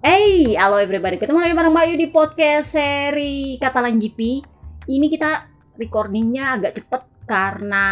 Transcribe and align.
Hey, 0.00 0.56
halo 0.56 0.80
everybody. 0.80 1.20
Ketemu 1.20 1.44
lagi 1.44 1.52
bareng 1.52 1.76
Mbak 1.76 1.84
Yu 1.92 1.96
di 2.00 2.08
podcast 2.08 2.72
seri 2.72 3.60
Katalan 3.60 4.00
GP. 4.00 4.40
Ini 4.88 5.06
kita 5.12 5.44
recordingnya 5.76 6.56
agak 6.56 6.80
cepet 6.80 7.04
karena 7.28 7.84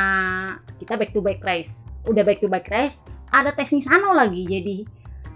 kita 0.80 0.96
back 0.96 1.12
to 1.12 1.20
back 1.20 1.44
race. 1.44 1.84
Udah 2.08 2.24
back 2.24 2.40
to 2.40 2.48
back 2.48 2.64
race, 2.72 3.04
ada 3.28 3.52
tes 3.52 3.68
Misano 3.76 4.16
lagi. 4.16 4.40
Jadi 4.40 4.88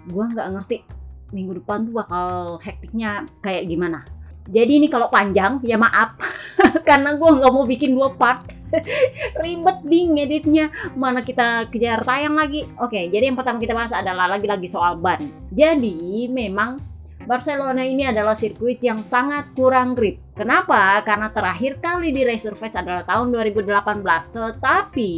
gua 0.09 0.33
nggak 0.33 0.47
ngerti 0.49 0.81
minggu 1.29 1.61
depan 1.61 1.85
tuh 1.85 1.93
bakal 1.93 2.57
hektiknya 2.57 3.29
kayak 3.45 3.69
gimana. 3.69 4.01
Jadi 4.49 4.81
ini 4.81 4.89
kalau 4.89 5.13
panjang 5.13 5.61
ya 5.61 5.77
maaf 5.77 6.17
karena 6.89 7.13
gua 7.21 7.37
nggak 7.37 7.53
mau 7.53 7.69
bikin 7.69 7.93
dua 7.93 8.17
part. 8.17 8.49
Ribet 9.41 9.77
ding 9.85 10.17
editnya 10.17 10.73
mana 10.97 11.21
kita 11.21 11.69
kejar 11.69 12.01
tayang 12.03 12.35
lagi. 12.37 12.65
Oke, 12.81 13.09
jadi 13.09 13.29
yang 13.29 13.37
pertama 13.37 13.61
kita 13.61 13.77
bahas 13.77 13.93
adalah 13.93 14.25
lagi-lagi 14.25 14.65
soal 14.65 14.97
ban. 14.97 15.21
Jadi 15.53 16.27
memang 16.29 16.93
Barcelona 17.23 17.87
ini 17.87 18.03
adalah 18.03 18.35
sirkuit 18.35 18.83
yang 18.83 19.07
sangat 19.07 19.55
kurang 19.55 19.95
grip. 19.95 20.19
Kenapa? 20.35 20.99
Karena 21.07 21.31
terakhir 21.31 21.79
kali 21.79 22.11
di 22.11 22.27
Resurface 22.27 22.75
adalah 22.75 23.07
tahun 23.07 23.31
2018. 23.31 24.03
Tetapi 24.35 25.13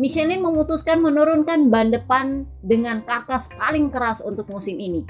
Michelin 0.00 0.40
memutuskan 0.40 1.04
menurunkan 1.04 1.68
ban 1.68 1.92
depan 1.92 2.48
dengan 2.64 3.04
karkas 3.04 3.52
paling 3.52 3.92
keras 3.92 4.24
untuk 4.24 4.48
musim 4.48 4.80
ini. 4.80 5.04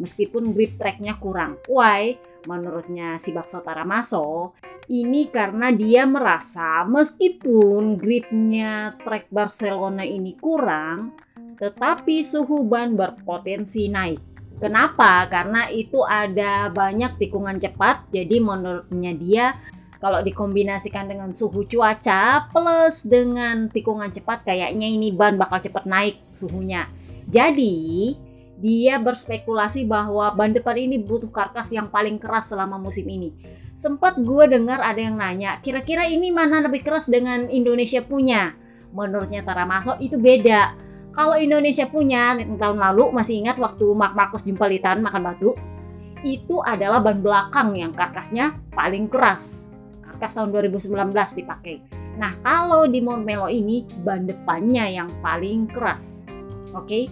Meskipun 0.00 0.56
grip 0.56 0.80
tracknya 0.80 1.20
kurang. 1.20 1.60
Why? 1.68 2.16
Menurutnya 2.48 3.20
si 3.20 3.36
Bakso 3.36 3.60
Taramaso, 3.60 4.56
ini 4.90 5.30
karena 5.30 5.70
dia 5.70 6.02
merasa 6.02 6.82
meskipun 6.82 7.94
gripnya 7.94 8.98
trek 9.06 9.30
Barcelona 9.30 10.02
ini 10.02 10.34
kurang, 10.34 11.14
tetapi 11.62 12.26
suhu 12.26 12.66
ban 12.66 12.98
berpotensi 12.98 13.86
naik. 13.86 14.18
Kenapa? 14.58 15.30
Karena 15.30 15.70
itu 15.70 16.02
ada 16.02 16.68
banyak 16.68 17.22
tikungan 17.22 17.62
cepat, 17.62 18.10
jadi 18.10 18.42
menurutnya 18.42 19.14
dia 19.14 19.46
kalau 20.02 20.24
dikombinasikan 20.26 21.06
dengan 21.06 21.30
suhu 21.30 21.68
cuaca 21.70 22.50
plus 22.50 23.06
dengan 23.06 23.70
tikungan 23.70 24.10
cepat 24.10 24.42
kayaknya 24.42 24.90
ini 24.90 25.14
ban 25.14 25.38
bakal 25.38 25.62
cepat 25.62 25.86
naik 25.86 26.18
suhunya. 26.34 26.90
Jadi 27.30 28.16
dia 28.60 29.00
berspekulasi 29.00 29.88
bahwa 29.88 30.28
ban 30.36 30.52
depan 30.52 30.76
ini 30.76 31.00
butuh 31.00 31.32
karkas 31.32 31.72
yang 31.72 31.88
paling 31.88 32.20
keras 32.20 32.52
selama 32.52 32.76
musim 32.76 33.08
ini. 33.08 33.32
Sempat 33.72 34.20
gue 34.20 34.44
dengar 34.44 34.84
ada 34.84 35.00
yang 35.00 35.16
nanya, 35.16 35.56
kira-kira 35.64 36.04
ini 36.04 36.28
mana 36.28 36.60
lebih 36.60 36.84
keras 36.84 37.08
dengan 37.08 37.48
Indonesia 37.48 38.04
punya? 38.04 38.52
Menurutnya 38.92 39.40
Tara 39.40 39.64
Masuk 39.64 39.96
itu 40.04 40.20
beda. 40.20 40.76
Kalau 41.16 41.40
Indonesia 41.40 41.88
punya 41.88 42.36
tahun 42.36 42.78
lalu 42.78 43.10
masih 43.16 43.40
ingat 43.40 43.56
waktu 43.56 43.88
Mark 43.96 44.12
Marcus 44.12 44.44
Jumpalitan 44.44 45.00
makan 45.00 45.22
batu, 45.24 45.56
itu 46.20 46.60
adalah 46.60 47.00
ban 47.00 47.18
belakang 47.18 47.72
yang 47.72 47.96
karkasnya 47.96 48.60
paling 48.76 49.08
keras. 49.08 49.72
Karkas 50.04 50.36
tahun 50.36 50.52
2019 50.52 51.40
dipakai. 51.40 51.80
Nah, 52.20 52.36
kalau 52.44 52.84
di 52.84 53.00
Montmelo 53.00 53.48
ini 53.48 53.88
ban 54.04 54.28
depannya 54.28 54.84
yang 54.92 55.08
paling 55.24 55.64
keras. 55.72 56.28
Oke. 56.76 57.08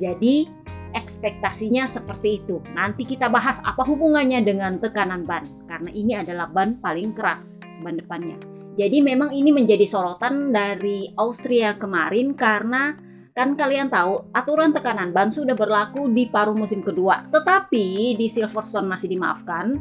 Jadi 0.00 0.48
ekspektasinya 0.92 1.86
seperti 1.86 2.42
itu. 2.42 2.58
Nanti 2.74 3.06
kita 3.06 3.30
bahas 3.30 3.62
apa 3.62 3.82
hubungannya 3.82 4.42
dengan 4.42 4.78
tekanan 4.78 5.26
ban 5.26 5.46
karena 5.66 5.90
ini 5.90 6.12
adalah 6.18 6.50
ban 6.50 6.78
paling 6.78 7.14
keras 7.14 7.62
ban 7.82 7.96
depannya. 7.98 8.36
Jadi 8.78 9.02
memang 9.02 9.34
ini 9.34 9.50
menjadi 9.50 9.84
sorotan 9.84 10.54
dari 10.54 11.10
Austria 11.18 11.76
kemarin 11.76 12.32
karena 12.38 12.96
kan 13.34 13.54
kalian 13.54 13.90
tahu 13.90 14.30
aturan 14.34 14.74
tekanan 14.74 15.14
ban 15.14 15.30
sudah 15.30 15.54
berlaku 15.54 16.10
di 16.10 16.30
paruh 16.30 16.54
musim 16.54 16.80
kedua. 16.80 17.26
Tetapi 17.30 18.16
di 18.16 18.26
Silverstone 18.26 18.88
masih 18.88 19.10
dimaafkan. 19.10 19.76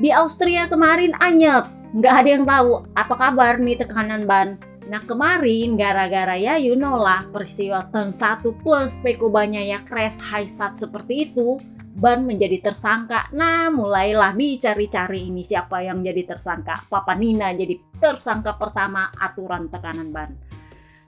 Di 0.00 0.08
Austria 0.10 0.66
kemarin 0.66 1.12
anyep, 1.20 1.68
nggak 1.92 2.14
ada 2.24 2.28
yang 2.28 2.44
tahu 2.48 2.88
apa 2.96 3.14
kabar 3.14 3.60
nih 3.60 3.76
tekanan 3.76 4.24
ban 4.24 4.71
Nah 4.88 5.02
kemarin 5.04 5.74
gara-gara 5.78 6.34
ya 6.38 6.58
you 6.58 6.74
know 6.74 6.98
lah 6.98 7.26
peristiwa 7.30 7.86
turn 7.90 8.14
1 8.14 8.42
plus 8.62 8.98
Peko 9.02 9.28
ya 9.50 9.82
crash 9.82 10.18
high 10.18 10.48
sat 10.48 10.78
seperti 10.78 11.30
itu 11.30 11.58
Ban 11.92 12.24
menjadi 12.24 12.72
tersangka. 12.72 13.28
Nah 13.36 13.68
mulailah 13.68 14.32
dicari-cari 14.32 15.28
ini 15.28 15.44
siapa 15.44 15.84
yang 15.84 16.00
jadi 16.00 16.24
tersangka. 16.24 16.88
Papa 16.88 17.12
Nina 17.12 17.52
jadi 17.52 17.76
tersangka 18.00 18.56
pertama 18.56 19.12
aturan 19.12 19.68
tekanan 19.68 20.08
ban. 20.08 20.32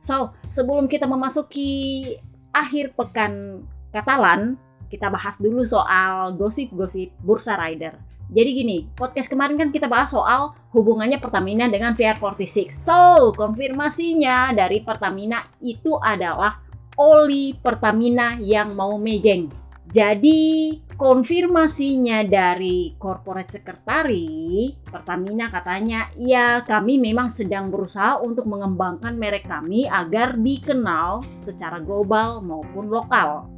So 0.04 0.36
sebelum 0.52 0.84
kita 0.84 1.08
memasuki 1.08 2.12
akhir 2.52 2.92
pekan 2.94 3.64
Katalan, 3.94 4.58
kita 4.90 5.06
bahas 5.06 5.38
dulu 5.38 5.62
soal 5.62 6.34
gosip-gosip 6.34 7.14
Bursa 7.22 7.54
Rider. 7.54 7.94
Jadi 8.32 8.50
gini, 8.56 8.78
podcast 8.96 9.28
kemarin 9.28 9.60
kan 9.60 9.68
kita 9.68 9.84
bahas 9.84 10.10
soal 10.10 10.56
hubungannya 10.72 11.20
Pertamina 11.20 11.68
dengan 11.68 11.92
VR46. 11.92 12.72
So, 12.72 13.30
konfirmasinya 13.36 14.56
dari 14.56 14.80
Pertamina 14.80 15.44
itu 15.60 16.00
adalah 16.00 16.64
oli 16.96 17.52
Pertamina 17.52 18.40
yang 18.40 18.72
mau 18.72 18.96
mejeng. 18.96 19.52
Jadi, 19.84 20.74
konfirmasinya 20.96 22.24
dari 22.26 22.96
corporate 22.98 23.60
secretary 23.60 24.72
Pertamina 24.82 25.52
katanya, 25.52 26.10
ya 26.18 26.64
kami 26.66 26.98
memang 26.98 27.28
sedang 27.30 27.68
berusaha 27.70 28.18
untuk 28.24 28.48
mengembangkan 28.48 29.14
merek 29.14 29.46
kami 29.46 29.86
agar 29.86 30.34
dikenal 30.40 31.22
secara 31.38 31.78
global 31.78 32.40
maupun 32.40 32.88
lokal. 32.90 33.53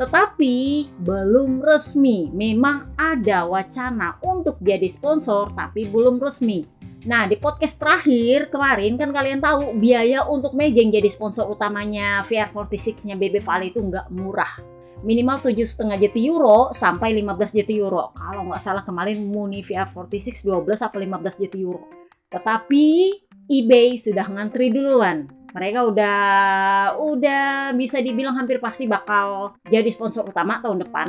Tetapi 0.00 0.88
belum 0.96 1.60
resmi. 1.60 2.32
Memang 2.32 2.96
ada 2.96 3.44
wacana 3.44 4.16
untuk 4.24 4.56
jadi 4.64 4.88
sponsor 4.88 5.52
tapi 5.52 5.92
belum 5.92 6.16
resmi. 6.16 6.64
Nah, 7.04 7.28
di 7.28 7.36
podcast 7.36 7.76
terakhir 7.76 8.48
kemarin 8.48 8.96
kan 8.96 9.12
kalian 9.12 9.44
tahu 9.44 9.76
biaya 9.76 10.24
untuk 10.24 10.56
Mejeng 10.56 10.88
jadi 10.88 11.08
sponsor 11.08 11.48
utamanya 11.52 12.24
VR46-nya 12.24 13.16
BB 13.16 13.44
Valley 13.44 13.72
itu 13.72 13.80
nggak 13.80 14.08
murah. 14.12 14.56
Minimal 15.00 15.40
7,5 15.40 15.96
juta 15.96 16.20
euro 16.20 16.72
sampai 16.72 17.16
15 17.16 17.56
juta 17.56 17.72
euro. 17.72 18.04
Kalau 18.16 18.52
nggak 18.52 18.60
salah 18.60 18.84
kemarin 18.84 19.20
Muni 19.20 19.64
VR46 19.64 20.44
12 20.44 20.80
atau 20.80 20.96
15 21.00 21.40
juta 21.44 21.56
euro. 21.56 21.88
Tetapi 22.28 22.86
eBay 23.48 23.96
sudah 23.96 24.28
ngantri 24.28 24.68
duluan 24.68 25.28
mereka 25.50 25.82
udah 25.82 26.18
udah 26.98 27.74
bisa 27.74 27.98
dibilang 27.98 28.38
hampir 28.38 28.62
pasti 28.62 28.86
bakal 28.86 29.58
jadi 29.66 29.86
sponsor 29.90 30.30
utama 30.30 30.62
tahun 30.62 30.86
depan 30.86 31.08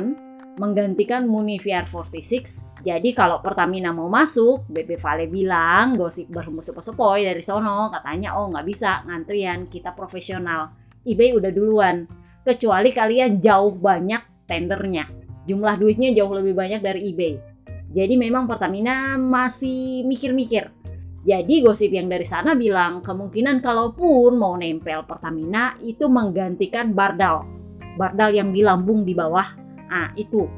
menggantikan 0.60 1.24
Muni 1.24 1.56
VR46. 1.56 2.82
Jadi 2.84 3.14
kalau 3.16 3.40
Pertamina 3.40 3.94
mau 3.94 4.10
masuk, 4.10 4.68
BP 4.68 5.00
Vale 5.00 5.24
bilang 5.30 5.96
gosip 5.96 6.28
berhembus 6.28 6.74
sepoi 6.74 7.24
dari 7.24 7.40
sono 7.40 7.88
katanya 7.88 8.36
oh 8.36 8.52
nggak 8.52 8.66
bisa 8.66 9.06
ngantrian 9.08 9.70
kita 9.70 9.94
profesional. 9.96 10.74
eBay 11.02 11.34
udah 11.34 11.50
duluan. 11.50 12.06
Kecuali 12.42 12.90
kalian 12.90 13.38
jauh 13.38 13.74
banyak 13.74 14.46
tendernya. 14.46 15.06
Jumlah 15.46 15.74
duitnya 15.78 16.14
jauh 16.14 16.30
lebih 16.34 16.54
banyak 16.54 16.82
dari 16.82 17.10
eBay. 17.10 17.34
Jadi 17.92 18.14
memang 18.18 18.46
Pertamina 18.46 19.18
masih 19.18 20.02
mikir-mikir 20.06 20.70
jadi 21.22 21.62
gosip 21.62 21.94
yang 21.94 22.10
dari 22.10 22.26
sana 22.26 22.58
bilang 22.58 22.98
kemungkinan 22.98 23.62
kalaupun 23.62 24.34
mau 24.34 24.58
nempel 24.58 25.06
Pertamina 25.06 25.78
itu 25.78 26.10
menggantikan 26.10 26.90
bardal. 26.90 27.46
Bardal 27.94 28.34
yang 28.34 28.50
di 28.50 28.58
lambung 28.58 29.06
di 29.06 29.14
bawah. 29.14 29.54
Ah, 29.86 30.10
itu. 30.18 30.50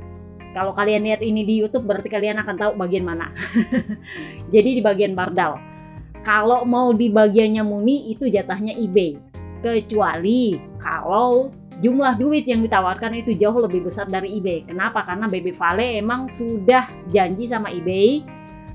Kalau 0.56 0.72
kalian 0.72 1.04
lihat 1.04 1.20
ini 1.20 1.44
di 1.44 1.60
YouTube 1.60 1.84
berarti 1.84 2.08
kalian 2.08 2.40
akan 2.40 2.56
tahu 2.56 2.72
bagian 2.80 3.04
mana. 3.04 3.28
Jadi 4.54 4.80
di 4.80 4.80
bagian 4.80 5.12
bardal. 5.12 5.60
Kalau 6.24 6.64
mau 6.64 6.96
di 6.96 7.12
bagiannya 7.12 7.60
Muni 7.60 8.08
itu 8.08 8.24
jatahnya 8.24 8.72
eBay. 8.72 9.20
Kecuali 9.60 10.56
kalau 10.80 11.52
jumlah 11.84 12.16
duit 12.16 12.48
yang 12.48 12.64
ditawarkan 12.64 13.20
itu 13.20 13.36
jauh 13.36 13.60
lebih 13.60 13.84
besar 13.84 14.08
dari 14.08 14.40
eBay. 14.40 14.64
Kenapa? 14.64 15.04
Karena 15.04 15.28
Baby 15.28 15.52
Vale 15.52 16.00
emang 16.00 16.32
sudah 16.32 16.88
janji 17.12 17.44
sama 17.44 17.68
eBay 17.68 18.24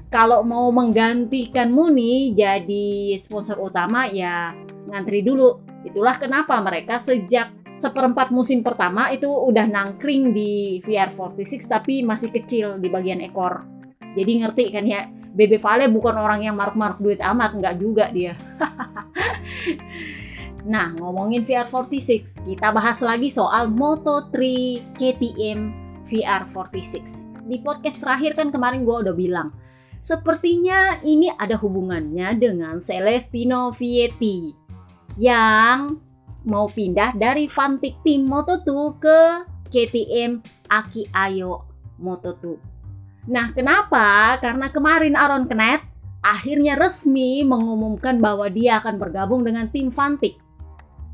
kalau 0.09 0.41
mau 0.41 0.73
menggantikan 0.73 1.69
Muni 1.69 2.33
jadi 2.33 3.13
sponsor 3.21 3.61
utama 3.61 4.09
ya 4.09 4.57
ngantri 4.89 5.21
dulu. 5.21 5.61
Itulah 5.85 6.17
kenapa 6.17 6.57
mereka 6.59 6.97
sejak 6.97 7.53
seperempat 7.79 8.33
musim 8.33 8.59
pertama 8.59 9.07
itu 9.13 9.29
udah 9.29 9.69
nangkring 9.69 10.35
di 10.35 10.83
VR46 10.83 11.63
tapi 11.69 12.03
masih 12.03 12.33
kecil 12.33 12.81
di 12.81 12.89
bagian 12.91 13.23
ekor. 13.23 13.63
Jadi 14.17 14.43
ngerti 14.43 14.63
kan 14.73 14.83
ya, 14.83 15.07
Bebe 15.07 15.61
Vale 15.61 15.87
bukan 15.87 16.17
orang 16.17 16.43
yang 16.43 16.57
maruk-maruk 16.57 16.99
duit 16.99 17.21
amat, 17.21 17.55
nggak 17.55 17.75
juga 17.77 18.09
dia. 18.09 18.33
nah, 20.73 20.91
ngomongin 20.97 21.45
VR46, 21.45 22.41
kita 22.43 22.73
bahas 22.73 22.99
lagi 23.05 23.29
soal 23.29 23.69
Moto3 23.69 24.33
KTM 24.97 25.59
VR46. 26.09 27.29
Di 27.45 27.61
podcast 27.61 28.01
terakhir 28.01 28.33
kan 28.33 28.49
kemarin 28.49 28.81
gue 28.81 28.97
udah 29.05 29.13
bilang, 29.13 29.53
Sepertinya 29.99 31.03
ini 31.03 31.27
ada 31.35 31.59
hubungannya 31.59 32.39
dengan 32.39 32.79
Celestino 32.79 33.75
Vietti 33.75 34.55
yang 35.19 35.99
mau 36.47 36.71
pindah 36.71 37.19
dari 37.19 37.51
Fantic 37.51 37.99
Team 38.07 38.23
Moto2 38.23 38.69
ke 38.95 39.19
KTM 39.67 40.39
Aki 40.71 41.11
Ayo 41.11 41.67
Moto2. 41.99 42.55
Nah, 43.27 43.51
kenapa? 43.51 44.39
Karena 44.39 44.71
kemarin 44.71 45.19
Aaron 45.19 45.45
Knet 45.45 45.83
akhirnya 46.23 46.79
resmi 46.79 47.43
mengumumkan 47.43 48.23
bahwa 48.23 48.47
dia 48.47 48.79
akan 48.79 48.95
bergabung 48.95 49.43
dengan 49.43 49.67
tim 49.67 49.91
Fantik 49.91 50.39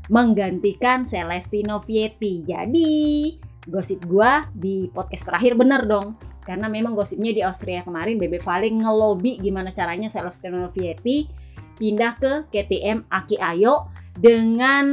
menggantikan 0.06 1.02
Celestino 1.02 1.82
Vietti. 1.82 2.46
Jadi, 2.46 3.34
gosip 3.66 4.06
gua 4.06 4.46
di 4.54 4.86
podcast 4.94 5.26
terakhir 5.26 5.58
bener 5.58 5.82
dong. 5.90 6.14
Karena 6.46 6.70
memang 6.70 6.94
gosipnya 6.94 7.34
di 7.34 7.42
Austria 7.42 7.82
kemarin 7.82 8.22
Bebe 8.22 8.38
Valing 8.38 8.86
ngelobi 8.86 9.42
gimana 9.42 9.74
caranya 9.74 10.06
Celestino 10.06 10.70
Vietti 10.70 11.26
pindah 11.74 12.14
ke 12.16 12.32
KTM 12.54 13.10
Aki 13.10 13.36
Ayo 13.42 13.90
dengan 14.14 14.86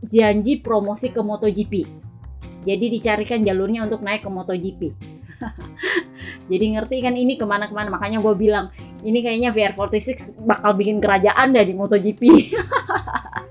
janji 0.00 0.58
promosi 0.64 1.12
ke 1.12 1.20
MotoGP. 1.20 1.74
Jadi 2.66 2.86
dicarikan 2.90 3.44
jalurnya 3.44 3.84
untuk 3.84 4.00
naik 4.00 4.24
ke 4.24 4.30
MotoGP. 4.32 4.82
Jadi 6.50 6.64
ngerti 6.74 6.96
kan 7.04 7.14
ini 7.14 7.36
ke 7.36 7.44
mana-kemana 7.44 7.92
makanya 7.92 8.18
gue 8.24 8.34
bilang 8.34 8.72
ini 9.04 9.20
kayaknya 9.20 9.52
VR46 9.52 10.40
bakal 10.48 10.74
bikin 10.74 10.98
kerajaan 10.98 11.52
di 11.52 11.74
MotoGP. 11.76 12.22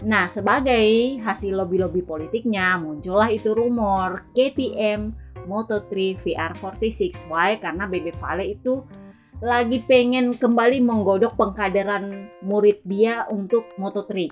Nah, 0.00 0.32
sebagai 0.32 1.20
hasil 1.20 1.52
lobby-lobby 1.52 2.00
politiknya, 2.00 2.80
muncullah 2.80 3.28
itu 3.28 3.52
rumor 3.52 4.32
KTM 4.32 5.12
Moto3 5.46 6.18
VR46. 6.20 7.28
Why? 7.30 7.60
Karena 7.60 7.86
Bebe 7.86 8.12
Vale 8.16 8.44
itu 8.48 8.84
lagi 9.40 9.80
pengen 9.88 10.36
kembali 10.36 10.84
menggodok 10.84 11.32
pengkaderan 11.36 12.28
murid 12.44 12.84
dia 12.84 13.24
untuk 13.32 13.72
Moto3. 13.80 14.28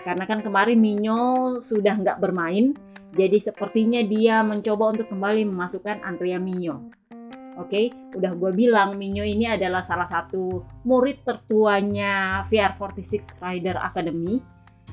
Karena 0.00 0.24
kan 0.24 0.40
kemarin 0.40 0.80
Minyo 0.80 1.20
sudah 1.60 2.00
nggak 2.00 2.16
bermain, 2.16 2.72
jadi 3.12 3.36
sepertinya 3.36 4.00
dia 4.00 4.40
mencoba 4.40 4.96
untuk 4.96 5.12
kembali 5.12 5.44
memasukkan 5.44 6.00
Andrea 6.00 6.40
Minyo. 6.40 6.88
Oke, 7.58 7.90
okay? 7.90 8.14
udah 8.14 8.32
gue 8.38 8.50
bilang 8.54 8.94
Minyo 8.94 9.26
ini 9.26 9.50
adalah 9.50 9.82
salah 9.82 10.06
satu 10.06 10.62
murid 10.86 11.26
tertuanya 11.26 12.46
VR46 12.46 13.42
Rider 13.42 13.76
Academy 13.82 14.38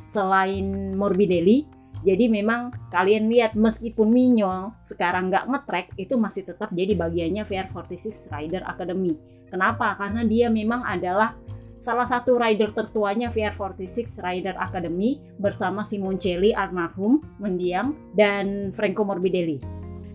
selain 0.01 0.97
Morbidelli. 0.97 1.63
Jadi 2.01 2.27
memang 2.27 2.73
kalian 2.91 3.29
lihat 3.29 3.53
meskipun 3.53 4.09
Minyo 4.11 4.75
sekarang 4.81 5.31
nggak 5.31 5.47
ngetrack 5.47 5.87
itu 5.95 6.19
masih 6.19 6.43
tetap 6.43 6.73
jadi 6.73 6.97
bagiannya 6.97 7.47
VR46 7.47 8.33
Rider 8.33 8.65
Academy. 8.65 9.15
Kenapa? 9.47 9.95
Karena 9.95 10.25
dia 10.25 10.51
memang 10.51 10.83
adalah 10.83 11.37
salah 11.77 12.09
satu 12.09 12.41
rider 12.41 12.73
tertuanya 12.73 13.29
VR46 13.29 14.17
Rider 14.25 14.57
Academy 14.57 15.21
bersama 15.37 15.85
Simoncelli 15.85 16.49
almarhum 16.49 17.21
mendiang 17.37 17.93
dan 18.17 18.73
Franco 18.73 19.05
Morbidelli. 19.05 19.61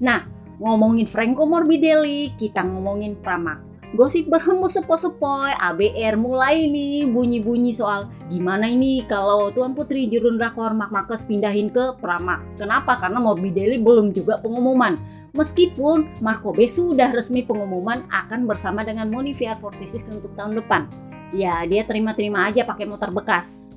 Nah, 0.02 0.26
ngomongin 0.58 1.06
Franco 1.06 1.46
Morbidelli, 1.46 2.34
kita 2.34 2.66
ngomongin 2.66 3.14
Pramac 3.22 3.69
gosip 3.90 4.30
berhembus 4.30 4.78
sepoi-sepoi, 4.78 5.50
ABR 5.58 6.14
mulai 6.14 6.70
nih 6.70 7.10
bunyi-bunyi 7.10 7.74
soal 7.74 8.06
gimana 8.30 8.70
ini 8.70 9.02
kalau 9.10 9.50
Tuan 9.50 9.74
Putri 9.74 10.06
Jurun 10.06 10.38
Rakor 10.38 10.78
Mark 10.78 10.94
Marcus 10.94 11.26
pindahin 11.26 11.74
ke 11.74 11.98
Prama. 11.98 12.38
Kenapa? 12.54 12.94
Karena 13.02 13.18
Morbidelli 13.18 13.82
belum 13.82 14.14
juga 14.14 14.38
pengumuman. 14.38 14.94
Meskipun 15.34 16.22
Marco 16.22 16.50
B 16.54 16.66
sudah 16.66 17.10
resmi 17.10 17.42
pengumuman 17.42 18.06
akan 18.10 18.46
bersama 18.46 18.82
dengan 18.86 19.10
Moni 19.10 19.34
VR46 19.34 20.22
untuk 20.22 20.34
tahun 20.38 20.58
depan. 20.58 20.90
Ya, 21.30 21.62
dia 21.66 21.86
terima-terima 21.86 22.50
aja 22.50 22.66
pakai 22.66 22.86
motor 22.86 23.14
bekas. 23.14 23.70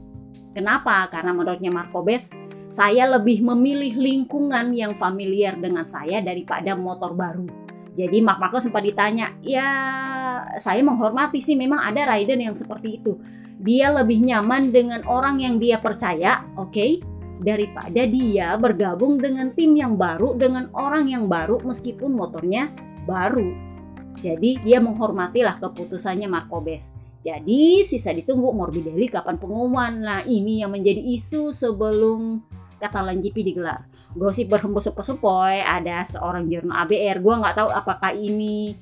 Kenapa? 0.54 1.10
Karena 1.10 1.34
menurutnya 1.34 1.70
Marco 1.70 2.02
Bes, 2.02 2.34
saya 2.70 3.06
lebih 3.06 3.46
memilih 3.46 3.98
lingkungan 3.98 4.74
yang 4.74 4.98
familiar 4.98 5.58
dengan 5.58 5.86
saya 5.86 6.22
daripada 6.22 6.74
motor 6.74 7.14
baru 7.14 7.63
jadi 7.94 8.26
Mark 8.26 8.42
Marco 8.42 8.58
sempat 8.58 8.82
ditanya, 8.82 9.38
ya 9.46 9.70
saya 10.58 10.82
menghormati 10.82 11.38
sih 11.38 11.54
memang 11.54 11.78
ada 11.78 12.10
rider 12.10 12.42
yang 12.42 12.58
seperti 12.58 12.98
itu. 12.98 13.22
Dia 13.62 13.94
lebih 13.94 14.26
nyaman 14.26 14.74
dengan 14.74 15.06
orang 15.06 15.38
yang 15.40 15.62
dia 15.62 15.78
percaya, 15.78 16.42
oke, 16.58 16.74
okay? 16.74 16.92
daripada 17.44 18.02
dia 18.10 18.58
bergabung 18.58 19.22
dengan 19.22 19.54
tim 19.54 19.78
yang 19.78 19.94
baru 19.94 20.34
dengan 20.34 20.74
orang 20.74 21.06
yang 21.06 21.30
baru 21.30 21.62
meskipun 21.62 22.18
motornya 22.18 22.74
baru. 23.06 23.54
Jadi 24.18 24.58
dia 24.66 24.82
menghormatilah 24.82 25.62
keputusannya 25.62 26.26
Marco 26.26 26.64
Bes. 26.66 26.96
Jadi 27.24 27.86
sisa 27.88 28.12
ditunggu 28.12 28.52
Morbidelli 28.52 29.08
kapan 29.08 29.38
pengumuman. 29.38 29.94
Nah 29.96 30.22
ini 30.26 30.66
yang 30.66 30.74
menjadi 30.74 31.00
isu 31.00 31.54
sebelum 31.54 32.42
Catalan 32.82 33.24
GP 33.24 33.54
digelar 33.54 33.88
gosip 34.14 34.50
berhembus 34.50 34.90
sepoi-sepoi 34.90 35.66
ada 35.66 36.06
seorang 36.06 36.46
jurnal 36.46 36.86
ABR 36.86 37.18
gue 37.18 37.36
nggak 37.42 37.56
tahu 37.58 37.70
apakah 37.74 38.14
ini 38.14 38.78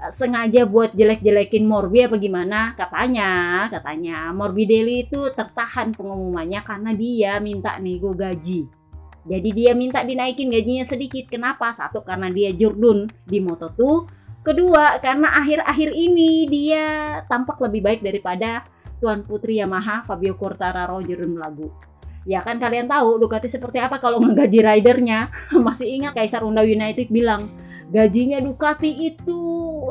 eh, 0.00 0.10
sengaja 0.12 0.64
buat 0.64 0.96
jelek-jelekin 0.96 1.64
Morbi 1.68 2.08
apa 2.08 2.16
gimana. 2.16 2.72
Katanya 2.72 3.30
katanya 3.68 4.32
Morbidelli 4.32 5.04
itu 5.08 5.28
tertahan 5.36 5.92
pengumumannya 5.92 6.60
karena 6.64 6.90
dia 6.96 7.32
minta 7.38 7.76
nego 7.76 8.16
gaji. 8.16 8.64
Jadi 9.24 9.48
dia 9.56 9.72
minta 9.72 10.04
dinaikin 10.04 10.52
gajinya 10.52 10.84
sedikit. 10.84 11.32
Kenapa? 11.32 11.72
Satu 11.72 12.04
karena 12.04 12.28
dia 12.28 12.52
jurdun 12.52 13.08
di 13.24 13.40
Moto2 13.40 13.80
kedua 14.44 15.00
karena 15.00 15.32
akhir-akhir 15.40 15.90
ini 15.96 16.44
dia 16.44 16.84
tampak 17.24 17.56
lebih 17.64 17.80
baik 17.80 18.00
daripada 18.04 18.68
Tuan 19.00 19.24
Putri 19.24 19.56
Yamaha 19.56 20.04
Fabio 20.04 20.36
Quartararo 20.36 21.00
jurdun 21.00 21.40
lagu 21.40 21.72
Ya 22.24 22.40
kan 22.40 22.56
kalian 22.56 22.88
tahu 22.88 23.20
Ducati 23.20 23.48
seperti 23.48 23.80
apa 23.80 24.00
kalau 24.00 24.20
menggaji 24.20 24.64
ridernya. 24.64 25.28
Masih 25.66 25.92
ingat 25.92 26.16
Kaisar 26.16 26.44
Honda 26.44 26.64
United 26.64 27.12
bilang 27.12 27.52
gajinya 27.92 28.40
Ducati 28.40 29.12
itu 29.12 29.40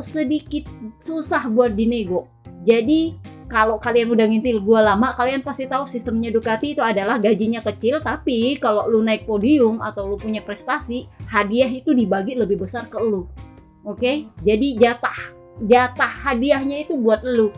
sedikit 0.01 0.65
susah 0.97 1.47
buat 1.49 1.77
dinego. 1.77 2.27
Jadi 2.65 3.13
kalau 3.45 3.77
kalian 3.77 4.09
udah 4.09 4.25
ngintil 4.25 4.65
gue 4.65 4.79
lama, 4.81 5.13
kalian 5.13 5.45
pasti 5.45 5.69
tahu 5.69 5.85
sistemnya 5.85 6.33
Ducati 6.33 6.73
itu 6.73 6.81
adalah 6.81 7.21
gajinya 7.21 7.61
kecil, 7.61 8.01
tapi 8.01 8.57
kalau 8.57 8.89
lu 8.89 9.05
naik 9.05 9.29
podium 9.29 9.77
atau 9.77 10.09
lu 10.09 10.17
punya 10.17 10.41
prestasi, 10.41 11.05
hadiah 11.29 11.69
itu 11.69 11.93
dibagi 11.93 12.33
lebih 12.33 12.65
besar 12.65 12.89
ke 12.89 12.97
lu. 12.97 13.29
Oke? 13.85 13.99
Okay? 14.01 14.15
Jadi 14.41 14.81
jatah 14.81 15.43
jatah 15.61 16.09
hadiahnya 16.25 16.87
itu 16.87 16.97
buat 16.97 17.21
lu. 17.21 17.53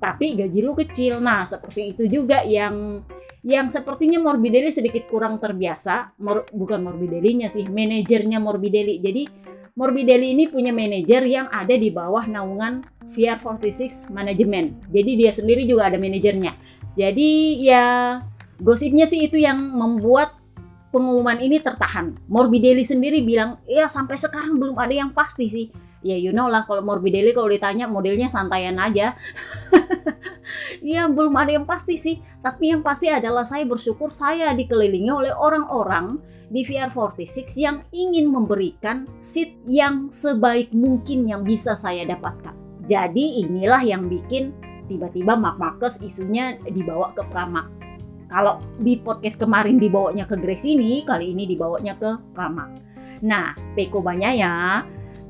Tapi 0.00 0.40
gaji 0.40 0.60
lu 0.64 0.72
kecil. 0.72 1.20
Nah, 1.20 1.44
seperti 1.44 1.92
itu 1.92 2.08
juga 2.08 2.40
yang 2.42 3.04
yang 3.40 3.72
sepertinya 3.72 4.20
Morbidelli 4.20 4.68
sedikit 4.68 5.08
kurang 5.08 5.40
terbiasa, 5.40 6.16
Mor, 6.20 6.44
bukan 6.52 6.84
Morbidellinya 6.84 7.48
sih, 7.48 7.64
manajernya 7.68 8.36
Morbidelli. 8.36 9.00
Jadi 9.00 9.22
Morbidelli 9.76 10.36
ini 10.36 10.44
punya 10.48 10.76
manajer 10.76 11.24
yang 11.24 11.48
ada 11.48 11.72
di 11.72 11.88
bawah 11.88 12.28
naungan 12.28 12.84
VR46 13.12 14.12
manajemen. 14.12 14.76
Jadi 14.92 15.10
dia 15.16 15.32
sendiri 15.32 15.64
juga 15.64 15.88
ada 15.88 15.96
manajernya. 15.96 16.52
Jadi 17.00 17.60
ya 17.64 18.18
gosipnya 18.60 19.08
sih 19.08 19.24
itu 19.24 19.40
yang 19.40 19.56
membuat 19.56 20.36
pengumuman 20.92 21.38
ini 21.40 21.62
tertahan. 21.62 22.18
Morbidelli 22.28 22.84
sendiri 22.84 23.22
bilang, 23.24 23.62
ya 23.64 23.86
sampai 23.88 24.18
sekarang 24.18 24.58
belum 24.58 24.76
ada 24.76 24.92
yang 24.92 25.10
pasti 25.14 25.46
sih. 25.48 25.66
Ya 26.00 26.16
you 26.16 26.32
know 26.32 26.48
lah 26.48 26.64
kalau 26.64 26.80
Morbidelli 26.80 27.36
kalau 27.36 27.52
ditanya 27.52 27.84
modelnya 27.84 28.32
santaian 28.32 28.76
aja. 28.80 29.16
ya 30.80 31.06
belum 31.06 31.36
ada 31.36 31.60
yang 31.60 31.66
pasti 31.68 32.00
sih. 32.00 32.24
Tapi 32.40 32.72
yang 32.72 32.80
pasti 32.80 33.12
adalah 33.12 33.44
saya 33.44 33.68
bersyukur 33.68 34.08
saya 34.08 34.56
dikelilingi 34.56 35.12
oleh 35.12 35.32
orang-orang 35.36 36.20
di 36.50 36.66
VR46 36.66 37.46
yang 37.62 37.76
ingin 37.94 38.26
memberikan 38.26 39.06
seat 39.22 39.54
yang 39.70 40.10
sebaik 40.10 40.74
mungkin 40.74 41.28
yang 41.30 41.46
bisa 41.46 41.78
saya 41.78 42.02
dapatkan. 42.02 42.56
Jadi 42.88 43.46
inilah 43.46 43.86
yang 43.86 44.10
bikin 44.10 44.50
tiba-tiba 44.90 45.38
Mark 45.38 45.62
Marcus 45.62 46.02
isunya 46.02 46.58
dibawa 46.66 47.14
ke 47.14 47.22
Prama. 47.30 47.70
Kalau 48.26 48.58
di 48.78 48.98
podcast 48.98 49.38
kemarin 49.38 49.78
dibawanya 49.78 50.26
ke 50.26 50.34
Grace 50.34 50.66
ini 50.66 51.06
kali 51.06 51.30
ini 51.30 51.46
dibawanya 51.46 51.94
ke 51.94 52.10
Prama. 52.34 52.66
Nah 53.22 53.54
Peko 53.78 54.02
banyak 54.02 54.32
ya 54.34 54.82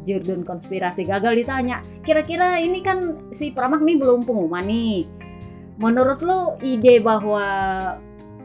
Jordan 0.05 0.43
konspirasi 0.43 1.05
gagal 1.05 1.45
ditanya. 1.45 1.85
Kira-kira 2.01 2.57
ini 2.61 2.81
kan 2.81 3.31
si 3.31 3.53
Pramak 3.53 3.85
nih 3.85 3.97
belum 4.01 4.25
pengumuman 4.25 4.65
nih. 4.65 5.05
Menurut 5.81 6.21
lo 6.21 6.61
ide 6.61 7.01
bahwa 7.01 7.45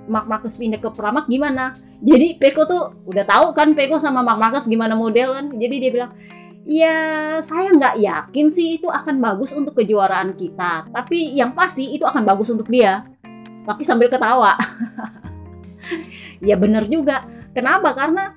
Mark 0.08 0.26
Marcus 0.30 0.56
pindah 0.56 0.80
ke 0.80 0.90
Pramak 0.92 1.28
gimana? 1.28 1.76
Jadi 2.04 2.38
Peko 2.38 2.68
tuh 2.68 2.84
udah 3.08 3.26
tahu 3.26 3.56
kan 3.56 3.72
Peko 3.74 3.98
sama 3.98 4.22
Mark 4.22 4.40
Marcus 4.40 4.68
gimana 4.68 4.94
model 4.94 5.32
kan 5.32 5.46
jadi 5.56 5.76
dia 5.80 5.92
bilang 5.92 6.12
ya 6.68 6.96
saya 7.40 7.72
nggak 7.72 7.96
yakin 8.02 8.48
sih 8.52 8.82
itu 8.82 8.90
akan 8.92 9.22
bagus 9.22 9.56
untuk 9.56 9.78
kejuaraan 9.80 10.36
kita. 10.36 10.92
Tapi 10.92 11.34
yang 11.34 11.56
pasti 11.56 11.96
itu 11.96 12.04
akan 12.04 12.24
bagus 12.26 12.52
untuk 12.52 12.68
dia. 12.68 13.08
Tapi 13.66 13.82
sambil 13.82 14.12
ketawa. 14.12 14.56
Ya 16.44 16.60
bener 16.60 16.84
juga. 16.86 17.26
Kenapa? 17.56 17.96
Karena 17.96 18.36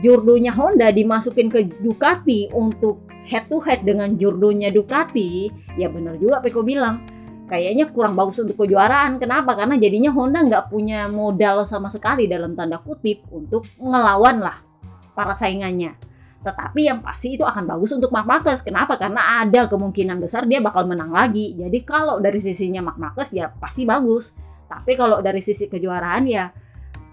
jurdonya 0.00 0.52
Honda 0.54 0.92
dimasukin 0.92 1.48
ke 1.48 1.66
Ducati 1.80 2.52
untuk 2.52 3.06
head 3.26 3.50
to 3.50 3.58
head 3.64 3.82
dengan 3.82 4.14
jurdonya 4.14 4.70
Ducati, 4.70 5.50
ya 5.74 5.90
benar 5.90 6.16
juga 6.16 6.40
Peko 6.40 6.62
bilang. 6.62 7.02
kayaknya 7.46 7.94
kurang 7.94 8.18
bagus 8.18 8.42
untuk 8.42 8.58
kejuaraan. 8.58 9.22
Kenapa? 9.22 9.54
Karena 9.54 9.78
jadinya 9.78 10.10
Honda 10.10 10.42
nggak 10.42 10.66
punya 10.66 11.06
modal 11.06 11.62
sama 11.62 11.86
sekali 11.86 12.26
dalam 12.26 12.58
tanda 12.58 12.82
kutip 12.82 13.22
untuk 13.30 13.62
ngelawan 13.78 14.42
lah 14.42 14.66
para 15.14 15.32
saingannya. 15.32 15.94
Tetapi 16.42 16.90
yang 16.90 17.02
pasti 17.02 17.34
itu 17.38 17.42
akan 17.42 17.66
bagus 17.66 17.90
untuk 17.94 18.10
Mark 18.10 18.26
Marquez. 18.26 18.62
Kenapa? 18.62 18.98
Karena 18.98 19.42
ada 19.42 19.66
kemungkinan 19.66 20.18
besar 20.22 20.46
dia 20.46 20.62
bakal 20.62 20.90
menang 20.90 21.10
lagi. 21.10 21.54
Jadi 21.54 21.86
kalau 21.86 22.18
dari 22.22 22.38
sisinya 22.42 22.82
Mark 22.82 22.98
Marquez 22.98 23.30
ya 23.34 23.50
pasti 23.50 23.86
bagus. 23.86 24.38
Tapi 24.66 24.98
kalau 24.98 25.22
dari 25.22 25.38
sisi 25.38 25.70
kejuaraan 25.70 26.26
ya 26.26 26.50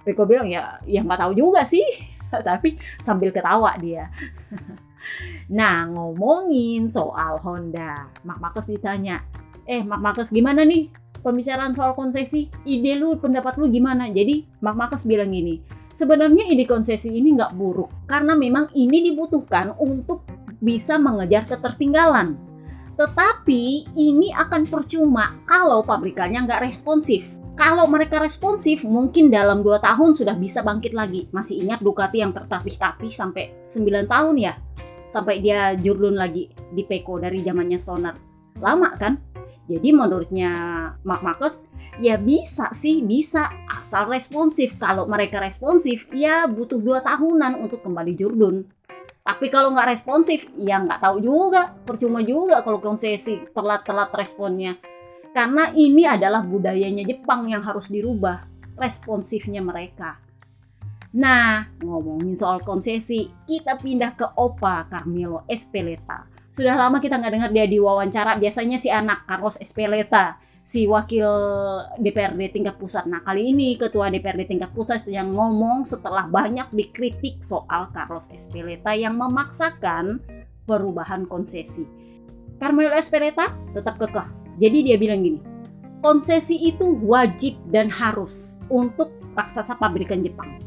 Rico 0.03 0.25
bilang 0.25 0.49
ya 0.49 0.81
ya 0.85 1.05
nggak 1.05 1.29
tahu 1.29 1.33
juga 1.37 1.61
sih. 1.65 1.85
Tapi 2.49 2.79
sambil 2.97 3.29
ketawa 3.29 3.75
dia. 3.77 4.09
nah 5.59 5.83
ngomongin 5.85 6.87
soal 6.89 7.37
Honda, 7.43 8.07
Mark 8.23 8.39
Marquez 8.39 8.71
ditanya, 8.71 9.21
eh 9.67 9.83
Mark 9.83 9.99
Marcus 9.99 10.31
gimana 10.31 10.63
nih 10.63 10.87
pembicaraan 11.19 11.75
soal 11.75 11.93
konsesi? 11.93 12.47
Ide 12.63 12.95
lu 12.95 13.19
pendapat 13.19 13.59
lu 13.59 13.67
gimana? 13.67 14.07
Jadi 14.07 14.47
Mark 14.63 14.79
Marcus 14.79 15.03
bilang 15.03 15.29
gini 15.29 15.83
sebenarnya 15.93 16.49
ide 16.49 16.65
konsesi 16.65 17.13
ini 17.13 17.37
nggak 17.37 17.53
buruk 17.53 18.09
karena 18.09 18.33
memang 18.33 18.73
ini 18.73 19.13
dibutuhkan 19.13 19.77
untuk 19.77 20.25
bisa 20.59 20.97
mengejar 20.97 21.45
ketertinggalan. 21.45 22.35
Tetapi 22.97 23.93
ini 23.93 24.33
akan 24.33 24.69
percuma 24.69 25.37
kalau 25.45 25.85
pabrikannya 25.85 26.45
nggak 26.45 26.65
responsif 26.65 27.29
kalau 27.53 27.85
mereka 27.85 28.17
responsif, 28.17 28.81
mungkin 28.81 29.29
dalam 29.29 29.61
2 29.61 29.77
tahun 29.77 30.17
sudah 30.17 30.33
bisa 30.33 30.65
bangkit 30.65 30.97
lagi. 30.97 31.29
Masih 31.29 31.61
ingat 31.61 31.85
Ducati 31.85 32.17
yang 32.17 32.33
tertatih-tatih 32.33 33.13
sampai 33.13 33.69
9 33.69 34.09
tahun 34.09 34.35
ya? 34.41 34.53
Sampai 35.05 35.37
dia 35.37 35.77
jurlun 35.77 36.17
lagi 36.17 36.49
di 36.49 36.81
Peko 36.81 37.21
dari 37.21 37.45
zamannya 37.45 37.77
Stoner. 37.77 38.15
Lama 38.57 38.89
kan? 38.97 39.21
Jadi 39.69 39.93
menurutnya 39.93 40.51
Mark 41.05 41.21
Marcus 41.21 41.63
ya 42.01 42.17
bisa 42.17 42.73
sih 42.73 43.05
bisa 43.05 43.53
asal 43.69 44.09
responsif. 44.09 44.73
Kalau 44.81 45.05
mereka 45.05 45.37
responsif 45.37 46.09
ya 46.09 46.49
butuh 46.49 46.81
dua 46.81 47.05
tahunan 47.05 47.61
untuk 47.61 47.85
kembali 47.85 48.17
jurdun. 48.17 48.65
Tapi 49.23 49.47
kalau 49.47 49.71
nggak 49.71 49.93
responsif 49.93 50.49
ya 50.59 50.83
nggak 50.83 50.99
tahu 50.99 51.23
juga, 51.23 51.71
percuma 51.87 52.19
juga 52.25 52.59
kalau 52.59 52.83
konsesi 52.83 53.39
telat-telat 53.55 54.11
responnya. 54.11 54.75
Karena 55.33 55.73
ini 55.73 56.05
adalah 56.05 56.45
budayanya 56.45 57.01
Jepang 57.03 57.49
yang 57.49 57.65
harus 57.65 57.89
dirubah, 57.89 58.45
responsifnya 58.77 59.65
mereka. 59.65 60.21
Nah, 61.13 61.73
ngomongin 61.81 62.37
soal 62.37 62.61
konsesi, 62.61 63.29
kita 63.49 63.81
pindah 63.81 64.13
ke 64.13 64.25
Opa 64.37 64.85
Carmelo 64.89 65.45
Espeleta 65.49 66.33
sudah 66.53 66.77
lama 66.77 67.01
kita 67.01 67.17
nggak 67.17 67.33
dengar 67.33 67.49
dia 67.49 67.65
diwawancara. 67.65 68.37
Biasanya 68.37 68.77
si 68.77 68.93
anak 68.93 69.25
Carlos 69.25 69.57
Espeleta, 69.57 70.37
si 70.61 70.85
wakil 70.85 71.25
DPRD 71.97 72.53
tingkat 72.53 72.77
pusat. 72.77 73.09
Nah 73.09 73.25
kali 73.25 73.49
ini 73.49 73.73
ketua 73.73 74.13
DPRD 74.13 74.45
tingkat 74.45 74.69
pusat 74.69 75.01
yang 75.09 75.33
ngomong 75.33 75.81
setelah 75.81 76.29
banyak 76.29 76.69
dikritik 76.69 77.41
soal 77.41 77.89
Carlos 77.89 78.29
Espeleta 78.29 78.93
yang 78.93 79.17
memaksakan 79.17 80.21
perubahan 80.69 81.25
konsesi. 81.25 81.89
Carmelo 82.61 82.93
Espeleta 82.93 83.49
tetap 83.73 83.97
kekeh. 83.97 84.42
Jadi 84.61 84.85
dia 84.85 84.97
bilang 84.99 85.25
gini, 85.25 85.39
konsesi 86.03 86.57
itu 86.61 86.99
wajib 87.05 87.57
dan 87.69 87.89
harus 87.89 88.61
untuk 88.69 89.13
raksasa 89.33 89.77
pabrikan 89.77 90.21
Jepang 90.21 90.63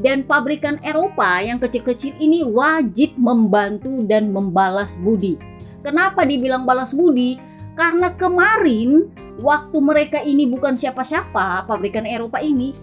dan 0.00 0.28
pabrikan 0.28 0.76
Eropa 0.84 1.40
yang 1.40 1.56
kecil-kecil 1.56 2.20
ini 2.20 2.44
wajib 2.44 3.16
membantu 3.16 4.04
dan 4.04 4.28
membalas 4.28 5.00
budi. 5.00 5.40
Kenapa 5.80 6.28
dibilang 6.28 6.68
balas 6.68 6.92
budi? 6.92 7.40
Karena 7.76 8.12
kemarin 8.12 9.08
waktu 9.40 9.78
mereka 9.80 10.18
ini 10.20 10.44
bukan 10.48 10.76
siapa-siapa, 10.76 11.64
pabrikan 11.64 12.04
Eropa 12.04 12.40
ini, 12.40 12.76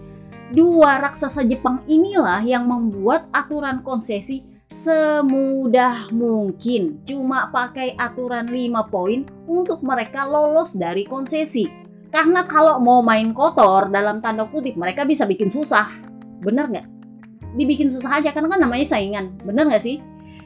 dua 0.50 1.02
raksasa 1.02 1.46
Jepang 1.46 1.82
inilah 1.86 2.42
yang 2.42 2.66
membuat 2.66 3.30
aturan 3.30 3.82
konsesi 3.82 4.42
semudah 4.74 6.10
mungkin. 6.10 6.98
Cuma 7.06 7.54
pakai 7.54 7.94
aturan 7.94 8.50
5 8.50 8.90
poin 8.90 9.22
untuk 9.46 9.86
mereka 9.86 10.26
lolos 10.26 10.74
dari 10.74 11.06
konsesi. 11.06 11.70
Karena 12.10 12.42
kalau 12.50 12.82
mau 12.82 12.98
main 13.06 13.30
kotor 13.30 13.86
dalam 13.94 14.18
tanda 14.18 14.50
kutip 14.50 14.74
mereka 14.74 15.06
bisa 15.06 15.22
bikin 15.30 15.46
susah. 15.46 15.86
Bener 16.42 16.66
nggak? 16.66 16.94
dibikin 17.54 17.88
susah 17.88 18.18
aja 18.20 18.34
karena 18.34 18.50
kan 18.50 18.60
namanya 18.60 18.86
saingan 18.86 19.38
bener 19.46 19.70
nggak 19.70 19.82
sih 19.82 20.02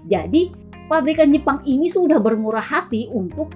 jadi 0.07 0.53
pabrikan 0.87 1.33
Jepang 1.33 1.65
ini 1.65 1.89
sudah 1.89 2.21
bermurah 2.21 2.65
hati 2.65 3.09
untuk 3.13 3.53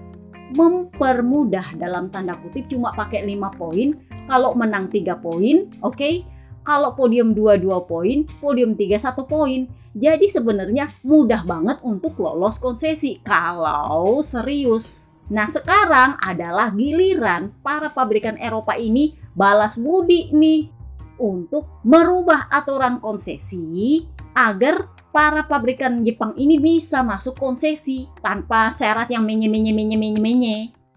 mempermudah 0.52 1.80
dalam 1.80 2.12
tanda 2.12 2.36
kutip 2.40 2.68
cuma 2.68 2.92
pakai 2.92 3.24
5 3.24 3.60
poin 3.60 3.96
kalau 4.28 4.52
menang 4.52 4.88
3 4.88 5.16
poin 5.20 5.68
oke 5.80 5.96
okay? 5.96 6.24
Kalau 6.62 6.94
podium 6.94 7.34
2 7.34 7.60
2 7.60 7.90
poin 7.90 8.18
podium 8.40 8.74
3 8.74 8.98
1 8.98 9.26
poin. 9.26 9.60
Jadi 9.92 10.24
sebenarnya 10.24 10.88
mudah 11.04 11.44
banget 11.44 11.84
untuk 11.84 12.16
lolos 12.16 12.56
konsesi 12.56 13.20
kalau 13.20 14.24
serius. 14.24 15.12
Nah 15.28 15.46
sekarang 15.46 16.16
adalah 16.18 16.72
giliran 16.72 17.52
para 17.60 17.92
pabrikan 17.92 18.40
Eropa 18.40 18.72
ini 18.74 19.14
balas 19.36 19.76
budi 19.76 20.32
nih 20.32 20.72
untuk 21.20 21.68
merubah 21.84 22.48
aturan 22.48 22.98
konsesi 22.98 24.02
agar 24.32 24.88
para 25.12 25.44
pabrikan 25.44 26.00
Jepang 26.02 26.32
ini 26.40 26.56
bisa 26.56 27.04
masuk 27.04 27.36
konsesi 27.36 28.08
tanpa 28.24 28.72
syarat 28.72 29.12
yang 29.12 29.22
menye 29.22 29.46
menye 29.46 29.70
menye 29.76 29.96
menye 30.00 30.20
menye 30.20 30.56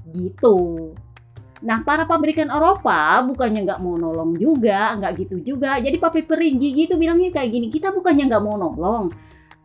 gitu. 0.10 0.92
Nah, 1.64 1.86
para 1.88 2.04
pabrikan 2.04 2.52
Eropa 2.52 3.24
bukannya 3.24 3.64
nggak 3.64 3.80
mau 3.80 3.96
nolong 3.96 4.36
juga, 4.36 4.92
nggak 5.00 5.12
gitu 5.24 5.36
juga. 5.56 5.80
Jadi 5.80 5.96
Papi 5.96 6.28
Perigi 6.28 6.76
gitu 6.76 7.00
bilangnya 7.00 7.32
kayak 7.32 7.50
gini, 7.54 7.68
kita 7.72 7.96
bukannya 7.96 8.28
nggak 8.28 8.44
mau 8.44 8.60
nolong, 8.60 9.08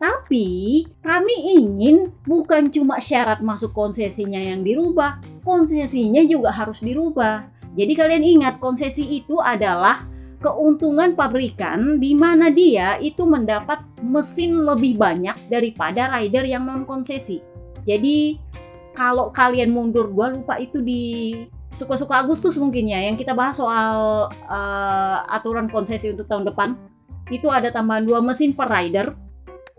tapi 0.01 0.81
kami 1.05 1.61
ingin 1.61 2.09
bukan 2.25 2.73
cuma 2.73 2.97
syarat 2.97 3.45
masuk 3.45 3.69
konsesinya 3.69 4.41
yang 4.41 4.65
dirubah, 4.65 5.21
konsesinya 5.45 6.25
juga 6.25 6.49
harus 6.49 6.81
dirubah. 6.81 7.45
Jadi 7.77 7.93
kalian 7.93 8.25
ingat 8.25 8.57
konsesi 8.57 9.05
itu 9.05 9.37
adalah 9.37 10.09
keuntungan 10.41 11.13
pabrikan 11.13 12.01
di 12.01 12.17
mana 12.17 12.49
dia 12.49 12.97
itu 12.97 13.29
mendapat 13.29 13.85
mesin 14.01 14.65
lebih 14.65 14.97
banyak 14.97 15.37
daripada 15.53 16.09
rider 16.17 16.49
yang 16.49 16.65
non 16.65 16.81
konsesi. 16.81 17.37
Jadi 17.85 18.41
kalau 18.97 19.29
kalian 19.29 19.69
mundur, 19.69 20.09
gua 20.09 20.33
lupa 20.33 20.57
itu 20.57 20.81
di 20.81 21.37
suka-suka 21.75 22.19
Agustus 22.21 22.59
mungkin 22.59 22.91
ya 22.91 22.99
yang 23.01 23.15
kita 23.15 23.31
bahas 23.31 23.57
soal 23.57 24.27
uh, 24.29 25.17
aturan 25.31 25.71
konsesi 25.71 26.11
untuk 26.11 26.27
tahun 26.27 26.47
depan 26.51 26.75
itu 27.31 27.47
ada 27.47 27.71
tambahan 27.71 28.03
dua 28.03 28.19
mesin 28.19 28.51
per 28.51 28.67
rider 28.67 29.15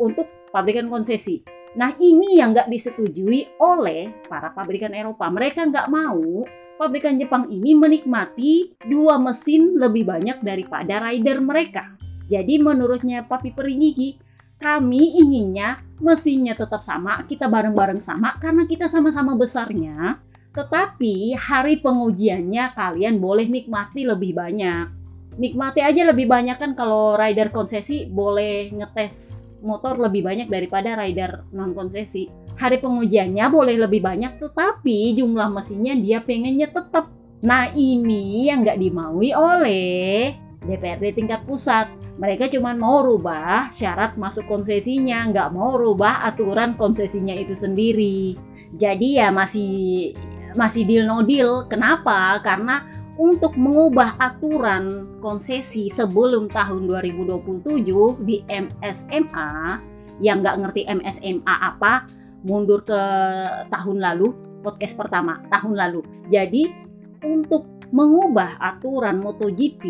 untuk 0.01 0.27
pabrikan 0.51 0.89
konsesi. 0.89 1.45
Nah 1.77 1.97
ini 1.97 2.41
yang 2.41 2.53
nggak 2.53 2.69
disetujui 2.69 3.61
oleh 3.61 4.25
para 4.29 4.53
pabrikan 4.53 4.93
Eropa. 4.93 5.29
Mereka 5.29 5.69
nggak 5.69 5.89
mau 5.89 6.45
pabrikan 6.77 7.17
Jepang 7.21 7.49
ini 7.49 7.77
menikmati 7.77 8.77
dua 8.89 9.21
mesin 9.21 9.77
lebih 9.77 10.09
banyak 10.09 10.41
daripada 10.41 11.09
rider 11.09 11.41
mereka. 11.41 11.97
Jadi 12.29 12.57
menurutnya 12.57 13.29
Papi 13.29 13.53
Peringigi, 13.53 14.17
kami 14.57 15.21
inginnya 15.21 15.85
mesinnya 16.01 16.57
tetap 16.57 16.81
sama, 16.81 17.21
kita 17.29 17.47
bareng-bareng 17.47 18.01
sama 18.01 18.41
karena 18.41 18.65
kita 18.65 18.89
sama-sama 18.89 19.37
besarnya. 19.37 20.17
Tetapi 20.53 21.33
hari 21.37 21.81
pengujiannya 21.81 22.77
kalian 22.77 23.17
boleh 23.19 23.49
nikmati 23.49 24.05
lebih 24.05 24.37
banyak. 24.37 24.87
Nikmati 25.41 25.81
aja 25.81 26.03
lebih 26.13 26.29
banyak 26.29 26.61
kan 26.61 26.77
kalau 26.77 27.17
rider 27.17 27.49
konsesi 27.49 28.05
boleh 28.05 28.69
ngetes 28.69 29.49
motor 29.65 29.97
lebih 29.97 30.27
banyak 30.27 30.51
daripada 30.51 30.93
rider 30.99 31.49
non 31.55 31.73
konsesi 31.73 32.29
hari 32.59 32.83
pengujiannya 32.83 33.47
boleh 33.49 33.81
lebih 33.81 34.05
banyak 34.05 34.37
tetapi 34.37 35.17
jumlah 35.17 35.49
mesinnya 35.49 35.97
dia 35.97 36.21
pengennya 36.21 36.69
tetap. 36.69 37.09
Nah 37.43 37.73
ini 37.73 38.53
yang 38.53 38.61
nggak 38.61 38.77
dimaui 38.77 39.33
oleh 39.33 40.37
DPRD 40.63 41.17
tingkat 41.17 41.43
pusat. 41.49 41.91
Mereka 42.21 42.53
cuma 42.53 42.77
mau 42.77 43.01
rubah 43.03 43.73
syarat 43.73 44.21
masuk 44.21 44.47
konsesinya, 44.47 45.27
nggak 45.33 45.49
mau 45.51 45.75
rubah 45.81 46.23
aturan 46.29 46.77
konsesinya 46.77 47.33
itu 47.33 47.57
sendiri. 47.57 48.37
Jadi 48.77 49.19
ya 49.19 49.33
masih 49.35 50.13
masih 50.55 50.87
deal 50.87 51.05
no 51.07 51.23
deal. 51.25 51.67
Kenapa? 51.67 52.41
Karena 52.41 52.85
untuk 53.17 53.55
mengubah 53.61 54.17
aturan 54.17 55.17
konsesi 55.21 55.93
sebelum 55.93 56.49
tahun 56.49 56.89
2027 56.89 58.25
di 58.25 58.41
MSMA 58.49 59.51
yang 60.21 60.41
nggak 60.41 60.57
ngerti 60.65 60.83
MSMA 60.89 61.55
apa 61.75 62.09
mundur 62.43 62.83
ke 62.83 63.03
tahun 63.71 63.99
lalu, 64.03 64.35
podcast 64.65 64.99
pertama 64.99 65.45
tahun 65.53 65.79
lalu. 65.79 66.01
Jadi 66.33 66.67
untuk 67.23 67.69
mengubah 67.93 68.57
aturan 68.59 69.21
MotoGP 69.21 69.83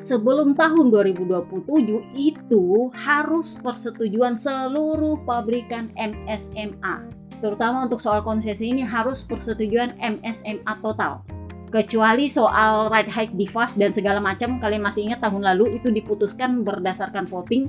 sebelum 0.00 0.56
tahun 0.56 0.88
2027 0.88 2.16
itu 2.16 2.64
harus 2.94 3.58
persetujuan 3.60 4.38
seluruh 4.40 5.22
pabrikan 5.26 5.92
MSMA. 5.94 7.17
Terutama 7.38 7.86
untuk 7.86 8.02
soal 8.02 8.22
konsesi 8.26 8.70
ini 8.70 8.82
harus 8.82 9.22
persetujuan 9.26 9.98
MSMA 9.98 10.74
total. 10.82 11.22
Kecuali 11.68 12.32
soal 12.32 12.88
ride 12.88 13.12
hike 13.12 13.34
device 13.36 13.76
dan 13.76 13.92
segala 13.92 14.24
macam, 14.24 14.56
kalian 14.56 14.80
masih 14.80 15.04
ingat 15.04 15.20
tahun 15.20 15.44
lalu 15.44 15.76
itu 15.76 15.92
diputuskan 15.92 16.64
berdasarkan 16.64 17.28
voting 17.28 17.68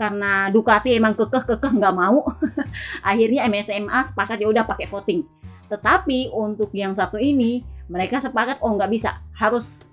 karena 0.00 0.48
Ducati 0.48 0.96
emang 0.96 1.12
kekeh-kekeh 1.12 1.76
nggak 1.76 1.92
mau. 1.92 2.24
Akhirnya 3.10 3.44
MSMA 3.50 4.00
sepakat 4.06 4.40
ya 4.40 4.48
udah 4.48 4.64
pakai 4.64 4.88
voting. 4.88 5.28
Tetapi 5.68 6.32
untuk 6.32 6.72
yang 6.72 6.96
satu 6.96 7.20
ini 7.20 7.62
mereka 7.90 8.16
sepakat 8.16 8.64
oh 8.64 8.72
nggak 8.72 8.90
bisa, 8.90 9.20
harus 9.36 9.84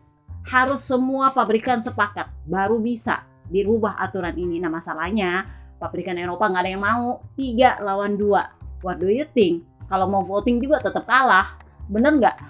harus 0.48 0.80
semua 0.80 1.36
pabrikan 1.36 1.84
sepakat 1.84 2.32
baru 2.48 2.80
bisa 2.80 3.28
dirubah 3.52 4.00
aturan 4.00 4.34
ini. 4.40 4.64
Nah 4.64 4.72
masalahnya 4.72 5.44
pabrikan 5.76 6.16
Eropa 6.16 6.48
nggak 6.48 6.64
ada 6.64 6.72
yang 6.72 6.84
mau 6.84 7.22
tiga 7.36 7.76
lawan 7.84 8.16
dua. 8.16 8.57
What 8.86 9.02
do 9.02 9.10
you 9.10 9.26
think? 9.30 9.66
Kalau 9.88 10.06
mau 10.06 10.22
voting 10.22 10.60
juga 10.60 10.84
tetap 10.84 11.08
kalah, 11.08 11.58
bener 11.88 12.20
nggak? 12.20 12.38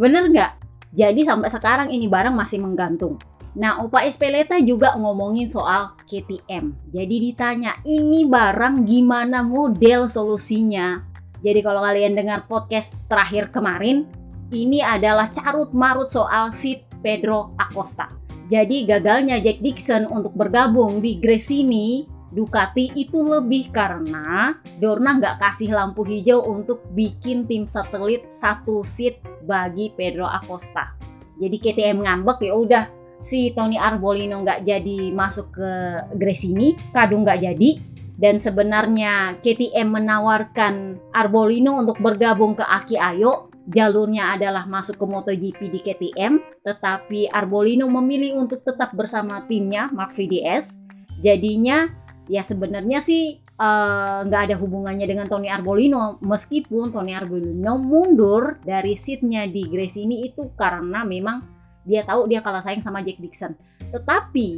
Bener 0.00 0.24
nggak? 0.26 0.52
Jadi 0.92 1.20
sampai 1.24 1.48
sekarang 1.52 1.88
ini 1.92 2.08
barang 2.08 2.32
masih 2.32 2.60
menggantung. 2.60 3.20
Nah, 3.52 3.84
Opa 3.84 4.08
Espeleta 4.08 4.56
juga 4.64 4.96
ngomongin 4.96 5.48
soal 5.52 5.92
KTM. 6.08 6.72
Jadi 6.88 7.16
ditanya, 7.20 7.76
ini 7.84 8.24
barang 8.24 8.88
gimana 8.88 9.44
model 9.44 10.08
solusinya? 10.08 11.04
Jadi 11.44 11.60
kalau 11.60 11.84
kalian 11.84 12.16
dengar 12.16 12.48
podcast 12.48 13.04
terakhir 13.12 13.52
kemarin, 13.52 14.08
ini 14.52 14.80
adalah 14.80 15.28
carut 15.28 15.76
marut 15.76 16.08
soal 16.08 16.52
Sid 16.52 16.88
Pedro 17.04 17.52
Acosta. 17.60 18.08
Jadi 18.48 18.84
gagalnya 18.84 19.40
Jack 19.40 19.64
Dixon 19.64 20.08
untuk 20.08 20.36
bergabung 20.36 21.00
di 21.00 21.16
Gresini 21.20 22.04
Ducati 22.32 22.96
itu 22.96 23.20
lebih 23.20 23.68
karena 23.68 24.56
Dorna 24.80 25.20
nggak 25.20 25.36
kasih 25.36 25.76
lampu 25.76 26.00
hijau 26.08 26.40
untuk 26.48 26.80
bikin 26.96 27.44
tim 27.44 27.68
satelit 27.68 28.24
satu 28.32 28.80
seat 28.88 29.20
bagi 29.44 29.92
Pedro 29.92 30.24
Acosta. 30.24 30.96
Jadi 31.36 31.56
KTM 31.60 32.00
ngambek 32.00 32.40
ya 32.40 32.56
udah 32.56 32.84
si 33.20 33.52
Tony 33.52 33.76
Arbolino 33.76 34.40
nggak 34.40 34.64
jadi 34.64 35.12
masuk 35.12 35.52
ke 35.60 35.70
Gresini, 36.16 36.72
Kadung 36.96 37.28
nggak 37.28 37.40
jadi. 37.44 37.70
Dan 38.16 38.38
sebenarnya 38.40 39.36
KTM 39.42 39.98
menawarkan 39.98 41.00
Arbolino 41.12 41.76
untuk 41.84 42.00
bergabung 42.00 42.56
ke 42.56 42.64
Aki 42.64 42.96
Ayo. 42.96 43.52
Jalurnya 43.62 44.34
adalah 44.34 44.66
masuk 44.66 44.98
ke 44.98 45.06
MotoGP 45.06 45.60
di 45.70 45.80
KTM, 45.82 46.64
tetapi 46.66 47.30
Arbolino 47.30 47.86
memilih 47.86 48.42
untuk 48.42 48.62
tetap 48.66 48.90
bersama 48.94 49.42
timnya 49.46 49.86
Mark 49.94 50.14
VDS. 50.14 50.82
Jadinya 51.22 51.86
ya 52.32 52.40
sebenarnya 52.40 53.04
sih 53.04 53.44
eh, 53.44 54.18
nggak 54.24 54.40
uh, 54.40 54.46
ada 54.48 54.56
hubungannya 54.56 55.04
dengan 55.04 55.28
Tony 55.28 55.52
Arbolino. 55.52 56.16
Meskipun 56.24 56.88
Tony 56.88 57.12
Arbolino 57.12 57.76
mundur 57.76 58.56
dari 58.64 58.96
seatnya 58.96 59.44
di 59.44 59.68
Grace 59.68 60.00
ini 60.00 60.24
itu 60.24 60.48
karena 60.56 61.04
memang 61.04 61.44
dia 61.84 62.00
tahu 62.08 62.32
dia 62.32 62.40
kalah 62.40 62.64
saing 62.64 62.80
sama 62.80 63.04
Jack 63.04 63.20
Dixon. 63.20 63.52
Tetapi 63.92 64.50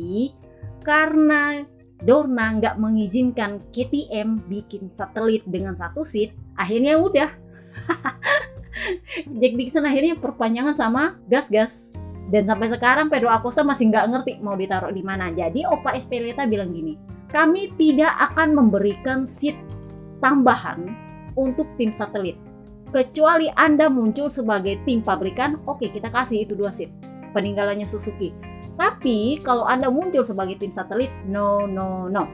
karena 0.87 1.67
Dorna 1.99 2.55
nggak 2.55 2.79
mengizinkan 2.79 3.59
KTM 3.75 4.47
bikin 4.47 4.95
satelit 4.95 5.43
dengan 5.51 5.75
satu 5.75 6.07
seat 6.07 6.31
akhirnya 6.55 7.03
udah. 7.03 7.31
Jack 9.43 9.55
Dixon 9.59 9.83
akhirnya 9.83 10.15
perpanjangan 10.15 10.79
sama 10.79 11.19
gas-gas 11.27 11.91
dan 12.31 12.47
sampai 12.47 12.71
sekarang 12.71 13.11
Pedro 13.11 13.35
Acosta 13.35 13.67
masih 13.67 13.91
nggak 13.91 14.07
ngerti 14.15 14.33
mau 14.39 14.55
ditaruh 14.55 14.95
di 14.95 15.03
mana. 15.03 15.35
Jadi 15.35 15.67
Opa 15.67 15.99
Espeleta 15.99 16.47
bilang 16.47 16.71
gini 16.71 17.15
kami 17.35 17.75
tidak 17.75 18.15
akan 18.31 18.55
memberikan 18.55 19.27
seat 19.27 19.59
tambahan 20.23 20.95
untuk 21.35 21.67
tim 21.75 21.91
satelit. 21.91 22.39
Kecuali 22.95 23.51
Anda 23.59 23.91
muncul 23.91 24.31
sebagai 24.31 24.79
tim 24.87 25.03
pabrikan, 25.03 25.59
oke 25.67 25.91
kita 25.91 26.15
kasih 26.15 26.47
itu 26.47 26.55
dua 26.55 26.71
seat. 26.71 26.95
Peninggalannya 27.35 27.91
Suzuki. 27.91 28.31
Tapi 28.79 29.43
kalau 29.43 29.67
Anda 29.67 29.91
muncul 29.91 30.23
sebagai 30.23 30.63
tim 30.63 30.71
satelit, 30.71 31.11
no, 31.27 31.67
no, 31.67 32.07
no. 32.07 32.31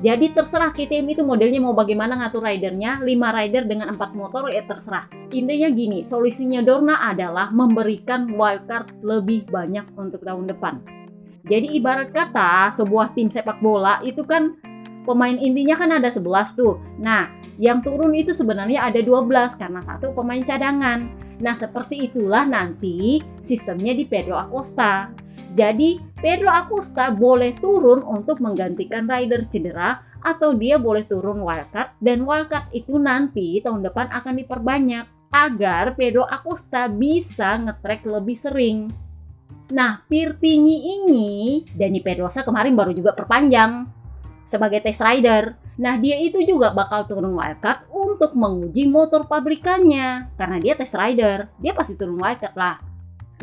Jadi 0.00 0.32
terserah 0.32 0.70
KTM 0.70 1.18
itu 1.18 1.26
modelnya 1.26 1.58
mau 1.58 1.74
bagaimana 1.74 2.16
ngatur 2.16 2.46
ridernya, 2.46 3.04
5 3.04 3.36
rider 3.36 3.68
dengan 3.68 3.92
4 3.92 4.16
motor 4.16 4.48
ya 4.48 4.64
terserah. 4.64 5.10
Intinya 5.34 5.68
gini, 5.68 6.06
solusinya 6.08 6.64
Dorna 6.64 7.04
adalah 7.04 7.52
memberikan 7.52 8.32
wildcard 8.32 9.02
lebih 9.04 9.50
banyak 9.50 9.92
untuk 9.98 10.24
tahun 10.24 10.48
depan 10.48 10.99
jadi 11.46 11.68
ibarat 11.72 12.12
kata 12.12 12.68
sebuah 12.74 13.16
tim 13.16 13.32
sepak 13.32 13.64
bola 13.64 14.00
itu 14.04 14.24
kan 14.26 14.60
pemain 15.08 15.34
intinya 15.34 15.74
kan 15.78 15.90
ada 15.96 16.12
11 16.12 16.54
tuh. 16.56 16.76
Nah, 17.00 17.28
yang 17.56 17.80
turun 17.80 18.12
itu 18.12 18.36
sebenarnya 18.36 18.86
ada 18.88 19.00
12 19.00 19.56
karena 19.56 19.80
satu 19.80 20.12
pemain 20.12 20.40
cadangan. 20.44 21.08
Nah, 21.40 21.54
seperti 21.56 22.12
itulah 22.12 22.44
nanti 22.44 23.20
sistemnya 23.40 23.96
di 23.96 24.04
Pedro 24.04 24.36
Acosta. 24.36 25.08
Jadi, 25.50 25.98
Pedro 26.20 26.52
Acosta 26.52 27.10
boleh 27.10 27.56
turun 27.58 28.04
untuk 28.04 28.38
menggantikan 28.38 29.08
rider 29.08 29.48
cedera 29.48 30.04
atau 30.20 30.52
dia 30.52 30.76
boleh 30.76 31.02
turun 31.08 31.40
wildcard 31.40 31.96
dan 31.98 32.28
wildcard 32.28 32.68
itu 32.76 33.00
nanti 33.00 33.56
tahun 33.64 33.80
depan 33.80 34.12
akan 34.12 34.34
diperbanyak 34.36 35.08
agar 35.32 35.96
Pedro 35.96 36.28
Acosta 36.28 36.86
bisa 36.86 37.56
ngetrek 37.56 38.04
lebih 38.04 38.36
sering. 38.36 38.78
Nah, 39.70 40.02
Pirtini 40.10 40.98
ini 40.98 41.62
Dani 41.70 42.02
Pedrosa 42.02 42.42
kemarin 42.42 42.74
baru 42.74 42.90
juga 42.90 43.14
perpanjang 43.14 43.86
sebagai 44.42 44.82
test 44.82 44.98
rider. 44.98 45.54
Nah, 45.78 45.94
dia 45.96 46.18
itu 46.18 46.42
juga 46.42 46.74
bakal 46.74 47.06
turun 47.06 47.38
wildcard 47.38 47.86
untuk 47.94 48.34
menguji 48.34 48.90
motor 48.90 49.30
pabrikannya. 49.30 50.34
Karena 50.34 50.58
dia 50.58 50.74
test 50.74 50.98
rider, 50.98 51.46
dia 51.62 51.72
pasti 51.72 51.94
turun 51.94 52.18
wildcard 52.18 52.56
lah. 52.58 52.76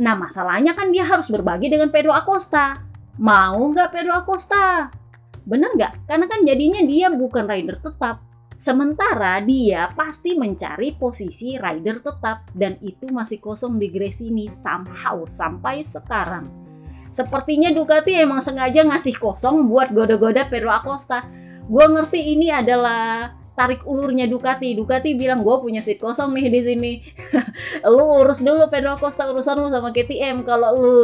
Nah, 0.03 0.13
masalahnya 0.19 0.75
kan 0.75 0.91
dia 0.91 1.07
harus 1.07 1.31
berbagi 1.31 1.71
dengan 1.71 1.89
Pedro 1.89 2.11
Acosta. 2.11 2.83
Mau 3.17 3.71
nggak 3.71 3.89
Pedro 3.95 4.13
Acosta? 4.13 4.91
Bener 5.47 5.73
nggak? 5.73 6.11
Karena 6.11 6.25
kan 6.27 6.43
jadinya 6.43 6.83
dia 6.83 7.07
bukan 7.09 7.47
rider 7.47 7.79
tetap. 7.79 8.26
Sementara 8.57 9.37
dia 9.45 9.93
pasti 9.93 10.33
mencari 10.33 10.97
posisi 10.97 11.61
rider 11.61 12.01
tetap 12.01 12.49
dan 12.57 12.73
itu 12.81 13.05
masih 13.13 13.37
kosong 13.37 13.77
di 13.77 13.85
Gresini 13.93 14.49
somehow 14.49 15.29
sampai 15.29 15.85
sekarang. 15.85 16.49
Sepertinya 17.13 17.69
Ducati 17.69 18.17
emang 18.17 18.41
sengaja 18.41 18.81
ngasih 18.81 19.21
kosong 19.21 19.69
buat 19.69 19.93
goda-goda 19.93 20.49
Pedro 20.49 20.73
Acosta. 20.73 21.21
Gue 21.69 21.85
ngerti 21.85 22.33
ini 22.33 22.49
adalah 22.49 23.37
tarik 23.53 23.85
ulurnya 23.85 24.25
Ducati. 24.25 24.73
Ducati 24.73 25.13
bilang 25.13 25.45
gue 25.45 25.55
punya 25.61 25.85
seat 25.85 26.01
kosong 26.01 26.33
nih 26.33 26.49
di 26.49 26.61
sini. 26.65 26.93
lu 27.93 28.25
urus 28.25 28.41
dulu 28.41 28.73
Pedro 28.73 28.97
Acosta 28.97 29.29
urusan 29.29 29.61
lu 29.61 29.69
sama 29.69 29.93
KTM. 29.93 30.41
Kalau 30.41 30.73
lu 30.73 31.01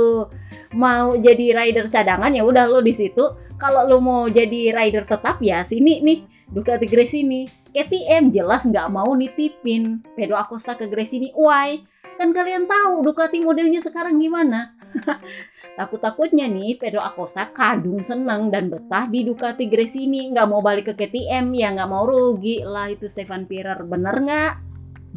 mau 0.74 1.14
jadi 1.14 1.54
rider 1.54 1.86
cadangan 1.86 2.34
ya 2.34 2.42
udah 2.42 2.66
lu 2.66 2.82
di 2.82 2.98
situ. 2.98 3.30
Kalau 3.62 3.86
lu 3.86 4.02
mau 4.02 4.26
jadi 4.26 4.74
rider 4.74 5.06
tetap 5.06 5.38
ya 5.38 5.62
sini 5.62 6.02
nih 6.02 6.33
Ducati 6.54 6.86
Gresini. 6.86 7.50
KTM 7.74 8.30
jelas 8.30 8.70
nggak 8.70 8.86
mau 8.94 9.10
nitipin 9.18 10.06
Pedro 10.14 10.38
Acosta 10.38 10.78
ke 10.78 10.86
Gresini. 10.86 11.34
Why? 11.34 11.82
Kan 12.14 12.30
kalian 12.30 12.70
tahu 12.70 13.02
Ducati 13.02 13.42
modelnya 13.42 13.82
sekarang 13.82 14.22
gimana? 14.22 14.78
Takut-takutnya 15.82 16.46
nih 16.46 16.78
Pedro 16.78 17.02
Acosta 17.02 17.50
kadung 17.50 18.06
seneng 18.06 18.54
dan 18.54 18.70
betah 18.70 19.10
di 19.10 19.26
Ducati 19.26 19.66
Gresini. 19.66 20.30
Nggak 20.30 20.46
mau 20.46 20.62
balik 20.62 20.94
ke 20.94 21.10
KTM 21.10 21.50
ya 21.58 21.74
nggak 21.74 21.90
mau 21.90 22.06
rugi 22.06 22.62
lah 22.62 22.86
itu 22.94 23.10
Stefan 23.10 23.50
Pirer. 23.50 23.82
Bener 23.82 24.14
nggak? 24.14 24.54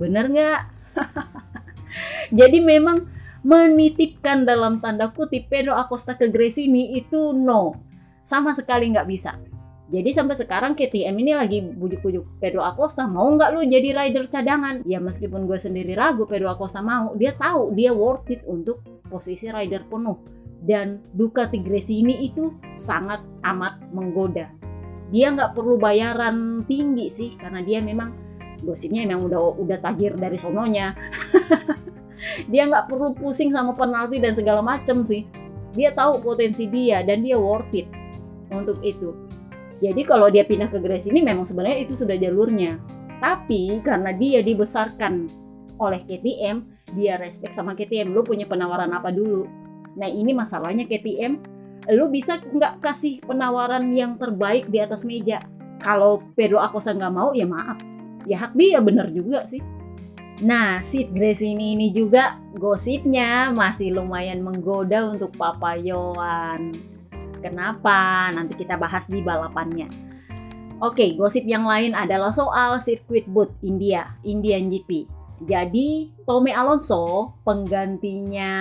Bener 0.00 0.24
nggak? 0.32 0.60
Jadi 2.40 2.64
memang 2.64 3.12
menitipkan 3.44 4.48
dalam 4.48 4.80
tanda 4.80 5.12
kutip 5.12 5.52
Pedro 5.52 5.76
Acosta 5.76 6.16
ke 6.16 6.32
Gresini 6.32 6.96
itu 6.96 7.36
no. 7.36 7.76
Sama 8.24 8.56
sekali 8.56 8.88
nggak 8.88 9.04
bisa 9.04 9.36
jadi 9.86 10.10
sampai 10.10 10.34
sekarang 10.34 10.74
KTM 10.74 11.14
ini 11.14 11.32
lagi 11.38 11.62
bujuk-bujuk 11.62 12.42
Pedro 12.42 12.66
Acosta 12.66 13.06
mau 13.06 13.30
nggak 13.30 13.54
lu 13.54 13.62
jadi 13.70 13.94
rider 13.94 14.26
cadangan? 14.26 14.82
Ya 14.82 14.98
meskipun 14.98 15.46
gue 15.46 15.62
sendiri 15.62 15.94
ragu 15.94 16.26
Pedro 16.26 16.50
Acosta 16.50 16.82
mau, 16.82 17.14
dia 17.14 17.30
tahu 17.38 17.70
dia 17.70 17.94
worth 17.94 18.26
it 18.34 18.42
untuk 18.50 18.82
posisi 19.06 19.46
rider 19.46 19.86
penuh. 19.86 20.18
Dan 20.58 20.98
Ducati 21.14 21.62
Gresini 21.62 22.26
itu 22.26 22.50
sangat 22.74 23.22
amat 23.46 23.78
menggoda. 23.94 24.50
Dia 25.14 25.30
nggak 25.30 25.54
perlu 25.54 25.78
bayaran 25.78 26.66
tinggi 26.66 27.06
sih 27.06 27.38
karena 27.38 27.62
dia 27.62 27.78
memang 27.78 28.10
gosipnya 28.66 29.06
memang 29.06 29.30
udah 29.30 29.54
udah 29.54 29.78
tajir 29.78 30.18
dari 30.18 30.34
sononya. 30.34 30.98
dia 32.50 32.66
nggak 32.66 32.90
perlu 32.90 33.14
pusing 33.14 33.54
sama 33.54 33.70
penalti 33.70 34.18
dan 34.18 34.34
segala 34.34 34.66
macem 34.66 35.06
sih. 35.06 35.30
Dia 35.78 35.94
tahu 35.94 36.26
potensi 36.26 36.66
dia 36.66 37.06
dan 37.06 37.22
dia 37.22 37.38
worth 37.38 37.70
it 37.70 37.86
untuk 38.50 38.82
itu 38.82 39.25
jadi 39.82 40.02
kalau 40.04 40.32
dia 40.32 40.46
pindah 40.46 40.72
ke 40.72 40.78
Grace 40.80 41.08
ini 41.08 41.20
memang 41.20 41.44
sebenarnya 41.44 41.84
itu 41.84 41.94
sudah 41.98 42.16
jalurnya. 42.16 42.80
Tapi 43.16 43.80
karena 43.80 44.12
dia 44.12 44.44
dibesarkan 44.44 45.28
oleh 45.80 46.00
KTM, 46.04 46.64
dia 46.96 47.16
respect 47.16 47.56
sama 47.56 47.72
KTM. 47.72 48.12
Lu 48.12 48.24
punya 48.24 48.44
penawaran 48.44 48.92
apa 48.92 49.08
dulu? 49.12 49.48
Nah 49.96 50.08
ini 50.08 50.36
masalahnya 50.36 50.84
KTM. 50.84 51.40
Lu 51.92 52.08
bisa 52.12 52.40
nggak 52.40 52.82
kasih 52.82 53.20
penawaran 53.24 53.92
yang 53.92 54.16
terbaik 54.20 54.68
di 54.68 54.80
atas 54.80 55.06
meja? 55.06 55.40
kalau 55.80 56.24
Pedro 56.36 56.60
Acosta 56.60 56.92
nggak 56.96 57.14
mau 57.14 57.30
ya 57.36 57.44
maaf 57.44 57.78
ya 58.24 58.36
hak 58.46 58.52
dia 58.56 58.80
bener 58.80 59.08
juga 59.12 59.44
sih 59.44 59.60
Nah, 60.36 60.84
Sid 60.84 61.16
Grace 61.16 61.40
ini, 61.40 61.72
ini 61.72 61.88
juga 61.96 62.36
gosipnya 62.52 63.48
masih 63.56 63.96
lumayan 63.96 64.44
menggoda 64.44 65.08
untuk 65.08 65.32
Papa 65.32 65.80
Yohan. 65.80 66.76
Kenapa? 67.40 68.30
Nanti 68.32 68.56
kita 68.56 68.76
bahas 68.76 69.08
di 69.08 69.20
balapannya. 69.20 69.88
Oke, 70.80 71.16
gosip 71.16 71.48
yang 71.48 71.64
lain 71.64 71.96
adalah 71.96 72.32
soal 72.32 72.76
sirkuit 72.80 73.24
boot 73.24 73.48
India, 73.64 74.16
Indian 74.24 74.68
GP. 74.68 75.08
Jadi, 75.44 76.12
Tommy 76.24 76.52
Alonso, 76.52 77.36
penggantinya 77.44 78.52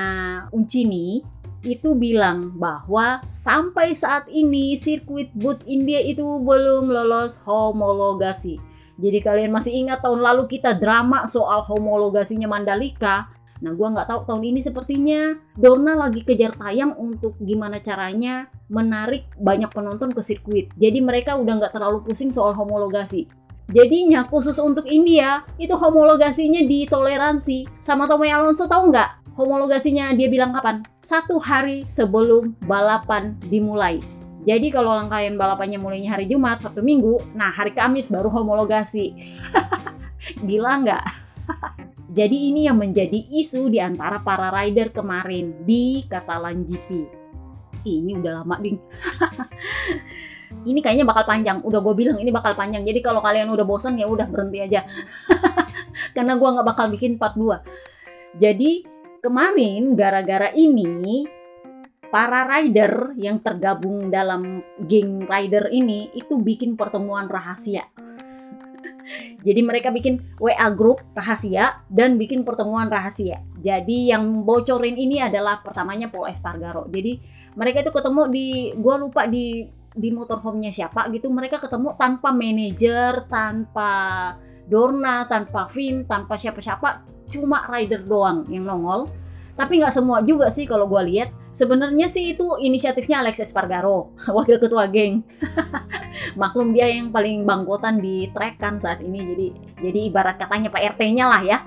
Uncini, 0.56 1.24
itu 1.66 1.92
bilang 1.98 2.56
bahwa 2.56 3.20
sampai 3.28 3.98
saat 3.98 4.32
ini 4.32 4.80
sirkuit 4.80 5.34
boot 5.36 5.66
India 5.68 6.00
itu 6.00 6.24
belum 6.24 6.88
lolos 6.88 7.42
homologasi 7.44 8.62
jadi 8.96 9.20
kalian 9.20 9.52
masih 9.52 9.76
ingat 9.76 10.00
tahun 10.00 10.24
lalu 10.24 10.48
kita 10.48 10.72
drama 10.72 11.28
soal 11.28 11.68
homologasinya 11.68 12.48
Mandalika? 12.48 13.28
Nah, 13.64 13.72
gua 13.72 13.96
nggak 13.96 14.08
tahu 14.12 14.20
tahun 14.28 14.44
ini 14.52 14.60
sepertinya 14.60 15.40
Dorna 15.56 15.96
lagi 15.96 16.28
kejar 16.28 16.56
tayang 16.60 16.96
untuk 17.00 17.40
gimana 17.40 17.80
caranya 17.80 18.52
menarik 18.68 19.30
banyak 19.40 19.72
penonton 19.72 20.12
ke 20.12 20.20
sirkuit. 20.20 20.68
Jadi 20.76 21.00
mereka 21.00 21.40
udah 21.40 21.64
nggak 21.64 21.74
terlalu 21.76 22.04
pusing 22.04 22.36
soal 22.36 22.52
homologasi. 22.52 23.32
Jadinya 23.72 24.30
khusus 24.30 24.60
untuk 24.62 24.86
India 24.86 25.42
itu 25.58 25.74
homologasinya 25.74 26.62
ditoleransi. 26.68 27.82
Sama 27.82 28.06
Tommy 28.06 28.30
Alonso 28.30 28.70
tahu 28.70 28.94
nggak 28.94 29.34
homologasinya 29.40 30.14
dia 30.14 30.30
bilang 30.30 30.54
kapan? 30.54 30.86
Satu 31.02 31.42
hari 31.42 31.88
sebelum 31.90 32.54
balapan 32.66 33.34
dimulai. 33.42 34.04
Jadi 34.46 34.70
kalau 34.70 34.94
rangkaian 34.94 35.34
balapannya 35.34 35.82
mulainya 35.82 36.14
hari 36.14 36.30
Jumat, 36.30 36.62
Sabtu 36.62 36.86
Minggu, 36.86 37.18
nah 37.34 37.50
hari 37.50 37.74
Kamis 37.74 38.14
baru 38.14 38.30
homologasi. 38.30 39.18
Gila 40.48 40.86
nggak? 40.86 41.06
Jadi 42.16 42.56
ini 42.56 42.64
yang 42.64 42.80
menjadi 42.80 43.28
isu 43.28 43.68
di 43.68 43.84
antara 43.84 44.24
para 44.24 44.48
rider 44.48 44.96
kemarin 44.96 45.68
di 45.68 46.08
Catalan 46.08 46.64
GP. 46.64 47.12
Ini 47.84 48.16
udah 48.24 48.40
lama 48.40 48.56
ding. 48.64 48.80
ini 50.72 50.80
kayaknya 50.80 51.04
bakal 51.04 51.28
panjang. 51.28 51.60
Udah 51.60 51.84
gue 51.84 51.92
bilang 51.92 52.16
ini 52.16 52.32
bakal 52.32 52.56
panjang. 52.56 52.88
Jadi 52.88 53.04
kalau 53.04 53.20
kalian 53.20 53.52
udah 53.52 53.68
bosan 53.68 54.00
ya 54.00 54.08
udah 54.08 54.32
berhenti 54.32 54.64
aja. 54.64 54.88
Karena 56.16 56.40
gue 56.40 56.50
nggak 56.56 56.64
bakal 56.64 56.88
bikin 56.88 57.20
part 57.20 57.36
2. 57.36 58.40
Jadi 58.40 58.88
kemarin 59.20 59.92
gara-gara 60.00 60.56
ini 60.56 61.28
para 62.08 62.48
rider 62.48 63.12
yang 63.20 63.44
tergabung 63.44 64.08
dalam 64.08 64.64
geng 64.88 65.28
rider 65.28 65.68
ini 65.68 66.16
itu 66.16 66.40
bikin 66.40 66.80
pertemuan 66.80 67.28
rahasia. 67.28 67.92
Jadi 69.42 69.62
mereka 69.62 69.94
bikin 69.94 70.38
WA 70.42 70.70
group 70.74 71.02
rahasia 71.14 71.86
dan 71.88 72.18
bikin 72.18 72.42
pertemuan 72.42 72.90
rahasia. 72.90 73.42
Jadi 73.62 74.10
yang 74.10 74.44
bocorin 74.44 74.98
ini 74.98 75.22
adalah 75.22 75.62
pertamanya 75.62 76.10
Paul 76.10 76.30
Espargaro. 76.30 76.90
Jadi 76.90 77.22
mereka 77.56 77.86
itu 77.86 77.92
ketemu 77.94 78.22
di 78.30 78.48
gua 78.76 78.96
lupa 78.98 79.30
di 79.30 79.66
di 79.96 80.10
motorhome-nya 80.12 80.74
siapa 80.74 81.08
gitu. 81.14 81.32
Mereka 81.32 81.62
ketemu 81.62 81.96
tanpa 81.96 82.36
manajer, 82.36 83.30
tanpa 83.32 83.92
Dorna, 84.66 85.30
tanpa 85.30 85.70
Vim, 85.70 86.10
tanpa 86.10 86.36
siapa-siapa, 86.42 87.06
cuma 87.30 87.64
rider 87.70 88.02
doang 88.02 88.44
yang 88.50 88.66
nongol 88.66 89.08
tapi 89.56 89.80
nggak 89.80 89.96
semua 89.96 90.20
juga 90.22 90.52
sih 90.52 90.68
kalau 90.68 90.86
gue 90.86 91.02
lihat. 91.16 91.32
Sebenarnya 91.56 92.12
sih 92.12 92.36
itu 92.36 92.60
inisiatifnya 92.60 93.24
Alex 93.24 93.40
Espargaro, 93.40 94.12
wakil 94.36 94.60
ketua 94.60 94.92
geng. 94.92 95.24
Maklum 96.42 96.76
dia 96.76 96.92
yang 96.92 97.16
paling 97.16 97.48
bangkotan 97.48 98.04
di 98.04 98.28
track 98.36 98.60
kan 98.60 98.76
saat 98.76 99.00
ini. 99.00 99.24
Jadi 99.24 99.48
jadi 99.80 100.00
ibarat 100.12 100.36
katanya 100.36 100.68
Pak 100.68 101.00
RT-nya 101.00 101.26
lah 101.32 101.42
ya. 101.48 101.58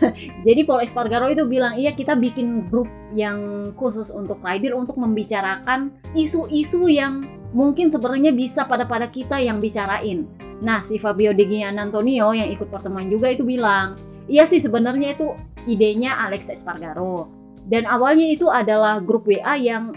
jadi 0.46 0.66
Paul 0.66 0.82
Espargaro 0.82 1.30
itu 1.30 1.46
bilang, 1.46 1.78
"Iya, 1.78 1.94
kita 1.94 2.18
bikin 2.18 2.66
grup 2.66 2.90
yang 3.14 3.70
khusus 3.78 4.10
untuk 4.10 4.42
rider 4.42 4.74
untuk 4.74 4.98
membicarakan 4.98 5.94
isu-isu 6.18 6.90
yang 6.90 7.22
mungkin 7.54 7.86
sebenarnya 7.86 8.34
bisa 8.34 8.66
pada 8.66 8.82
pada 8.82 9.06
kita 9.06 9.38
yang 9.38 9.62
bicarain." 9.62 10.26
Nah, 10.58 10.82
si 10.82 10.98
Fabio 10.98 11.30
De 11.30 11.46
Antonio 11.62 12.34
yang 12.34 12.50
ikut 12.50 12.66
pertemuan 12.66 13.06
juga 13.06 13.30
itu 13.30 13.46
bilang, 13.46 13.94
Iya 14.26 14.42
sih 14.50 14.58
sebenarnya 14.58 15.14
itu 15.14 15.38
idenya 15.70 16.18
Alex 16.18 16.50
Espargaro. 16.50 17.45
Dan 17.66 17.82
awalnya 17.90 18.30
itu 18.30 18.46
adalah 18.46 19.02
grup 19.02 19.26
WA 19.26 19.58
yang 19.58 19.90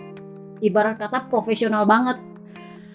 ibarat 0.58 0.97
kata 0.97 1.29
profesional 1.29 1.86
banget. 1.86 2.17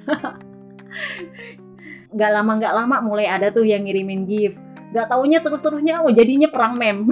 gak 2.19 2.31
lama 2.31 2.53
gak 2.59 2.75
lama 2.75 2.97
mulai 3.03 3.27
ada 3.31 3.55
tuh 3.55 3.63
yang 3.63 3.87
ngirimin 3.87 4.27
gift. 4.27 4.59
Gak 4.91 5.11
taunya 5.11 5.39
terus-terusnya 5.39 6.03
oh 6.03 6.11
jadinya 6.11 6.51
perang 6.51 6.75
mem. 6.75 7.07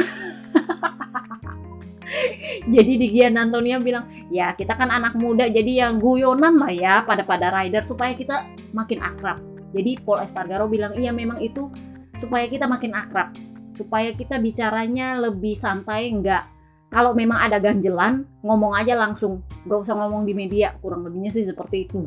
jadi 2.75 2.93
di 2.99 3.07
Gian 3.09 3.41
Antonia 3.41 3.81
bilang 3.81 4.05
ya 4.29 4.53
kita 4.53 4.77
kan 4.77 4.93
anak 4.93 5.17
muda 5.17 5.49
jadi 5.49 5.89
yang 5.89 5.97
guyonan 5.97 6.61
lah 6.61 6.69
ya 6.69 7.01
pada 7.09 7.25
pada 7.25 7.49
rider 7.49 7.81
supaya 7.87 8.13
kita 8.19 8.51
makin 8.75 8.99
akrab. 8.99 9.39
Jadi 9.73 9.97
Paul 10.05 10.21
Espargaro 10.21 10.69
bilang 10.69 10.93
iya 10.99 11.15
memang 11.15 11.41
itu 11.41 11.73
supaya 12.19 12.45
kita 12.51 12.69
makin 12.69 12.93
akrab 12.93 13.33
supaya 13.73 14.13
kita 14.13 14.37
bicaranya 14.37 15.17
lebih 15.17 15.57
santai 15.57 16.13
nggak 16.13 16.52
kalau 16.93 17.17
memang 17.17 17.41
ada 17.41 17.57
ganjelan 17.57 18.29
ngomong 18.45 18.77
aja 18.77 18.93
langsung. 18.93 19.41
Nggak 19.65 19.89
usah 19.89 19.97
ngomong 19.97 20.29
di 20.29 20.37
media 20.37 20.77
kurang 20.85 21.09
lebihnya 21.09 21.33
sih 21.33 21.49
seperti 21.49 21.89
itu. 21.89 22.05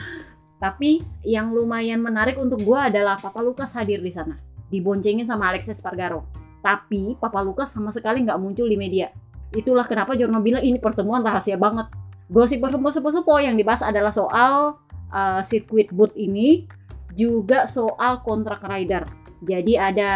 Tapi 0.64 1.04
yang 1.28 1.52
lumayan 1.52 2.00
menarik 2.00 2.40
untuk 2.40 2.64
gue 2.64 2.80
adalah 2.80 3.20
Papa 3.20 3.44
Lukas 3.44 3.76
hadir 3.76 4.00
di 4.00 4.08
sana. 4.08 4.40
Diboncengin 4.72 5.28
sama 5.28 5.52
Alexis 5.52 5.76
Spargaro 5.76 6.44
tapi 6.64 7.12
Papa 7.20 7.44
Lukas 7.44 7.76
sama 7.76 7.92
sekali 7.92 8.24
nggak 8.24 8.40
muncul 8.40 8.64
di 8.64 8.80
media. 8.80 9.12
Itulah 9.52 9.84
kenapa 9.84 10.16
Jorno 10.16 10.40
bilang 10.40 10.64
ini 10.64 10.80
pertemuan 10.80 11.20
rahasia 11.20 11.60
banget. 11.60 11.92
Gosip 12.32 12.64
sepo-sepo 12.64 13.36
yang 13.36 13.52
dibahas 13.52 13.84
adalah 13.84 14.08
soal 14.08 14.80
uh, 15.12 15.44
sirkuit 15.44 15.92
boot 15.92 16.16
ini 16.16 16.64
juga 17.12 17.68
soal 17.68 18.24
kontrak 18.24 18.64
rider 18.64 19.04
jadi 19.44 19.92
ada 19.92 20.10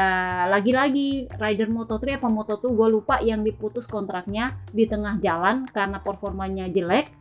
lagi-lagi 0.48 1.28
rider 1.36 1.68
Moto3 1.68 2.16
apa 2.16 2.28
Moto2 2.32 2.64
gue 2.72 2.88
lupa 2.88 3.20
yang 3.20 3.44
diputus 3.44 3.84
kontraknya 3.84 4.56
di 4.72 4.88
tengah 4.88 5.20
jalan 5.20 5.68
karena 5.68 6.00
performanya 6.00 6.64
jelek 6.72 7.12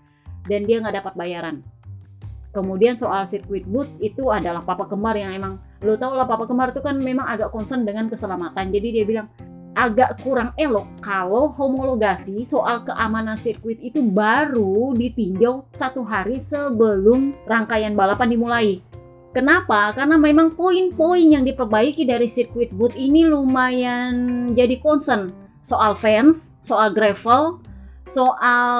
dan 0.47 0.63
dia 0.63 0.79
nggak 0.79 1.03
dapat 1.03 1.13
bayaran. 1.19 1.59
Kemudian 2.55 2.95
soal 2.95 3.27
sirkuit 3.27 3.67
boot 3.67 3.91
itu 3.99 4.31
adalah 4.31 4.63
papa 4.63 4.87
kembar 4.87 5.19
yang 5.19 5.35
emang 5.35 5.59
lo 5.83 5.99
tau 5.99 6.15
lah 6.15 6.25
papa 6.25 6.47
kembar 6.47 6.71
itu 6.71 6.79
kan 6.79 6.95
memang 6.95 7.27
agak 7.27 7.51
concern 7.51 7.83
dengan 7.83 8.07
keselamatan. 8.07 8.71
Jadi 8.71 8.87
dia 8.95 9.03
bilang 9.03 9.27
agak 9.77 10.23
kurang 10.25 10.55
elok 10.57 10.87
kalau 11.03 11.53
homologasi 11.53 12.41
soal 12.41 12.81
keamanan 12.81 13.37
sirkuit 13.37 13.77
itu 13.83 14.01
baru 14.01 14.95
ditinjau 14.95 15.69
satu 15.69 16.01
hari 16.01 16.41
sebelum 16.41 17.35
rangkaian 17.45 17.93
balapan 17.93 18.31
dimulai. 18.31 18.81
Kenapa? 19.35 19.93
Karena 19.93 20.15
memang 20.17 20.55
poin-poin 20.55 21.27
yang 21.27 21.43
diperbaiki 21.43 22.07
dari 22.07 22.25
sirkuit 22.25 22.73
boot 22.73 22.95
ini 22.95 23.27
lumayan 23.27 24.49
jadi 24.55 24.79
concern 24.81 25.29
soal 25.61 25.99
fans, 25.99 26.55
soal 26.63 26.95
gravel, 26.95 27.59
soal 28.07 28.73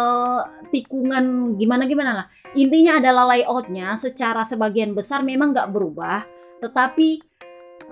tikungan 0.72 1.56
gimana-gimana 1.60 2.12
lah. 2.24 2.28
Intinya 2.56 3.04
adalah 3.04 3.36
layoutnya 3.36 3.94
secara 4.00 4.48
sebagian 4.48 4.96
besar 4.96 5.22
memang 5.22 5.52
nggak 5.52 5.70
berubah, 5.70 6.24
tetapi 6.64 7.22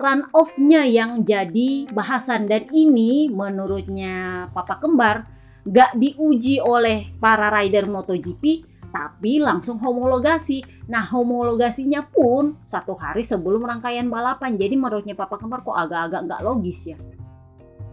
run 0.00 0.28
off-nya 0.32 0.84
yang 0.84 1.24
jadi 1.24 1.88
bahasan 1.92 2.48
dan 2.48 2.68
ini 2.72 3.28
menurutnya 3.32 4.48
Papa 4.52 4.80
Kembar 4.80 5.28
nggak 5.66 5.98
diuji 5.98 6.62
oleh 6.62 7.10
para 7.18 7.50
rider 7.50 7.88
MotoGP 7.90 8.75
tapi 8.90 9.38
langsung 9.42 9.78
homologasi. 9.82 10.62
Nah, 10.90 11.06
homologasinya 11.10 12.06
pun 12.06 12.58
satu 12.62 12.94
hari 12.94 13.26
sebelum 13.26 13.64
rangkaian 13.64 14.06
balapan. 14.06 14.54
Jadi 14.54 14.74
menurutnya 14.78 15.14
Papa 15.18 15.36
Kembar 15.36 15.66
kok 15.66 15.74
agak-agak 15.74 16.20
nggak 16.26 16.42
logis 16.46 16.94
ya. 16.94 16.98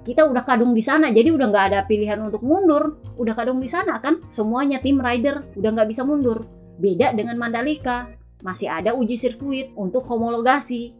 Kita 0.03 0.27
udah 0.27 0.43
kadung 0.43 0.75
di 0.75 0.83
sana, 0.83 1.15
jadi 1.15 1.31
udah 1.31 1.47
nggak 1.47 1.65
ada 1.71 1.79
pilihan 1.87 2.19
untuk 2.19 2.43
mundur. 2.43 2.99
Udah 3.15 3.33
kadung 3.39 3.63
di 3.63 3.71
sana 3.71 4.03
kan, 4.03 4.19
semuanya 4.27 4.83
tim 4.83 4.99
rider 4.99 5.47
udah 5.55 5.69
nggak 5.71 5.87
bisa 5.87 6.03
mundur. 6.03 6.43
Beda 6.75 7.15
dengan 7.15 7.39
Mandalika, 7.39 8.11
masih 8.43 8.67
ada 8.67 8.91
uji 8.91 9.15
sirkuit 9.15 9.71
untuk 9.79 10.03
homologasi. 10.11 10.91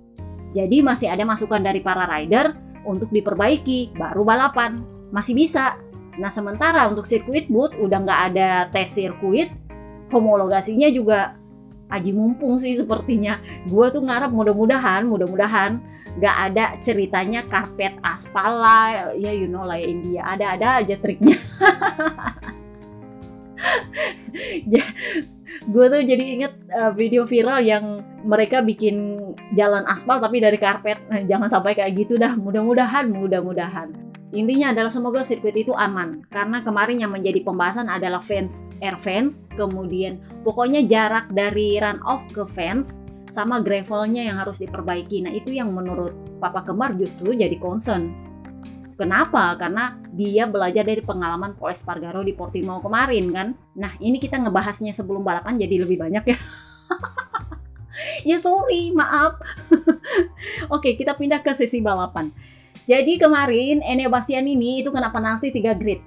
Jadi 0.55 0.79
masih 0.79 1.11
ada 1.11 1.27
masukan 1.27 1.59
dari 1.59 1.83
para 1.83 2.07
rider 2.07 2.55
untuk 2.87 3.11
diperbaiki, 3.11 3.91
baru 3.91 4.23
balapan. 4.23 4.79
Masih 5.11 5.35
bisa. 5.35 5.75
Nah 6.15 6.31
sementara 6.31 6.87
untuk 6.87 7.03
sirkuit 7.03 7.51
boot 7.51 7.75
udah 7.75 7.99
nggak 8.05 8.21
ada 8.31 8.49
tes 8.71 8.87
sirkuit, 8.87 9.51
homologasinya 10.13 10.87
juga 10.93 11.33
aji 11.89 12.13
mumpung 12.13 12.61
sih 12.61 12.77
sepertinya. 12.77 13.41
Gue 13.65 13.89
tuh 13.89 14.05
ngarep 14.05 14.29
mudah-mudahan, 14.29 15.09
mudah-mudahan 15.09 15.81
nggak 16.13 16.37
ada 16.53 16.77
ceritanya 16.77 17.41
karpet 17.49 17.97
aspal 18.05 18.61
lah, 18.61 19.13
ya 19.17 19.33
you 19.33 19.49
know 19.49 19.65
lah 19.65 19.81
ya 19.81 19.87
India. 19.89 20.21
Ada-ada 20.29 20.85
aja 20.85 20.95
triknya. 21.01 21.37
gue 25.63 25.85
tuh 25.87 26.01
jadi 26.03 26.23
inget 26.35 26.53
uh, 26.75 26.91
video 26.91 27.23
viral 27.23 27.63
yang 27.63 28.03
mereka 28.25 28.59
bikin 28.59 29.19
jalan 29.55 29.87
aspal 29.87 30.19
tapi 30.19 30.43
dari 30.43 30.59
karpet 30.59 30.99
nah, 31.07 31.23
jangan 31.23 31.47
sampai 31.47 31.77
kayak 31.77 31.93
gitu 31.95 32.19
dah 32.19 32.35
mudah-mudahan 32.35 33.07
mudah-mudahan 33.07 34.12
intinya 34.33 34.73
adalah 34.73 34.89
semoga 34.89 35.21
sirkuit 35.21 35.53
itu 35.53 35.71
aman 35.77 36.25
karena 36.33 36.65
kemarin 36.65 36.97
yang 37.05 37.13
menjadi 37.13 37.45
pembahasan 37.45 37.85
adalah 37.85 38.19
fans 38.19 38.73
air 38.81 38.97
fans 38.97 39.47
kemudian 39.53 40.17
pokoknya 40.41 40.81
jarak 40.89 41.29
dari 41.29 41.77
run 41.77 42.01
off 42.01 42.25
ke 42.33 42.41
fans 42.49 42.99
sama 43.29 43.61
gravelnya 43.61 44.25
yang 44.25 44.41
harus 44.41 44.57
diperbaiki 44.57 45.21
nah 45.21 45.31
itu 45.31 45.53
yang 45.53 45.69
menurut 45.69 46.17
papa 46.41 46.65
kembar 46.65 46.97
justru 46.97 47.37
jadi 47.37 47.55
concern 47.61 48.33
Kenapa? 48.93 49.57
Karena 49.57 49.97
dia 50.13 50.45
belajar 50.45 50.85
dari 50.85 51.01
pengalaman 51.01 51.57
Paul 51.57 51.73
Espargaro 51.73 52.21
di 52.21 52.37
Portimao 52.37 52.77
kemarin 52.77 53.25
kan. 53.33 53.47
Nah 53.73 53.97
ini 53.97 54.21
kita 54.21 54.37
ngebahasnya 54.37 54.93
sebelum 54.93 55.25
balapan 55.25 55.57
jadi 55.57 55.81
lebih 55.81 55.97
banyak 55.97 56.23
ya. 56.29 56.37
ya 58.29 58.37
sorry, 58.37 58.93
maaf. 58.93 59.41
Oke, 60.75 60.93
kita 60.93 61.17
pindah 61.17 61.41
ke 61.41 61.57
sesi 61.57 61.81
balapan. 61.81 62.29
Jadi 62.83 63.15
kemarin 63.15 63.79
Enea 63.79 64.11
Bastian 64.11 64.43
ini 64.43 64.83
itu 64.83 64.91
kena 64.91 65.07
penalti 65.09 65.51
3 65.55 65.79
grid. 65.79 66.03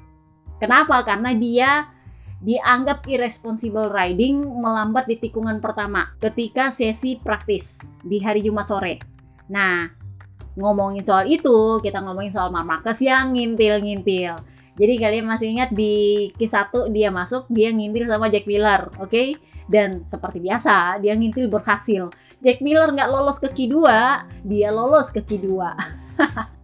Kenapa? 0.61 1.01
Karena 1.05 1.33
dia 1.33 1.89
dianggap 2.37 3.09
irresponsible 3.09 3.89
riding 3.89 4.45
melambat 4.61 5.09
di 5.09 5.17
tikungan 5.17 5.57
pertama 5.65 6.13
ketika 6.21 6.69
sesi 6.69 7.17
praktis 7.17 7.81
di 8.05 8.21
hari 8.21 8.45
Jumat 8.45 8.69
sore. 8.69 9.01
Nah, 9.49 9.89
ngomongin 10.57 11.05
soal 11.05 11.33
itu, 11.33 11.81
kita 11.81 12.05
ngomongin 12.05 12.33
soal 12.33 12.53
Marmarkes 12.53 13.01
yang 13.01 13.33
ngintil-ngintil. 13.33 14.37
Jadi 14.77 14.95
kalian 15.01 15.25
masih 15.25 15.57
ingat 15.57 15.73
di 15.73 16.29
Q1 16.37 16.93
dia 16.93 17.09
masuk, 17.09 17.49
dia 17.49 17.73
ngintil 17.73 18.05
sama 18.05 18.29
Jack 18.29 18.45
Miller, 18.45 18.93
oke? 19.01 19.09
Okay? 19.09 19.41
Dan 19.65 20.05
seperti 20.05 20.45
biasa, 20.45 21.01
dia 21.01 21.17
ngintil 21.17 21.49
berhasil. 21.49 22.13
Jack 22.45 22.61
Miller 22.61 22.93
nggak 22.93 23.09
lolos 23.09 23.41
ke 23.41 23.49
Q2, 23.49 23.77
dia 24.45 24.69
lolos 24.69 25.09
ke 25.09 25.25
Q2. 25.25 25.49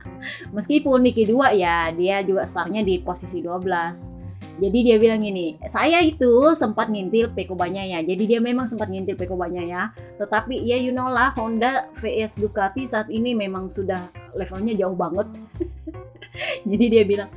Meskipun 0.56 1.02
di 1.02 1.10
Q2 1.12 1.58
ya, 1.58 1.90
dia 1.94 2.22
juga 2.22 2.46
startnya 2.46 2.80
di 2.80 2.98
posisi 3.02 3.42
12. 3.42 4.22
Jadi 4.60 4.78
dia 4.84 4.96
bilang 5.00 5.24
gini, 5.24 5.56
saya 5.66 6.04
itu 6.04 6.52
sempat 6.52 6.92
ngintil 6.92 7.32
Peko 7.32 7.56
ya. 7.66 7.98
Jadi 8.04 8.22
dia 8.28 8.38
memang 8.38 8.68
sempat 8.68 8.92
ngintil 8.92 9.16
Peko 9.16 9.34
ya. 9.48 9.96
Tetapi 10.20 10.60
ya 10.60 10.76
you 10.76 10.92
know 10.92 11.08
lah 11.08 11.32
Honda 11.34 11.88
VS 11.96 12.38
Ducati 12.38 12.84
saat 12.84 13.08
ini 13.08 13.32
memang 13.32 13.72
sudah 13.72 14.12
levelnya 14.36 14.76
jauh 14.76 14.94
banget. 14.94 15.32
Jadi 16.70 16.84
dia 16.88 17.02
bilang, 17.04 17.30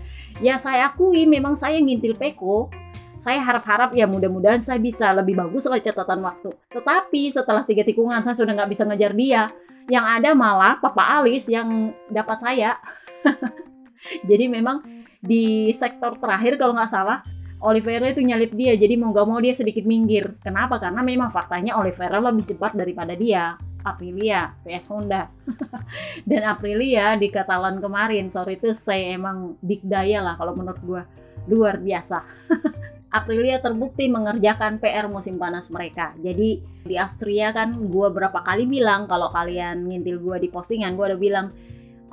ya 0.43 0.59
saya 0.59 0.91
akui 0.91 1.23
memang 1.23 1.55
saya 1.55 1.79
ngintil 1.79 2.19
Peko. 2.19 2.67
Saya 3.15 3.39
harap-harap 3.39 3.95
ya 3.95 4.03
mudah-mudahan 4.11 4.59
saya 4.59 4.75
bisa 4.75 5.15
lebih 5.15 5.39
bagus 5.39 5.63
lah 5.71 5.79
catatan 5.79 6.19
waktu. 6.19 6.51
Tetapi 6.67 7.31
setelah 7.31 7.63
tiga 7.63 7.87
tikungan 7.87 8.19
saya 8.27 8.35
sudah 8.35 8.51
nggak 8.51 8.69
bisa 8.75 8.83
ngejar 8.83 9.15
dia. 9.15 9.55
Yang 9.85 10.05
ada 10.05 10.29
malah 10.33 10.73
Papa 10.81 11.21
Alis 11.21 11.45
yang 11.49 11.93
dapat 12.09 12.37
saya. 12.41 12.77
Jadi 14.29 14.45
memang 14.49 14.81
di 15.21 15.73
sektor 15.73 16.17
terakhir 16.21 16.61
kalau 16.61 16.77
nggak 16.77 16.91
salah 16.91 17.25
Oliveira 17.65 18.11
itu 18.11 18.21
nyalip 18.21 18.53
dia. 18.53 18.77
Jadi 18.77 18.93
mau 18.99 19.09
gak 19.09 19.25
mau 19.25 19.39
dia 19.41 19.57
sedikit 19.57 19.87
minggir. 19.87 20.37
Kenapa? 20.45 20.77
Karena 20.77 21.01
memang 21.01 21.33
faktanya 21.33 21.79
Oliveira 21.81 22.21
lebih 22.21 22.45
cepat 22.45 22.77
daripada 22.77 23.17
dia. 23.17 23.57
Aprilia 23.85 24.53
VS 24.65 24.85
Honda. 24.93 25.29
Dan 26.29 26.45
Aprilia 26.45 27.17
di 27.17 27.29
Katalan 27.33 27.81
kemarin. 27.81 28.29
Sorry 28.29 28.57
itu 28.61 28.73
saya 28.77 29.17
emang 29.17 29.57
dikdaya 29.61 30.21
lah 30.21 30.35
kalau 30.37 30.53
menurut 30.53 30.81
gua. 30.85 31.03
Luar 31.45 31.77
biasa 31.77 32.25
Aprilia 33.13 33.61
terbukti 33.63 34.11
mengerjakan 34.11 34.81
PR 34.81 35.07
musim 35.07 35.39
panas 35.39 35.71
mereka. 35.71 36.11
Jadi 36.19 36.59
di 36.83 36.95
Austria 36.99 37.55
kan 37.55 37.73
gua 37.87 38.11
berapa 38.11 38.43
kali 38.43 38.67
bilang 38.67 39.07
kalau 39.07 39.31
kalian 39.31 39.87
ngintil 39.87 40.19
gua 40.19 40.37
di 40.37 40.51
postingan, 40.51 40.97
gua 40.99 41.15
udah 41.15 41.21
bilang 41.21 41.47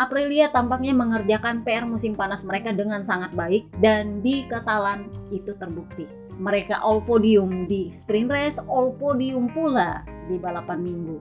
Aprilia 0.00 0.48
tampaknya 0.48 0.96
mengerjakan 0.96 1.62
PR 1.68 1.84
musim 1.84 2.16
panas 2.16 2.42
mereka 2.48 2.72
dengan 2.72 3.04
sangat 3.04 3.36
baik 3.36 3.68
dan 3.76 4.24
di 4.24 4.48
Katalan 4.48 5.04
itu 5.28 5.52
terbukti. 5.52 6.08
Mereka 6.40 6.80
all 6.80 7.04
podium 7.04 7.68
di 7.68 7.92
sprint 7.92 8.32
race, 8.32 8.58
all 8.66 8.96
podium 8.96 9.52
pula 9.52 10.00
di 10.26 10.40
balapan 10.40 10.80
minggu. 10.80 11.20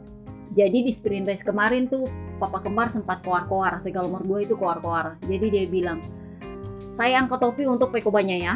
Jadi 0.56 0.88
di 0.88 0.92
sprint 0.92 1.28
race 1.28 1.44
kemarin 1.44 1.92
tuh 1.92 2.08
Papa 2.40 2.64
Kembar 2.64 2.90
sempat 2.90 3.22
koar-koar, 3.22 3.78
kalau 3.92 4.08
menurut 4.08 4.28
gue 4.28 4.40
itu 4.50 4.56
koar-koar. 4.56 5.20
Jadi 5.28 5.46
dia 5.52 5.64
bilang, 5.68 6.00
saya 6.90 7.20
angkat 7.22 7.44
topi 7.44 7.68
untuk 7.68 7.92
Pekobanya 7.94 8.36
ya. 8.40 8.56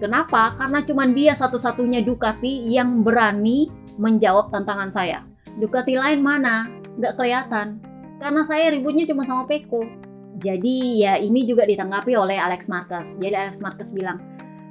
Kenapa? 0.00 0.56
Karena 0.56 0.80
cuma 0.80 1.04
dia 1.04 1.36
satu-satunya 1.36 2.00
Ducati 2.00 2.66
yang 2.72 3.04
berani 3.04 3.68
menjawab 4.00 4.48
tantangan 4.48 4.88
saya. 4.88 5.22
Ducati 5.60 5.94
lain 6.00 6.24
mana? 6.24 6.66
Gak 6.96 7.20
kelihatan 7.20 7.90
karena 8.20 8.44
saya 8.44 8.68
ributnya 8.68 9.08
cuma 9.08 9.24
sama 9.24 9.48
Peko. 9.48 9.80
Jadi 10.36 11.02
ya 11.02 11.16
ini 11.16 11.48
juga 11.48 11.64
ditanggapi 11.64 12.12
oleh 12.14 12.36
Alex 12.36 12.68
Marquez. 12.68 13.16
Jadi 13.16 13.34
Alex 13.34 13.64
Marquez 13.64 13.90
bilang, 13.96 14.20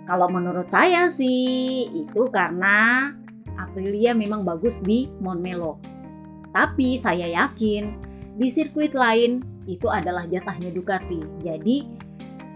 kalau 0.06 0.30
menurut 0.30 0.70
saya 0.70 1.10
sih 1.10 1.90
itu 1.90 2.30
karena 2.30 3.10
Aprilia 3.58 4.14
memang 4.14 4.46
bagus 4.46 4.80
di 4.86 5.10
Montmelo. 5.20 5.82
Tapi 6.54 7.02
saya 7.02 7.26
yakin 7.28 7.84
di 8.38 8.48
sirkuit 8.48 8.94
lain 8.94 9.44
itu 9.66 9.90
adalah 9.90 10.30
jatahnya 10.30 10.70
Ducati. 10.70 11.20
Jadi 11.42 11.86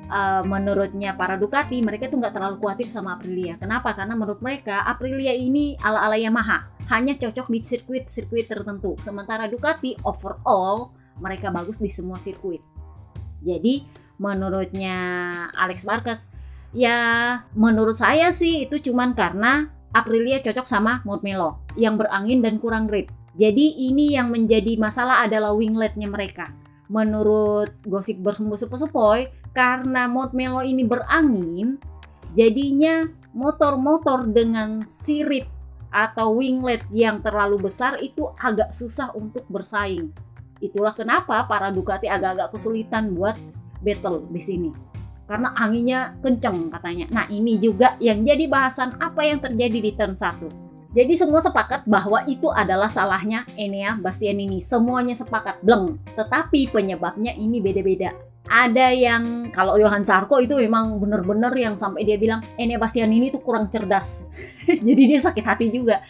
uh, 0.09 0.41
menurutnya 0.43 1.15
para 1.15 1.39
Ducati 1.39 1.79
mereka 1.79 2.09
tuh 2.09 2.19
nggak 2.19 2.33
terlalu 2.35 2.55
khawatir 2.59 2.87
sama 2.89 3.15
Aprilia. 3.15 3.55
Kenapa? 3.59 3.93
Karena 3.95 4.17
menurut 4.17 4.41
mereka 4.41 4.83
Aprilia 4.83 5.31
ini 5.35 5.77
ala-ala 5.79 6.17
Yamaha 6.19 6.71
hanya 6.91 7.15
cocok 7.15 7.47
di 7.47 7.59
sirkuit-sirkuit 7.63 8.47
tertentu. 8.49 8.97
Sementara 8.99 9.47
Ducati 9.47 9.95
overall 10.03 10.91
mereka 11.21 11.53
bagus 11.53 11.79
di 11.79 11.87
semua 11.87 12.19
sirkuit. 12.19 12.59
Jadi 13.43 13.85
menurutnya 14.19 14.97
Alex 15.55 15.83
Marquez 15.83 16.31
ya 16.73 16.97
menurut 17.53 17.93
saya 17.93 18.33
sih 18.33 18.65
itu 18.65 18.79
cuman 18.91 19.13
karena 19.13 19.69
Aprilia 19.93 20.41
cocok 20.41 20.65
sama 20.65 21.05
Montmelo 21.05 21.61
yang 21.77 22.01
berangin 22.01 22.41
dan 22.41 22.57
kurang 22.57 22.89
grip. 22.89 23.13
Jadi 23.37 23.89
ini 23.89 24.13
yang 24.13 24.29
menjadi 24.29 24.77
masalah 24.77 25.25
adalah 25.25 25.53
wingletnya 25.53 26.09
mereka. 26.09 26.53
Menurut 26.93 27.73
gosip 27.89 28.21
bersumbu-sepoi, 28.21 29.33
karena 29.49 30.05
Montmelo 30.05 30.61
ini 30.61 30.85
berangin, 30.85 31.81
jadinya 32.37 33.09
motor-motor 33.33 34.29
dengan 34.29 34.85
sirip 35.01 35.49
atau 35.89 36.37
winglet 36.37 36.85
yang 36.93 37.21
terlalu 37.21 37.65
besar 37.65 37.97
itu 37.97 38.29
agak 38.37 38.69
susah 38.69 39.09
untuk 39.17 39.45
bersaing. 39.49 40.13
Itulah 40.61 40.93
kenapa 40.93 41.41
para 41.49 41.73
Ducati 41.73 42.05
agak-agak 42.05 42.53
kesulitan 42.53 43.13
buat 43.17 43.37
battle 43.81 44.29
di 44.29 44.41
sini. 44.41 44.69
Karena 45.25 45.49
anginnya 45.57 46.13
kenceng 46.21 46.69
katanya. 46.69 47.09
Nah 47.09 47.25
ini 47.29 47.57
juga 47.57 47.97
yang 47.97 48.21
jadi 48.21 48.45
bahasan 48.45 49.01
apa 49.01 49.25
yang 49.25 49.41
terjadi 49.41 49.79
di 49.81 49.91
turn 49.97 50.13
1. 50.13 50.62
Jadi 50.93 51.17
semua 51.17 51.41
sepakat 51.41 51.89
bahwa 51.89 52.21
itu 52.29 52.53
adalah 52.53 52.85
salahnya. 52.85 53.49
Enea 53.57 53.97
Bastianini. 53.97 54.61
Semuanya 54.61 55.17
sepakat, 55.17 55.65
bleng. 55.65 55.97
Tetapi 56.13 56.69
penyebabnya 56.69 57.33
ini 57.33 57.57
beda-beda. 57.57 58.13
Ada 58.45 58.93
yang 58.93 59.49
kalau 59.49 59.73
Johan 59.81 60.05
Sarko 60.05 60.37
itu 60.37 60.53
memang 60.53 61.01
bener-bener 61.01 61.49
yang 61.57 61.73
sampai 61.73 62.05
dia 62.05 62.19
bilang 62.19 62.45
Ene 62.59 62.77
Bastian 62.77 63.09
ini 63.09 63.33
tuh 63.33 63.41
kurang 63.41 63.73
cerdas. 63.73 64.29
Jadi 64.67 65.03
dia 65.09 65.17
sakit 65.17 65.41
hati 65.41 65.73
juga. 65.73 66.05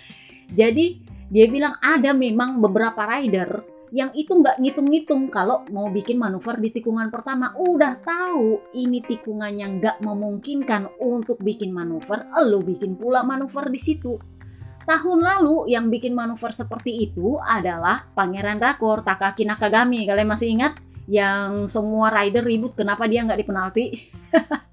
Jadi 0.52 1.00
dia 1.32 1.48
bilang 1.48 1.80
ada 1.80 2.12
memang 2.12 2.60
beberapa 2.60 3.08
rider 3.08 3.64
yang 3.94 4.10
itu 4.18 4.34
nggak 4.34 4.58
ngitung-ngitung 4.58 5.30
kalau 5.30 5.62
mau 5.70 5.86
bikin 5.94 6.18
manuver 6.18 6.58
di 6.58 6.74
tikungan 6.74 7.14
pertama. 7.14 7.54
Udah 7.54 8.02
tahu 8.02 8.74
ini 8.74 9.06
tikungannya 9.06 9.80
nggak 9.80 9.98
memungkinkan 10.02 10.98
untuk 10.98 11.38
bikin 11.38 11.70
manuver 11.70 12.26
lo 12.50 12.60
bikin 12.66 12.98
pula 12.98 13.22
manuver 13.22 13.70
di 13.70 13.78
situ 13.78 14.33
tahun 14.84 15.20
lalu 15.24 15.72
yang 15.72 15.88
bikin 15.88 16.14
manuver 16.16 16.52
seperti 16.52 17.10
itu 17.10 17.40
adalah 17.42 18.08
Pangeran 18.14 18.60
Rakor 18.60 19.02
Takaki 19.02 19.48
Nakagami 19.48 20.06
kalian 20.06 20.30
masih 20.30 20.54
ingat 20.54 20.78
yang 21.08 21.68
semua 21.68 22.12
rider 22.12 22.44
ribut 22.44 22.76
kenapa 22.76 23.08
dia 23.08 23.24
nggak 23.24 23.40
dipenalti. 23.44 23.86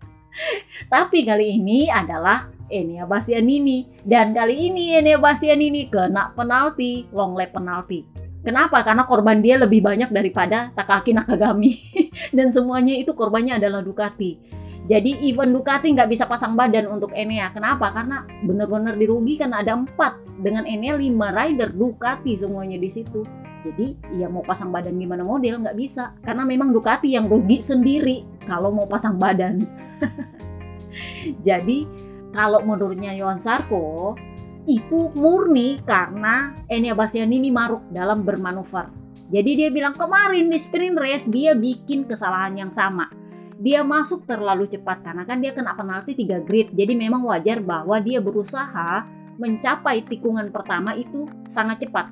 Tapi 0.93 1.27
kali 1.27 1.59
ini 1.59 1.91
adalah 1.91 2.47
Enea 2.71 3.03
Bastianini 3.03 3.91
dan 4.07 4.31
kali 4.31 4.71
ini 4.71 4.95
Enea 4.95 5.19
Bastianini 5.19 5.91
kena 5.91 6.31
penalti, 6.33 7.11
long 7.11 7.35
lap 7.35 7.51
penalti. 7.51 8.07
Kenapa? 8.41 8.81
Karena 8.81 9.05
korban 9.05 9.45
dia 9.45 9.61
lebih 9.61 9.85
banyak 9.85 10.09
daripada 10.09 10.73
Takaki 10.73 11.13
Nakagami 11.13 11.77
dan 12.37 12.49
semuanya 12.49 12.97
itu 12.97 13.13
korbannya 13.13 13.61
adalah 13.61 13.85
Ducati. 13.85 14.60
Jadi 14.89 15.29
event 15.29 15.53
Ducati 15.53 15.93
nggak 15.93 16.11
bisa 16.11 16.25
pasang 16.25 16.57
badan 16.57 16.89
untuk 16.89 17.13
Enea. 17.13 17.53
Kenapa? 17.53 17.93
Karena 17.93 18.25
benar-benar 18.45 18.97
dirugikan 18.97 19.53
ada 19.53 19.77
empat 19.77 20.21
dengan 20.41 20.65
Enea 20.65 20.97
lima 20.97 21.31
rider 21.31 21.71
Ducati 21.75 22.33
semuanya 22.37 22.81
di 22.81 22.91
situ 22.91 23.23
jadi 23.61 23.93
ya 24.17 24.27
mau 24.33 24.41
pasang 24.41 24.73
badan 24.73 24.97
gimana 24.97 25.21
model 25.21 25.61
nggak 25.61 25.77
bisa 25.77 26.17
karena 26.25 26.49
memang 26.49 26.73
Ducati 26.73 27.13
yang 27.13 27.29
rugi 27.29 27.61
sendiri 27.61 28.25
kalau 28.49 28.73
mau 28.73 28.89
pasang 28.89 29.21
badan 29.21 29.69
jadi 31.47 31.85
kalau 32.31 32.63
menurutnya 32.63 33.13
Yohan 33.15 33.39
Sarko 33.39 34.15
itu 34.69 35.11
murni 35.19 35.83
karena 35.83 36.55
Enya 36.71 36.95
Bastianini 36.95 37.51
maruk 37.51 37.91
dalam 37.91 38.23
bermanuver. 38.23 38.93
Jadi 39.31 39.51
dia 39.59 39.71
bilang 39.71 39.95
kemarin 39.95 40.51
di 40.51 40.59
sprint 40.59 40.99
race 40.99 41.27
dia 41.27 41.55
bikin 41.55 42.07
kesalahan 42.07 42.55
yang 42.55 42.73
sama. 42.75 43.11
Dia 43.61 43.85
masuk 43.85 44.25
terlalu 44.25 44.65
cepat 44.65 45.05
karena 45.05 45.29
kan 45.29 45.37
dia 45.37 45.53
kena 45.53 45.77
penalti 45.77 46.17
3 46.17 46.41
grid. 46.49 46.73
Jadi 46.73 46.97
memang 46.97 47.21
wajar 47.29 47.61
bahwa 47.61 48.01
dia 48.01 48.17
berusaha 48.25 49.05
mencapai 49.37 50.01
tikungan 50.09 50.49
pertama 50.49 50.97
itu 50.97 51.29
sangat 51.45 51.85
cepat. 51.85 52.09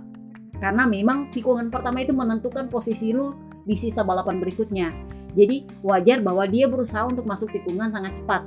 Karena 0.61 0.85
memang 0.85 1.33
tikungan 1.33 1.73
pertama 1.73 2.05
itu 2.05 2.13
menentukan 2.13 2.69
posisi 2.69 3.17
lu 3.17 3.33
di 3.65 3.73
sisa 3.73 4.05
balapan 4.05 4.45
berikutnya. 4.45 4.93
Jadi 5.33 5.65
wajar 5.81 6.21
bahwa 6.21 6.45
dia 6.45 6.69
berusaha 6.69 7.09
untuk 7.09 7.25
masuk 7.25 7.49
tikungan 7.49 7.89
sangat 7.89 8.21
cepat. 8.21 8.45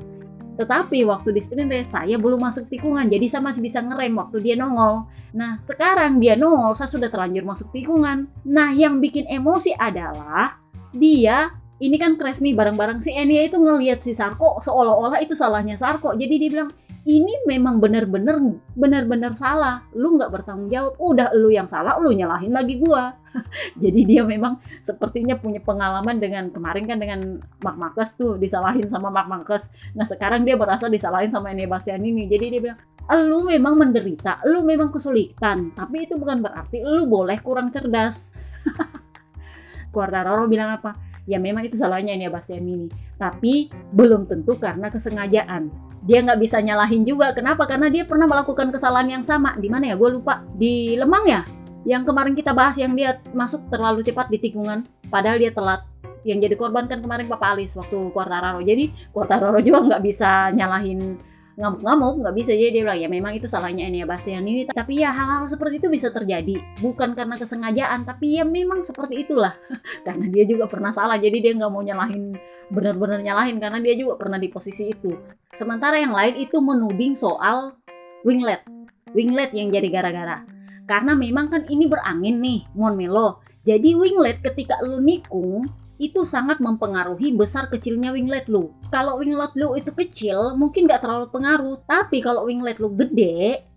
Tetapi 0.61 1.07
waktu 1.07 1.33
di 1.33 1.41
sprint 1.41 1.71
race 1.71 1.95
saya 1.95 2.19
belum 2.19 2.37
masuk 2.37 2.67
tikungan, 2.67 3.07
jadi 3.07 3.25
saya 3.25 3.41
masih 3.41 3.63
bisa 3.63 3.79
ngerem 3.81 4.13
waktu 4.13 4.37
dia 4.43 4.53
nongol. 4.59 5.07
Nah, 5.31 5.57
sekarang 5.63 6.19
dia 6.19 6.35
nongol, 6.35 6.75
saya 6.75 6.91
sudah 6.91 7.07
terlanjur 7.07 7.47
masuk 7.47 7.71
tikungan. 7.71 8.27
Nah, 8.43 8.75
yang 8.75 8.99
bikin 8.99 9.25
emosi 9.31 9.71
adalah 9.79 10.59
dia 10.91 11.55
ini 11.81 11.97
kan 11.97 12.13
crash 12.13 12.45
nih 12.45 12.53
bareng-bareng 12.53 13.01
si 13.01 13.09
Enya 13.09 13.49
itu 13.49 13.57
ngelihat 13.57 14.05
si 14.05 14.13
Sarko 14.13 14.61
seolah-olah 14.61 15.17
itu 15.17 15.33
salahnya 15.33 15.73
Sarko. 15.73 16.13
Jadi 16.13 16.37
dia 16.37 16.49
bilang, 16.53 16.69
ini 17.01 17.41
memang 17.49 17.81
benar-benar 17.81 18.37
benar-benar 18.77 19.33
salah. 19.33 19.81
Lu 19.97 20.13
nggak 20.13 20.29
bertanggung 20.29 20.69
jawab. 20.69 20.93
Udah 21.01 21.33
lu 21.33 21.49
yang 21.49 21.65
salah, 21.65 21.97
lu 21.97 22.13
nyalahin 22.13 22.53
lagi 22.53 22.77
gua. 22.77 23.17
Jadi 23.83 24.05
dia 24.05 24.21
memang 24.21 24.61
sepertinya 24.85 25.33
punya 25.41 25.57
pengalaman 25.57 26.21
dengan 26.21 26.53
kemarin 26.53 26.85
kan 26.85 27.01
dengan 27.01 27.41
Mark 27.65 27.77
Marcus 27.81 28.13
tuh 28.13 28.37
disalahin 28.37 28.85
sama 28.85 29.09
Mark 29.09 29.25
Marcus. 29.25 29.73
Nah 29.97 30.05
sekarang 30.05 30.45
dia 30.45 30.53
berasa 30.61 30.85
disalahin 30.85 31.33
sama 31.33 31.49
Enya 31.49 31.65
Bastian 31.65 32.05
ini. 32.05 32.29
Jadi 32.29 32.45
dia 32.53 32.61
bilang, 32.61 32.79
lu 33.25 33.49
memang 33.49 33.73
menderita, 33.73 34.45
lu 34.45 34.61
memang 34.61 34.93
kesulitan, 34.93 35.73
tapi 35.73 36.05
itu 36.05 36.13
bukan 36.21 36.45
berarti 36.45 36.85
lu 36.85 37.09
boleh 37.09 37.41
kurang 37.41 37.73
cerdas. 37.73 38.37
Quartararo 39.93 40.45
bilang 40.45 40.77
apa? 40.77 41.10
Ya 41.31 41.39
memang 41.39 41.63
itu 41.63 41.79
salahnya 41.79 42.11
ini 42.11 42.27
Bastian 42.27 42.67
ini, 42.67 42.91
tapi 43.15 43.71
belum 43.95 44.27
tentu 44.27 44.59
karena 44.59 44.91
kesengajaan. 44.91 45.71
Dia 46.03 46.19
nggak 46.27 46.43
bisa 46.43 46.59
nyalahin 46.59 47.07
juga. 47.07 47.31
Kenapa? 47.31 47.63
Karena 47.63 47.87
dia 47.87 48.03
pernah 48.03 48.27
melakukan 48.27 48.67
kesalahan 48.67 49.07
yang 49.07 49.23
sama. 49.23 49.55
Di 49.55 49.71
mana 49.71 49.87
ya? 49.87 49.95
Gue 49.95 50.11
lupa. 50.11 50.43
Di 50.59 50.99
Lemang 50.99 51.23
ya? 51.23 51.47
Yang 51.87 52.11
kemarin 52.11 52.33
kita 52.35 52.51
bahas 52.51 52.75
yang 52.75 52.91
dia 52.99 53.23
masuk 53.31 53.71
terlalu 53.71 54.03
cepat 54.03 54.27
di 54.27 54.43
tikungan, 54.43 54.83
padahal 55.07 55.39
dia 55.39 55.55
telat. 55.55 55.87
Yang 56.27 56.51
jadi 56.51 56.55
korban 56.59 56.85
kan 56.91 56.99
kemarin 56.99 57.31
Papa 57.31 57.55
Alis 57.55 57.73
waktu 57.79 58.11
Quartararo. 58.11 58.59
Jadi 58.59 58.91
Quartararo 59.15 59.57
juga 59.63 59.87
nggak 59.87 60.01
bisa 60.03 60.51
nyalahin 60.51 61.15
ngamuk-ngamuk 61.57 62.23
nggak 62.23 62.35
bisa. 62.35 62.51
Jadi 62.55 62.69
dia 62.79 62.81
bilang 62.87 62.99
ya 62.99 63.09
memang 63.11 63.33
itu 63.35 63.47
salahnya 63.47 63.87
Enya 63.87 64.07
Bastian 64.07 64.43
ini. 64.43 64.67
Tapi 64.67 65.03
ya 65.03 65.11
hal-hal 65.11 65.47
seperti 65.47 65.83
itu 65.83 65.87
bisa 65.87 66.11
terjadi. 66.11 66.59
Bukan 66.79 67.15
karena 67.17 67.35
kesengajaan 67.39 68.07
tapi 68.07 68.39
ya 68.39 68.43
memang 68.47 68.83
seperti 68.83 69.27
itulah. 69.27 69.55
Karena 70.07 70.25
dia 70.29 70.43
juga 70.47 70.65
pernah 70.67 70.91
salah 70.93 71.15
jadi 71.19 71.37
dia 71.39 71.51
nggak 71.55 71.71
mau 71.71 71.83
nyalahin 71.83 72.35
benar-benar 72.71 73.19
nyalahin 73.19 73.59
karena 73.59 73.83
dia 73.83 73.99
juga 73.99 74.15
pernah 74.15 74.39
di 74.39 74.47
posisi 74.47 74.91
itu. 74.95 75.11
Sementara 75.51 75.99
yang 75.99 76.15
lain 76.15 76.39
itu 76.39 76.55
menuding 76.63 77.19
soal 77.19 77.75
winglet. 78.23 78.63
Winglet 79.11 79.51
yang 79.51 79.67
jadi 79.75 79.87
gara-gara. 79.91 80.47
Karena 80.87 81.11
memang 81.15 81.51
kan 81.51 81.67
ini 81.67 81.87
berangin 81.87 82.39
nih 82.39 82.63
Monmelo 82.75 83.43
jadi 83.61 83.93
winglet 83.93 84.41
ketika 84.41 84.81
lu 84.81 84.97
nikung 84.97 85.69
itu 86.01 86.25
sangat 86.25 86.57
mempengaruhi 86.57 87.37
besar 87.37 87.69
kecilnya 87.69 88.09
winglet 88.09 88.49
lu. 88.49 88.73
Kalau 88.89 89.21
winglet 89.21 89.53
lu 89.53 89.77
itu 89.77 89.93
kecil, 89.93 90.57
mungkin 90.57 90.89
nggak 90.89 91.05
terlalu 91.05 91.29
pengaruh. 91.29 91.85
Tapi 91.85 92.25
kalau 92.25 92.49
winglet 92.49 92.81
lu 92.81 92.89
gede, 92.97 93.69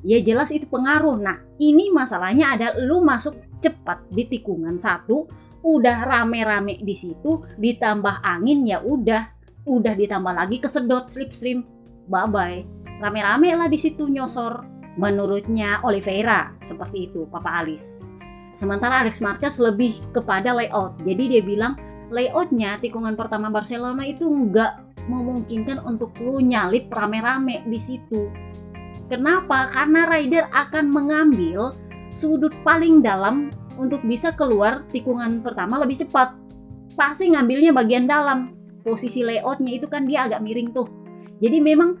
ya 0.00 0.16
jelas 0.24 0.48
itu 0.56 0.64
pengaruh. 0.64 1.20
Nah, 1.20 1.44
ini 1.60 1.92
masalahnya 1.92 2.56
ada 2.56 2.80
lu 2.80 3.04
masuk 3.04 3.36
cepat 3.60 4.08
di 4.08 4.24
tikungan 4.24 4.80
satu, 4.80 5.28
udah 5.60 6.08
rame-rame 6.08 6.80
di 6.80 6.96
situ, 6.96 7.44
ditambah 7.60 8.24
angin 8.24 8.64
ya 8.64 8.80
udah, 8.80 9.36
udah 9.68 9.92
ditambah 9.92 10.32
lagi 10.32 10.56
kesedot 10.56 11.12
slipstream, 11.12 11.60
bye 12.08 12.24
bye. 12.24 12.64
Rame-rame 13.04 13.52
lah 13.52 13.68
di 13.68 13.76
situ 13.76 14.08
nyosor. 14.08 14.64
Menurutnya 14.96 15.84
Oliveira 15.84 16.56
seperti 16.64 17.12
itu, 17.12 17.28
Papa 17.28 17.60
Alice. 17.60 18.15
Sementara 18.56 19.04
Alex 19.04 19.20
Marquez 19.20 19.60
lebih 19.60 20.00
kepada 20.16 20.56
layout. 20.56 20.96
Jadi 21.04 21.36
dia 21.36 21.42
bilang 21.44 21.76
layoutnya 22.08 22.80
tikungan 22.80 23.12
pertama 23.12 23.52
Barcelona 23.52 24.08
itu 24.08 24.24
nggak 24.24 25.04
memungkinkan 25.06 25.84
untuk 25.84 26.16
lu 26.18 26.40
nyalip 26.40 26.88
rame-rame 26.88 27.62
di 27.68 27.78
situ. 27.78 28.32
Kenapa? 29.06 29.70
Karena 29.70 30.08
rider 30.08 30.50
akan 30.50 30.90
mengambil 30.90 31.76
sudut 32.10 32.50
paling 32.64 33.04
dalam 33.04 33.52
untuk 33.76 34.02
bisa 34.02 34.32
keluar 34.32 34.82
tikungan 34.88 35.44
pertama 35.44 35.76
lebih 35.78 36.02
cepat. 36.02 36.32
Pasti 36.96 37.30
ngambilnya 37.30 37.76
bagian 37.76 38.08
dalam. 38.08 38.56
Posisi 38.82 39.20
layoutnya 39.20 39.76
itu 39.76 39.86
kan 39.90 40.08
dia 40.08 40.24
agak 40.24 40.40
miring 40.40 40.72
tuh. 40.72 40.88
Jadi 41.42 41.58
memang 41.60 42.00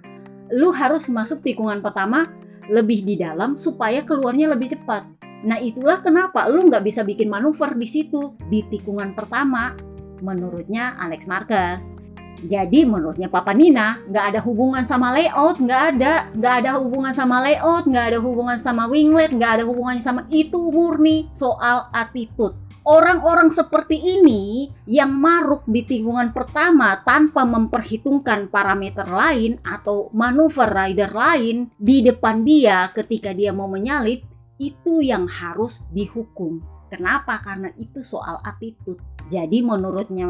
lu 0.54 0.72
harus 0.72 1.10
masuk 1.12 1.42
tikungan 1.42 1.82
pertama 1.82 2.30
lebih 2.70 3.02
di 3.02 3.18
dalam 3.18 3.58
supaya 3.58 4.02
keluarnya 4.02 4.50
lebih 4.54 4.74
cepat. 4.74 5.15
Nah 5.44 5.60
itulah 5.60 6.00
kenapa 6.00 6.48
lu 6.48 6.64
nggak 6.70 6.84
bisa 6.86 7.04
bikin 7.04 7.28
manuver 7.28 7.76
di 7.76 7.84
situ 7.84 8.38
di 8.48 8.64
tikungan 8.64 9.12
pertama, 9.12 9.76
menurutnya 10.24 10.96
Alex 10.96 11.28
Marquez. 11.28 11.82
Jadi 12.44 12.84
menurutnya 12.84 13.32
Papa 13.32 13.56
Nina 13.56 14.04
nggak 14.04 14.24
ada 14.36 14.40
hubungan 14.44 14.84
sama 14.84 15.08
layout, 15.16 15.56
nggak 15.56 15.82
ada, 15.96 16.28
nggak 16.36 16.54
ada 16.64 16.70
hubungan 16.76 17.16
sama 17.16 17.40
layout, 17.40 17.88
nggak 17.88 18.06
ada 18.12 18.18
hubungan 18.20 18.58
sama 18.60 18.84
winglet, 18.92 19.32
nggak 19.32 19.52
ada 19.60 19.64
hubungannya 19.64 20.04
sama 20.04 20.28
itu 20.28 20.68
murni 20.68 21.32
soal 21.32 21.88
attitude. 21.96 22.52
Orang-orang 22.86 23.50
seperti 23.50 23.98
ini 23.98 24.70
yang 24.86 25.10
maruk 25.10 25.66
di 25.66 25.82
tikungan 25.82 26.30
pertama 26.30 26.94
tanpa 27.02 27.42
memperhitungkan 27.42 28.46
parameter 28.46 29.10
lain 29.10 29.58
atau 29.66 30.06
manuver 30.14 30.70
rider 30.70 31.10
lain 31.10 31.66
di 31.74 32.06
depan 32.06 32.46
dia 32.46 32.86
ketika 32.94 33.34
dia 33.34 33.50
mau 33.50 33.66
menyalip 33.66 34.22
itu 34.56 35.04
yang 35.04 35.28
harus 35.28 35.84
dihukum. 35.92 36.60
Kenapa? 36.88 37.42
Karena 37.42 37.68
itu 37.76 38.00
soal 38.00 38.40
attitude. 38.46 39.00
Jadi 39.26 39.60
menurutnya 39.60 40.26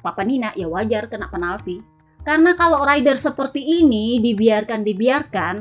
Papa 0.00 0.24
Nina 0.24 0.56
ya 0.56 0.66
wajar 0.66 1.06
kena 1.12 1.28
penalti. 1.28 1.84
Karena 2.24 2.56
kalau 2.56 2.84
rider 2.84 3.16
seperti 3.16 3.60
ini 3.60 4.20
dibiarkan 4.20 4.84
dibiarkan, 4.84 5.54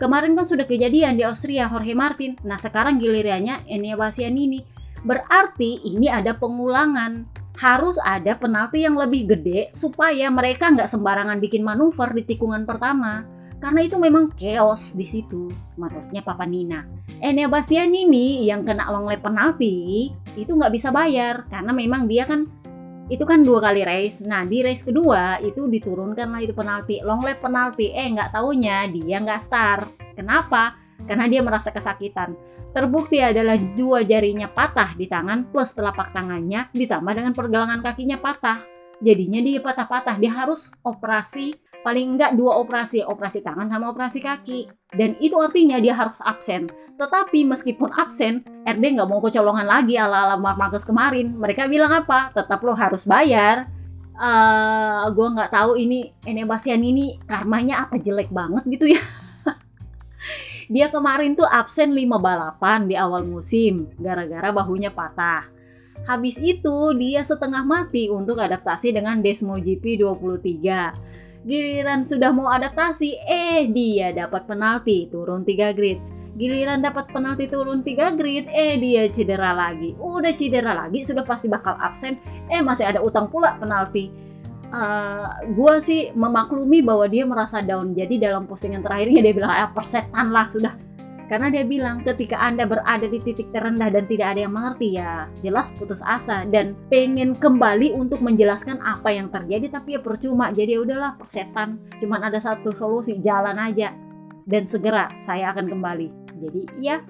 kemarin 0.00 0.34
kan 0.34 0.46
sudah 0.48 0.66
kejadian 0.66 1.16
di 1.16 1.22
Austria 1.22 1.68
Jorge 1.68 1.94
Martin. 1.94 2.36
Nah 2.42 2.58
sekarang 2.58 2.98
gilirannya 2.98 3.64
Enya 3.68 3.96
ini. 4.20 4.64
Berarti 5.04 5.82
ini 5.86 6.08
ada 6.08 6.36
pengulangan. 6.36 7.28
Harus 7.52 8.00
ada 8.00 8.32
penalti 8.34 8.80
yang 8.80 8.96
lebih 8.96 9.28
gede 9.28 9.76
supaya 9.76 10.32
mereka 10.32 10.72
nggak 10.72 10.88
sembarangan 10.88 11.36
bikin 11.36 11.60
manuver 11.60 12.10
di 12.16 12.24
tikungan 12.24 12.64
pertama 12.64 13.28
karena 13.62 13.86
itu 13.86 13.94
memang 13.94 14.34
chaos 14.34 14.98
di 14.98 15.06
situ 15.06 15.46
menurutnya 15.78 16.18
Papa 16.26 16.42
Nina. 16.42 16.82
Enya 17.22 17.46
Bastian 17.46 17.94
ini 17.94 18.42
yang 18.42 18.66
kena 18.66 18.90
long 18.90 19.06
lap 19.06 19.22
penalti 19.22 20.10
itu 20.34 20.50
nggak 20.50 20.74
bisa 20.74 20.90
bayar 20.90 21.46
karena 21.46 21.70
memang 21.70 22.10
dia 22.10 22.26
kan 22.26 22.50
itu 23.06 23.22
kan 23.22 23.46
dua 23.46 23.62
kali 23.62 23.86
race. 23.86 24.26
Nah 24.26 24.42
di 24.42 24.66
race 24.66 24.82
kedua 24.82 25.38
itu 25.38 25.70
diturunkan 25.70 26.34
lah 26.34 26.42
itu 26.42 26.50
penalti 26.50 26.98
long 27.06 27.22
lap 27.22 27.38
penalti. 27.38 27.94
Eh 27.94 28.10
nggak 28.10 28.34
taunya 28.34 28.90
dia 28.90 29.22
nggak 29.22 29.38
start. 29.38 30.18
Kenapa? 30.18 30.74
Karena 31.06 31.30
dia 31.30 31.46
merasa 31.46 31.70
kesakitan. 31.70 32.34
Terbukti 32.74 33.22
adalah 33.22 33.54
dua 33.78 34.02
jarinya 34.02 34.50
patah 34.50 34.98
di 34.98 35.06
tangan 35.06 35.54
plus 35.54 35.70
telapak 35.70 36.10
tangannya 36.10 36.66
ditambah 36.74 37.14
dengan 37.14 37.30
pergelangan 37.30 37.78
kakinya 37.78 38.18
patah. 38.18 38.58
Jadinya 38.98 39.38
dia 39.38 39.62
patah-patah. 39.62 40.18
Dia 40.18 40.34
harus 40.34 40.74
operasi 40.82 41.54
paling 41.82 42.16
enggak 42.16 42.38
dua 42.38 42.58
operasi, 42.62 43.02
operasi 43.02 43.42
tangan 43.42 43.68
sama 43.68 43.90
operasi 43.90 44.22
kaki. 44.22 44.70
Dan 44.94 45.18
itu 45.18 45.34
artinya 45.38 45.82
dia 45.82 45.98
harus 45.98 46.18
absen. 46.22 46.70
Tetapi 46.96 47.42
meskipun 47.42 47.90
absen, 47.98 48.46
RD 48.62 48.84
nggak 48.94 49.08
mau 49.10 49.18
kecolongan 49.18 49.66
lagi 49.66 49.98
ala-ala 49.98 50.38
Marcus 50.38 50.86
kemarin. 50.86 51.34
Mereka 51.34 51.66
bilang 51.66 51.90
apa? 51.90 52.30
Tetap 52.30 52.62
lo 52.62 52.78
harus 52.78 53.02
bayar. 53.04 53.66
Uh, 54.12 55.08
gue 55.10 55.28
nggak 55.34 55.50
tahu 55.50 55.74
ini 55.80 56.14
Ene 56.22 56.46
Bastian 56.46 56.84
ini 56.84 57.18
karmanya 57.26 57.88
apa 57.88 57.98
jelek 57.98 58.30
banget 58.30 58.62
gitu 58.70 58.86
ya. 58.94 59.02
dia 60.74 60.86
kemarin 60.92 61.34
tuh 61.34 61.48
absen 61.48 61.90
5 61.90 62.06
balapan 62.22 62.86
di 62.86 62.94
awal 62.94 63.26
musim 63.26 63.90
gara-gara 63.98 64.54
bahunya 64.54 64.94
patah. 64.94 65.48
Habis 66.06 66.38
itu 66.38 66.94
dia 66.98 67.22
setengah 67.22 67.62
mati 67.62 68.10
untuk 68.10 68.38
adaptasi 68.38 68.90
dengan 68.94 69.22
Desmo 69.22 69.54
GP 69.58 70.02
23 70.02 71.21
Giliran 71.42 72.06
sudah 72.06 72.30
mau 72.30 72.46
adaptasi, 72.54 73.18
eh 73.26 73.66
dia 73.66 74.14
dapat 74.14 74.46
penalti 74.46 75.10
turun 75.10 75.42
3 75.42 75.74
grid. 75.74 75.98
Giliran 76.38 76.78
dapat 76.78 77.10
penalti 77.10 77.50
turun 77.50 77.82
3 77.82 78.14
grid, 78.14 78.46
eh 78.46 78.78
dia 78.78 79.10
cedera 79.10 79.50
lagi. 79.50 79.98
Udah 79.98 80.30
cedera 80.38 80.70
lagi, 80.70 81.02
sudah 81.02 81.26
pasti 81.26 81.50
bakal 81.50 81.74
absen. 81.82 82.22
Eh 82.46 82.62
masih 82.62 82.86
ada 82.86 83.02
utang 83.02 83.26
pula 83.26 83.58
penalti. 83.58 84.30
uh, 84.72 85.28
gue 85.52 85.74
sih 85.84 86.00
memaklumi 86.16 86.80
bahwa 86.80 87.04
dia 87.04 87.28
merasa 87.28 87.60
down 87.60 87.92
jadi 87.92 88.32
dalam 88.32 88.48
postingan 88.48 88.80
terakhirnya 88.80 89.20
dia 89.20 89.34
bilang 89.36 89.52
ah 89.52 89.68
persetan 89.68 90.32
lah 90.32 90.48
sudah 90.48 90.72
karena 91.32 91.48
dia 91.48 91.64
bilang 91.64 92.04
ketika 92.04 92.36
anda 92.36 92.68
berada 92.68 93.08
di 93.08 93.16
titik 93.16 93.48
terendah 93.56 93.88
dan 93.88 94.04
tidak 94.04 94.36
ada 94.36 94.44
yang 94.44 94.52
mengerti 94.52 95.00
ya 95.00 95.32
jelas 95.40 95.72
putus 95.72 96.04
asa 96.04 96.44
dan 96.44 96.76
pengen 96.92 97.32
kembali 97.32 97.96
untuk 97.96 98.20
menjelaskan 98.20 98.76
apa 98.84 99.16
yang 99.16 99.32
terjadi 99.32 99.80
tapi 99.80 99.96
ya 99.96 100.04
percuma. 100.04 100.52
Jadi 100.52 100.76
ya 100.76 100.80
udahlah 100.84 101.16
persetan. 101.16 101.80
Cuman 102.04 102.20
ada 102.20 102.36
satu 102.36 102.76
solusi 102.76 103.16
jalan 103.24 103.56
aja. 103.56 103.96
Dan 104.44 104.68
segera 104.68 105.08
saya 105.16 105.56
akan 105.56 105.72
kembali. 105.72 106.08
Jadi 106.36 106.60
ya 106.84 107.00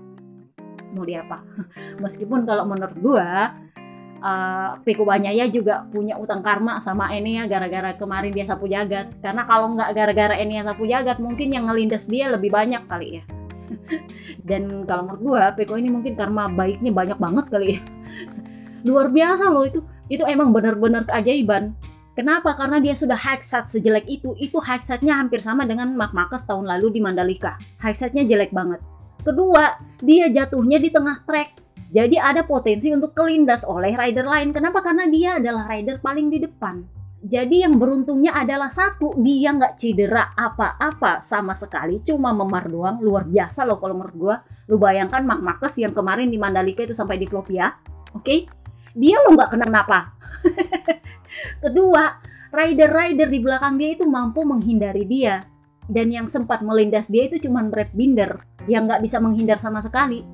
mau 0.95 1.03
diapa 1.03 1.43
meskipun 2.05 2.47
kalau 2.47 2.63
menurut 2.69 2.95
gua 3.03 3.59
uh, 4.23 4.79
Peko 4.87 5.03
Banyaya 5.03 5.51
juga 5.51 5.83
punya 5.91 6.15
utang 6.15 6.47
karma 6.47 6.79
sama 6.79 7.11
Enia 7.11 7.51
gara-gara 7.51 7.99
kemarin 7.99 8.31
dia 8.31 8.47
sapu 8.47 8.71
jagat. 8.71 9.19
Karena 9.19 9.43
kalau 9.51 9.75
nggak 9.75 9.91
gara-gara 9.99 10.39
Enia 10.39 10.63
sapu 10.63 10.87
jagat 10.87 11.19
mungkin 11.19 11.51
yang 11.51 11.67
ngelindas 11.67 12.07
dia 12.07 12.31
lebih 12.31 12.55
banyak 12.55 12.87
kali 12.87 13.19
ya 13.19 13.42
dan 14.49 14.85
kalau 14.89 15.09
menurut 15.09 15.23
gua 15.23 15.53
Peko 15.53 15.77
ini 15.77 15.89
mungkin 15.89 16.17
karma 16.17 16.49
baiknya 16.49 16.93
banyak 16.93 17.19
banget 17.19 17.47
kali 17.49 17.67
ya 17.77 17.81
luar 18.89 19.13
biasa 19.13 19.51
loh 19.51 19.65
itu 19.65 19.81
itu 20.11 20.25
emang 20.27 20.51
benar-benar 20.51 21.07
keajaiban 21.09 21.73
Kenapa? 22.13 22.53
Karena 22.53 22.77
dia 22.77 22.93
sudah 22.93 23.17
headset 23.17 23.73
sejelek 23.73 24.05
itu. 24.05 24.37
Itu 24.37 24.61
headsetnya 24.61 25.17
hampir 25.17 25.41
sama 25.41 25.65
dengan 25.65 25.97
Mark 25.97 26.13
Marcus 26.13 26.45
tahun 26.45 26.69
lalu 26.69 26.93
di 26.93 27.01
Mandalika. 27.01 27.57
Headsetnya 27.81 28.29
jelek 28.29 28.53
banget. 28.53 28.85
Kedua, 29.25 29.81
dia 29.97 30.29
jatuhnya 30.29 30.77
di 30.77 30.93
tengah 30.93 31.25
trek. 31.25 31.57
Jadi 31.89 32.21
ada 32.21 32.45
potensi 32.45 32.93
untuk 32.93 33.17
kelindas 33.17 33.65
oleh 33.65 33.97
rider 33.97 34.29
lain. 34.29 34.53
Kenapa? 34.53 34.85
Karena 34.85 35.09
dia 35.09 35.41
adalah 35.41 35.65
rider 35.73 36.05
paling 36.05 36.29
di 36.29 36.45
depan. 36.45 36.85
Jadi 37.23 37.63
yang 37.63 37.79
beruntungnya 37.79 38.35
adalah 38.35 38.67
satu, 38.67 39.15
dia 39.23 39.55
nggak 39.55 39.79
cedera 39.79 40.35
apa-apa 40.35 41.23
sama 41.23 41.55
sekali, 41.55 42.03
cuma 42.03 42.35
memar 42.35 42.67
doang, 42.67 42.99
luar 42.99 43.31
biasa 43.31 43.63
loh 43.63 43.79
kalau 43.79 43.95
menurut 43.95 44.17
gua. 44.19 44.37
Lu 44.67 44.75
bayangkan 44.75 45.23
Mark 45.23 45.39
Marcus 45.39 45.79
yang 45.79 45.95
kemarin 45.95 46.27
di 46.27 46.35
Mandalika 46.35 46.83
itu 46.83 46.99
sampai 46.99 47.23
diplopia, 47.23 47.79
oke? 48.11 48.27
Okay? 48.27 48.51
Dia 48.99 49.23
lo 49.23 49.39
nggak 49.39 49.55
kena 49.55 49.71
kenapa. 49.71 50.19
Kedua, 51.63 52.11
rider-rider 52.51 53.31
di 53.31 53.39
belakang 53.39 53.79
dia 53.79 53.95
itu 53.95 54.03
mampu 54.03 54.43
menghindari 54.43 55.07
dia. 55.07 55.47
Dan 55.87 56.11
yang 56.11 56.27
sempat 56.27 56.63
melindas 56.67 57.07
dia 57.07 57.31
itu 57.31 57.39
cuma 57.39 57.63
Brad 57.67 57.95
Binder 57.95 58.43
yang 58.67 58.91
nggak 58.91 58.99
bisa 58.99 59.23
menghindar 59.23 59.63
sama 59.63 59.79
sekali. 59.79 60.27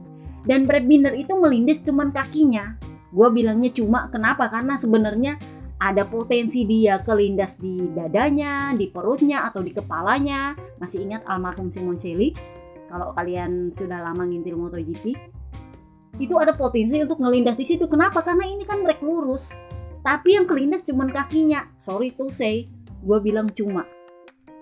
Dan 0.44 0.64
Brad 0.64 0.88
Binder 0.88 1.12
itu 1.12 1.36
melindas 1.36 1.84
cuma 1.84 2.08
kakinya. 2.08 2.80
Gue 3.12 3.28
bilangnya 3.28 3.72
cuma 3.72 4.08
kenapa? 4.08 4.48
Karena 4.48 4.76
sebenarnya 4.76 5.36
ada 5.78 6.02
potensi 6.06 6.66
dia 6.66 6.98
kelindas 7.02 7.62
di 7.62 7.78
dadanya, 7.94 8.74
di 8.74 8.90
perutnya, 8.90 9.46
atau 9.46 9.62
di 9.62 9.70
kepalanya. 9.70 10.58
Masih 10.82 11.06
ingat 11.06 11.22
almarhum 11.26 11.70
Simoncelli? 11.70 12.34
Kalau 12.90 13.14
kalian 13.14 13.70
sudah 13.70 14.02
lama 14.02 14.26
ngintil 14.26 14.58
MotoGP, 14.58 15.04
itu 16.18 16.34
ada 16.34 16.50
potensi 16.56 16.98
untuk 16.98 17.22
ngelindas 17.22 17.54
di 17.54 17.66
situ. 17.68 17.86
Kenapa? 17.86 18.26
Karena 18.26 18.48
ini 18.48 18.66
kan 18.66 18.82
rek 18.82 18.98
lurus 19.04 19.60
tapi 20.08 20.40
yang 20.40 20.46
kelindas 20.46 20.86
cuma 20.86 21.04
kakinya 21.10 21.68
sorry 21.76 22.14
to 22.14 22.30
say 22.30 22.64
gue 23.04 23.18
bilang 23.20 23.50
cuma 23.52 23.84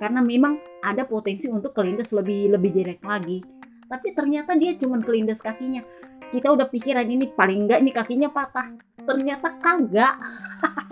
karena 0.03 0.19
memang 0.19 0.61
ada 0.83 1.07
potensi 1.07 1.47
untuk 1.47 1.71
kelindas 1.71 2.13
lebih 2.13 2.51
lebih 2.51 2.75
jelek 2.75 3.01
lagi 3.07 3.47
tapi 3.87 4.11
ternyata 4.11 4.59
dia 4.59 4.75
cuma 4.75 4.99
kelindas 4.99 5.39
kakinya 5.39 5.87
kita 6.35 6.51
udah 6.51 6.67
pikiran 6.67 7.07
ini 7.07 7.31
paling 7.31 7.63
enggak 7.69 7.79
ini 7.79 7.95
kakinya 7.95 8.29
patah 8.35 8.75
ternyata 9.07 9.55
kagak 9.63 10.19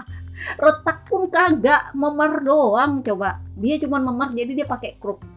retak 0.58 1.06
pun 1.06 1.30
kagak 1.30 1.94
memar 1.96 2.42
doang 2.42 3.00
coba. 3.04 3.42
Dia 3.54 3.78
cuma 3.80 4.02
memar 4.02 4.34
jadi 4.34 4.52
dia 4.52 4.66
pakai 4.66 4.98
kruk 4.98 5.34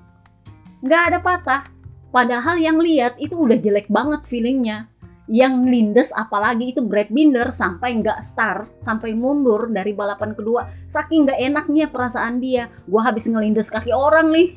nggak 0.82 1.02
ada 1.14 1.20
patah. 1.22 1.62
Padahal 2.08 2.58
yang 2.58 2.80
lihat 2.80 3.20
itu 3.20 3.36
udah 3.36 3.58
jelek 3.60 3.91
banget 3.91 4.26
feelingnya. 4.26 4.89
Yang 5.28 5.54
lindes 5.68 6.10
apalagi 6.16 6.72
itu 6.72 6.80
Brad 6.80 7.12
Binder 7.12 7.52
sampai 7.52 8.00
nggak 8.00 8.24
start 8.24 8.80
sampai 8.80 9.12
mundur 9.12 9.68
dari 9.68 9.91
balapan 9.91 10.32
kedua. 10.32 10.72
Saking 10.88 11.28
nggak 11.28 11.39
enaknya 11.52 11.86
perasaan 11.91 12.39
dia. 12.39 12.72
Gue 12.88 13.04
habis 13.04 13.28
ngelindes 13.28 13.68
kaki 13.68 13.91
orang 13.91 14.32
nih. 14.32 14.56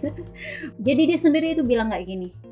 Jadi 0.86 1.02
dia 1.04 1.18
sendiri 1.20 1.52
itu 1.52 1.60
bilang 1.60 1.92
kayak 1.92 2.08
gini 2.08 2.45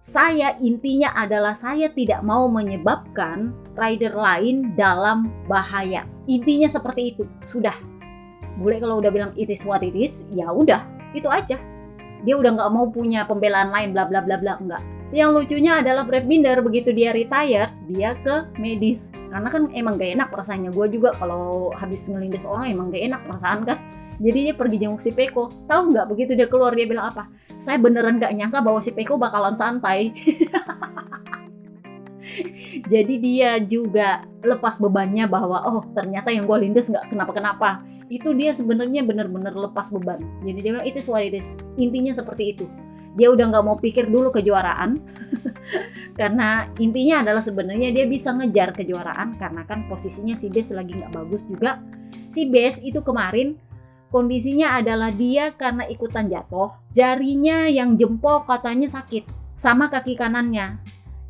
saya 0.00 0.56
intinya 0.64 1.12
adalah 1.12 1.52
saya 1.52 1.92
tidak 1.92 2.24
mau 2.24 2.48
menyebabkan 2.48 3.52
rider 3.76 4.16
lain 4.16 4.72
dalam 4.72 5.28
bahaya. 5.44 6.08
Intinya 6.24 6.72
seperti 6.72 7.12
itu. 7.12 7.28
Sudah. 7.44 7.76
Boleh 8.56 8.80
kalau 8.80 9.04
udah 9.04 9.12
bilang 9.12 9.32
it 9.36 9.52
is 9.52 9.60
what 9.68 9.84
it 9.84 9.92
is 9.92 10.24
ya 10.32 10.48
udah. 10.48 10.88
Itu 11.12 11.28
aja. 11.28 11.60
Dia 12.24 12.34
udah 12.36 12.56
nggak 12.56 12.72
mau 12.72 12.88
punya 12.88 13.28
pembelaan 13.28 13.68
lain 13.68 13.92
bla 13.92 14.08
bla 14.08 14.24
bla 14.24 14.40
bla. 14.40 14.56
Enggak 14.56 14.82
yang 15.10 15.34
lucunya 15.34 15.82
adalah 15.82 16.06
Brad 16.06 16.30
Binder 16.30 16.62
begitu 16.62 16.94
dia 16.94 17.10
retired 17.10 17.74
dia 17.90 18.14
ke 18.14 18.46
medis. 18.62 19.10
Karena 19.10 19.50
kan 19.50 19.66
emang 19.74 19.98
gak 19.98 20.14
enak 20.14 20.28
perasaannya. 20.30 20.70
Gue 20.70 20.86
juga 20.86 21.10
kalau 21.18 21.74
habis 21.74 22.06
ngelindas 22.06 22.46
orang 22.46 22.70
emang 22.70 22.94
gak 22.94 23.04
enak 23.10 23.20
perasaan 23.26 23.66
kan 23.66 23.78
jadi 24.20 24.52
dia 24.52 24.54
pergi 24.54 24.76
jenguk 24.84 25.00
si 25.00 25.16
Peko. 25.16 25.48
Tahu 25.64 25.96
nggak 25.96 26.06
begitu 26.12 26.36
dia 26.36 26.44
keluar 26.44 26.76
dia 26.76 26.84
bilang 26.84 27.08
apa? 27.08 27.32
Saya 27.56 27.80
beneran 27.80 28.20
gak 28.20 28.36
nyangka 28.36 28.60
bahwa 28.60 28.84
si 28.84 28.92
Peko 28.92 29.16
bakalan 29.16 29.56
santai. 29.56 30.12
Jadi 32.92 33.14
dia 33.16 33.56
juga 33.58 34.22
lepas 34.44 34.76
bebannya 34.76 35.24
bahwa 35.26 35.64
oh 35.66 35.82
ternyata 35.96 36.30
yang 36.30 36.44
gue 36.44 36.58
lindas 36.60 36.92
nggak 36.92 37.08
kenapa-kenapa. 37.08 37.80
Itu 38.12 38.36
dia 38.36 38.52
sebenarnya 38.52 39.08
bener-bener 39.08 39.56
lepas 39.56 39.88
beban. 39.88 40.20
Jadi 40.44 40.58
dia 40.60 40.70
bilang 40.76 40.86
itu 40.86 41.00
what 41.08 41.24
it 41.24 41.40
intinya 41.80 42.12
seperti 42.12 42.52
itu. 42.52 42.68
Dia 43.16 43.32
udah 43.32 43.50
nggak 43.50 43.64
mau 43.64 43.80
pikir 43.80 44.12
dulu 44.12 44.28
kejuaraan. 44.36 45.00
Karena 46.20 46.68
intinya 46.76 47.24
adalah 47.24 47.40
sebenarnya 47.40 47.88
dia 47.88 48.04
bisa 48.04 48.36
ngejar 48.36 48.76
kejuaraan 48.76 49.40
karena 49.40 49.64
kan 49.64 49.88
posisinya 49.88 50.36
si 50.36 50.52
Bes 50.52 50.68
lagi 50.74 50.92
nggak 50.92 51.14
bagus 51.14 51.48
juga. 51.48 51.80
Si 52.28 52.44
Bes 52.50 52.84
itu 52.84 53.00
kemarin 53.00 53.69
kondisinya 54.10 54.76
adalah 54.76 55.14
dia 55.14 55.54
karena 55.54 55.86
ikutan 55.86 56.26
jatuh 56.26 56.74
jarinya 56.90 57.70
yang 57.70 57.94
jempol 57.94 58.42
katanya 58.44 58.90
sakit 58.90 59.24
sama 59.54 59.92
kaki 59.92 60.18
kanannya. 60.18 60.80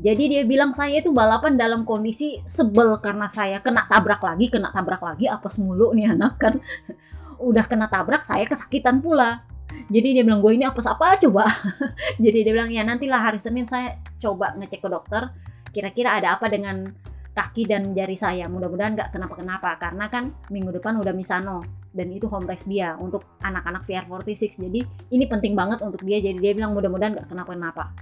Jadi 0.00 0.32
dia 0.32 0.42
bilang 0.48 0.72
saya 0.72 1.04
itu 1.04 1.12
balapan 1.12 1.60
dalam 1.60 1.84
kondisi 1.84 2.40
sebel 2.48 2.96
karena 3.04 3.28
saya 3.28 3.60
kena 3.60 3.84
tabrak 3.84 4.24
lagi, 4.24 4.48
kena 4.48 4.72
tabrak 4.72 5.04
lagi, 5.04 5.28
apa 5.28 5.44
mulu 5.60 5.92
nih 5.92 6.16
anak 6.16 6.40
kan. 6.40 6.54
Udah 7.50 7.68
kena 7.68 7.84
tabrak, 7.90 8.24
saya 8.24 8.48
kesakitan 8.48 9.04
pula. 9.04 9.44
Jadi 9.92 10.16
dia 10.16 10.24
bilang 10.24 10.40
gue 10.40 10.56
ini 10.56 10.64
apa 10.64 10.80
apa 10.80 11.20
coba? 11.20 11.44
Jadi 12.24 12.38
dia 12.48 12.52
bilang 12.56 12.72
ya 12.72 12.80
nantilah 12.80 13.20
hari 13.20 13.36
Senin 13.36 13.68
saya 13.68 14.00
coba 14.16 14.56
ngecek 14.56 14.80
ke 14.80 14.88
dokter 14.88 15.22
kira-kira 15.70 16.18
ada 16.18 16.34
apa 16.40 16.48
dengan 16.48 16.90
kaki 17.36 17.68
dan 17.68 17.92
jari 17.92 18.16
saya. 18.16 18.48
Mudah-mudahan 18.48 18.96
nggak 18.96 19.10
kenapa-kenapa 19.12 19.76
karena 19.76 20.08
kan 20.08 20.32
minggu 20.48 20.80
depan 20.80 20.96
udah 20.96 21.12
Misano 21.12 21.60
dan 21.91 22.07
itu 22.14 22.30
home 22.30 22.47
race 22.47 22.70
dia 22.70 22.95
untuk 22.99 23.26
anak-anak 23.43 23.82
VR46 23.82 24.62
jadi 24.70 24.80
ini 25.11 25.24
penting 25.26 25.59
banget 25.59 25.82
untuk 25.82 26.07
dia. 26.07 26.22
Jadi 26.22 26.38
dia 26.38 26.55
bilang 26.55 26.74
mudah-mudahan 26.74 27.18
nggak 27.18 27.28
kenapa-kenapa 27.28 27.95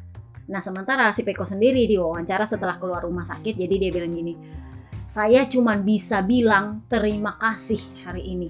nah 0.49 0.65
sementara 0.65 1.13
si 1.13 1.29
Peko 1.29 1.45
sendiri 1.45 1.85
diwawancara 1.85 2.49
setelah 2.49 2.81
keluar 2.81 3.05
rumah 3.05 3.21
sakit. 3.21 3.53
Jadi 3.53 3.75
dia 3.77 3.91
bilang 3.93 4.13
gini 4.13 4.33
saya 5.09 5.49
cuma 5.49 5.73
bisa 5.77 6.21
bilang 6.21 6.85
terima 6.85 7.37
kasih 7.41 7.81
hari 8.05 8.29
ini. 8.29 8.49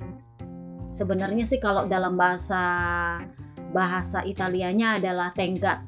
Sebenarnya 0.90 1.46
sih 1.46 1.62
kalau 1.62 1.86
dalam 1.86 2.18
bahasa 2.18 2.58
bahasa 3.70 4.26
Italianya 4.26 4.98
adalah 4.98 5.30
tenggat 5.30 5.86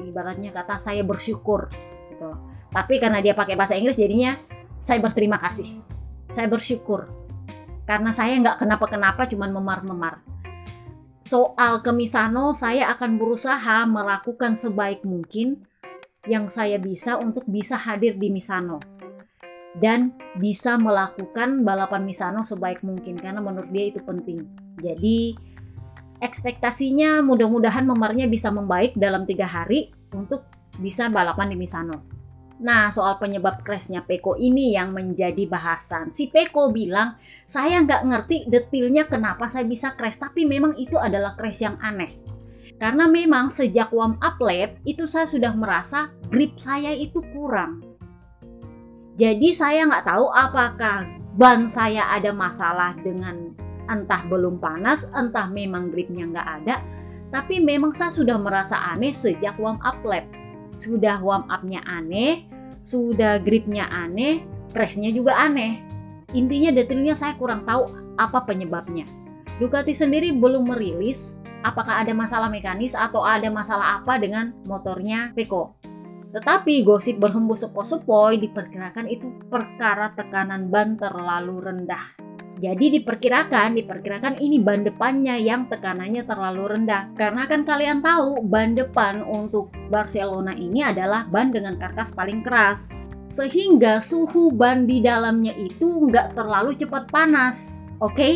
ibaratnya 0.00 0.56
kata 0.56 0.80
saya 0.80 1.04
bersyukur 1.04 1.68
gitu. 2.08 2.32
Tapi 2.72 2.96
karena 2.96 3.20
dia 3.20 3.36
pakai 3.36 3.60
bahasa 3.60 3.76
Inggris 3.76 4.00
jadinya 4.00 4.36
saya 4.80 5.04
berterima 5.04 5.36
kasih. 5.36 5.84
Saya 6.32 6.48
bersyukur 6.48 7.25
karena 7.86 8.10
saya 8.10 8.34
nggak 8.36 8.60
kenapa-kenapa 8.60 9.30
cuman 9.30 9.54
memar-memar 9.54 10.20
soal 11.26 11.82
ke 11.82 11.90
Misano 11.90 12.54
saya 12.54 12.90
akan 12.94 13.18
berusaha 13.18 13.82
melakukan 13.86 14.54
sebaik 14.54 15.02
mungkin 15.02 15.66
yang 16.26 16.50
saya 16.50 16.78
bisa 16.78 17.18
untuk 17.18 17.46
bisa 17.46 17.78
hadir 17.78 18.18
di 18.18 18.30
Misano 18.30 18.78
dan 19.76 20.16
bisa 20.40 20.80
melakukan 20.80 21.66
balapan 21.66 22.06
Misano 22.06 22.46
sebaik 22.46 22.80
mungkin 22.80 23.20
karena 23.20 23.44
menurut 23.44 23.68
dia 23.68 23.92
itu 23.92 24.00
penting. 24.00 24.48
Jadi 24.80 25.36
ekspektasinya 26.24 27.20
mudah-mudahan 27.20 27.84
memarnya 27.84 28.24
bisa 28.24 28.48
membaik 28.48 28.96
dalam 28.96 29.28
tiga 29.28 29.44
hari 29.44 29.92
untuk 30.16 30.48
bisa 30.80 31.12
balapan 31.12 31.52
di 31.52 31.56
Misano. 31.60 32.08
Nah, 32.56 32.88
soal 32.88 33.20
penyebab 33.20 33.60
crashnya 33.60 34.00
Peko 34.00 34.34
ini 34.40 34.72
yang 34.72 34.96
menjadi 34.96 35.44
bahasan. 35.44 36.12
Si 36.16 36.32
Peko 36.32 36.72
bilang, 36.72 37.20
saya 37.44 37.84
nggak 37.84 38.02
ngerti 38.08 38.36
detailnya 38.48 39.04
kenapa 39.04 39.52
saya 39.52 39.68
bisa 39.68 39.92
crash, 39.92 40.16
tapi 40.16 40.48
memang 40.48 40.72
itu 40.80 40.96
adalah 40.96 41.36
crash 41.36 41.60
yang 41.64 41.76
aneh. 41.84 42.16
Karena 42.80 43.08
memang 43.08 43.52
sejak 43.52 43.92
warm 43.92 44.16
up 44.24 44.40
lap, 44.40 44.80
itu 44.88 45.04
saya 45.04 45.28
sudah 45.28 45.52
merasa 45.52 46.12
grip 46.32 46.56
saya 46.56 46.92
itu 46.92 47.20
kurang 47.32 47.96
jadi 49.16 49.48
saya 49.56 49.88
nggak 49.88 50.04
tahu 50.12 50.28
apakah 50.28 51.08
ban 51.40 51.64
saya 51.64 52.04
ada 52.12 52.36
masalah 52.36 52.92
dengan 53.00 53.56
entah 53.88 54.20
belum 54.28 54.60
panas, 54.60 55.08
entah 55.16 55.48
memang 55.48 55.88
gripnya 55.88 56.28
nggak 56.28 56.48
ada, 56.60 56.84
tapi 57.32 57.64
memang 57.64 57.96
saya 57.96 58.12
sudah 58.12 58.36
merasa 58.36 58.76
aneh 58.92 59.16
sejak 59.16 59.56
warm 59.56 59.80
up 59.80 59.96
lap. 60.04 60.28
Sudah 60.76 61.20
warm 61.24 61.48
upnya 61.48 61.80
aneh, 61.88 62.44
sudah 62.84 63.40
gripnya 63.40 63.88
aneh, 63.88 64.44
crashnya 64.70 65.08
juga 65.10 65.36
aneh. 65.36 65.80
Intinya 66.36 66.70
detailnya 66.70 67.16
saya 67.16 67.34
kurang 67.40 67.64
tahu 67.64 67.88
apa 68.20 68.44
penyebabnya. 68.44 69.08
Ducati 69.56 69.96
sendiri 69.96 70.36
belum 70.36 70.68
merilis 70.68 71.40
apakah 71.64 72.04
ada 72.04 72.12
masalah 72.12 72.52
mekanis 72.52 72.92
atau 72.92 73.24
ada 73.24 73.48
masalah 73.48 73.98
apa 74.02 74.20
dengan 74.20 74.52
motornya 74.68 75.32
Peko. 75.32 75.74
Tetapi 76.36 76.84
gosip 76.84 77.16
berhembus 77.16 77.64
sepoi-sepoi 77.64 78.36
diperkirakan 78.36 79.08
itu 79.08 79.32
perkara 79.48 80.12
tekanan 80.12 80.68
ban 80.68 81.00
terlalu 81.00 81.64
rendah. 81.64 82.12
Jadi 82.56 83.00
diperkirakan, 83.00 83.76
diperkirakan 83.76 84.40
ini 84.40 84.56
ban 84.56 84.80
depannya 84.80 85.36
yang 85.36 85.68
tekanannya 85.68 86.24
terlalu 86.24 86.72
rendah. 86.72 87.12
Karena 87.12 87.44
kan 87.44 87.68
kalian 87.68 88.00
tahu 88.00 88.40
ban 88.48 88.72
depan 88.72 89.20
untuk 89.20 89.68
Barcelona 89.92 90.56
ini 90.56 90.80
adalah 90.80 91.28
ban 91.28 91.52
dengan 91.52 91.76
karkas 91.76 92.16
paling 92.16 92.40
keras. 92.40 92.96
Sehingga 93.28 94.00
suhu 94.00 94.56
ban 94.56 94.88
di 94.88 95.04
dalamnya 95.04 95.52
itu 95.52 96.08
nggak 96.08 96.32
terlalu 96.32 96.72
cepat 96.80 97.12
panas. 97.12 97.84
Oke? 98.00 98.16
Okay? 98.16 98.34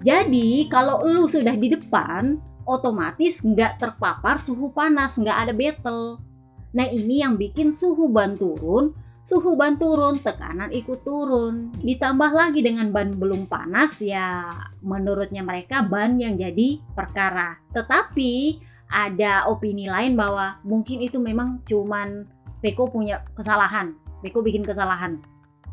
Jadi 0.00 0.70
kalau 0.70 1.02
lu 1.02 1.26
sudah 1.26 1.58
di 1.58 1.74
depan, 1.74 2.38
otomatis 2.64 3.42
nggak 3.42 3.82
terpapar 3.82 4.38
suhu 4.38 4.70
panas, 4.70 5.18
nggak 5.18 5.38
ada 5.42 5.52
battle. 5.52 6.22
Nah 6.70 6.86
ini 6.86 7.20
yang 7.20 7.34
bikin 7.34 7.74
suhu 7.74 8.06
ban 8.08 8.38
turun, 8.38 8.94
suhu 9.30 9.54
ban 9.54 9.78
turun, 9.78 10.18
tekanan 10.18 10.74
ikut 10.74 11.06
turun. 11.06 11.70
Ditambah 11.78 12.34
lagi 12.34 12.66
dengan 12.66 12.90
ban 12.90 13.14
belum 13.14 13.46
panas 13.46 14.02
ya 14.02 14.50
menurutnya 14.82 15.46
mereka 15.46 15.86
ban 15.86 16.18
yang 16.18 16.34
jadi 16.34 16.82
perkara. 16.98 17.62
Tetapi 17.70 18.58
ada 18.90 19.46
opini 19.46 19.86
lain 19.86 20.18
bahwa 20.18 20.58
mungkin 20.66 20.98
itu 20.98 21.22
memang 21.22 21.62
cuman 21.62 22.26
Peko 22.58 22.90
punya 22.90 23.22
kesalahan. 23.38 23.94
Peko 24.20 24.42
bikin 24.42 24.66
kesalahan. 24.66 25.22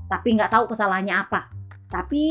Tapi 0.05 0.37
nggak 0.37 0.53
tahu 0.53 0.71
kesalahannya 0.71 1.17
apa. 1.17 1.51
Tapi 1.87 2.23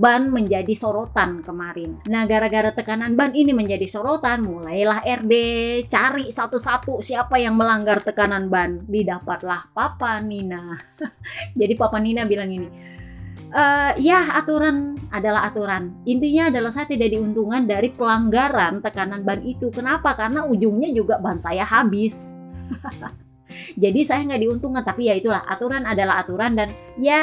ban 0.00 0.32
menjadi 0.32 0.72
sorotan 0.72 1.44
kemarin. 1.44 2.00
Nah, 2.08 2.24
gara-gara 2.24 2.72
tekanan 2.72 3.12
ban 3.12 3.36
ini 3.36 3.52
menjadi 3.52 3.84
sorotan, 3.84 4.40
mulailah 4.40 5.04
RD 5.04 5.32
cari 5.92 6.32
satu-satu 6.32 7.04
siapa 7.04 7.36
yang 7.36 7.52
melanggar 7.52 8.00
tekanan 8.00 8.48
ban. 8.48 8.80
Didapatlah 8.88 9.68
Papa 9.76 10.24
Nina. 10.24 10.80
Jadi 11.60 11.76
Papa 11.76 12.00
Nina 12.00 12.24
bilang 12.24 12.48
ini, 12.48 12.64
e, 13.52 13.64
ya 14.00 14.40
aturan 14.40 14.96
adalah 15.12 15.52
aturan. 15.52 16.00
Intinya 16.08 16.48
adalah 16.48 16.72
saya 16.72 16.88
tidak 16.88 17.12
diuntungkan 17.12 17.68
dari 17.68 17.92
pelanggaran 17.92 18.80
tekanan 18.80 19.20
ban 19.20 19.44
itu. 19.44 19.68
Kenapa? 19.68 20.16
Karena 20.16 20.48
ujungnya 20.48 20.88
juga 20.88 21.20
ban 21.20 21.36
saya 21.36 21.68
habis. 21.68 22.32
Jadi 23.76 24.00
saya 24.00 24.24
nggak 24.24 24.42
diuntungkan, 24.48 24.80
tapi 24.80 25.12
ya 25.12 25.14
itulah 25.14 25.44
aturan 25.44 25.84
adalah 25.84 26.24
aturan 26.24 26.56
dan 26.56 26.72
ya 26.96 27.22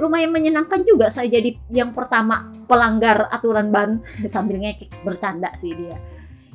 lumayan 0.00 0.32
menyenangkan 0.32 0.84
juga 0.88 1.12
saya 1.12 1.28
jadi 1.28 1.56
yang 1.68 1.92
pertama 1.92 2.48
pelanggar 2.64 3.28
aturan 3.28 3.68
ban 3.68 4.00
sambil 4.32 4.60
ngekek 4.60 4.92
bercanda 5.04 5.52
sih 5.60 5.76
dia. 5.76 5.96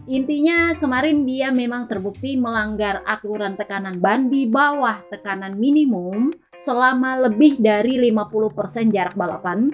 Intinya 0.07 0.71
kemarin 0.79 1.27
dia 1.27 1.51
memang 1.51 1.83
terbukti 1.91 2.39
melanggar 2.39 3.03
aturan 3.03 3.59
tekanan 3.59 3.99
ban 3.99 4.31
di 4.31 4.47
bawah 4.47 5.03
tekanan 5.11 5.59
minimum 5.59 6.31
selama 6.55 7.27
lebih 7.27 7.59
dari 7.59 7.99
50% 7.99 8.87
jarak 8.87 9.19
balapan. 9.19 9.67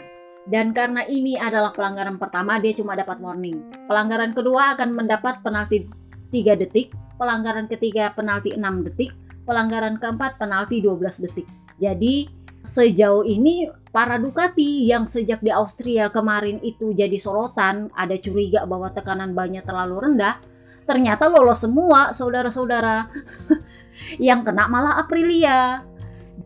Dan 0.43 0.75
karena 0.75 1.05
ini 1.07 1.39
adalah 1.39 1.71
pelanggaran 1.71 2.19
pertama, 2.19 2.59
dia 2.59 2.75
cuma 2.75 2.99
dapat 2.99 3.21
warning. 3.21 3.63
Pelanggaran 3.87 4.35
kedua 4.35 4.75
akan 4.75 4.91
mendapat 4.91 5.39
penalti 5.39 5.87
3 6.33 6.59
detik, 6.59 6.91
pelanggaran 7.15 7.71
ketiga 7.71 8.11
penalti 8.11 8.51
6 8.51 8.83
detik, 8.89 9.15
pelanggaran 9.47 10.01
keempat 10.01 10.35
penalti 10.35 10.83
12 10.83 11.23
detik. 11.29 11.47
Jadi 11.79 12.42
sejauh 12.63 13.27
ini 13.27 13.67
para 13.91 14.15
Ducati 14.15 14.87
yang 14.87 15.03
sejak 15.03 15.43
di 15.43 15.51
Austria 15.51 16.07
kemarin 16.09 16.63
itu 16.63 16.95
jadi 16.95 17.19
sorotan, 17.19 17.91
ada 17.93 18.15
curiga 18.15 18.63
bahwa 18.63 18.89
tekanan 18.89 19.35
banyak 19.35 19.61
terlalu 19.67 20.09
rendah, 20.09 20.39
ternyata 20.87 21.27
lolos 21.27 21.61
semua 21.61 22.15
saudara-saudara. 22.15 23.11
yang 24.17 24.41
kena 24.41 24.65
malah 24.71 24.97
Aprilia. 24.97 25.85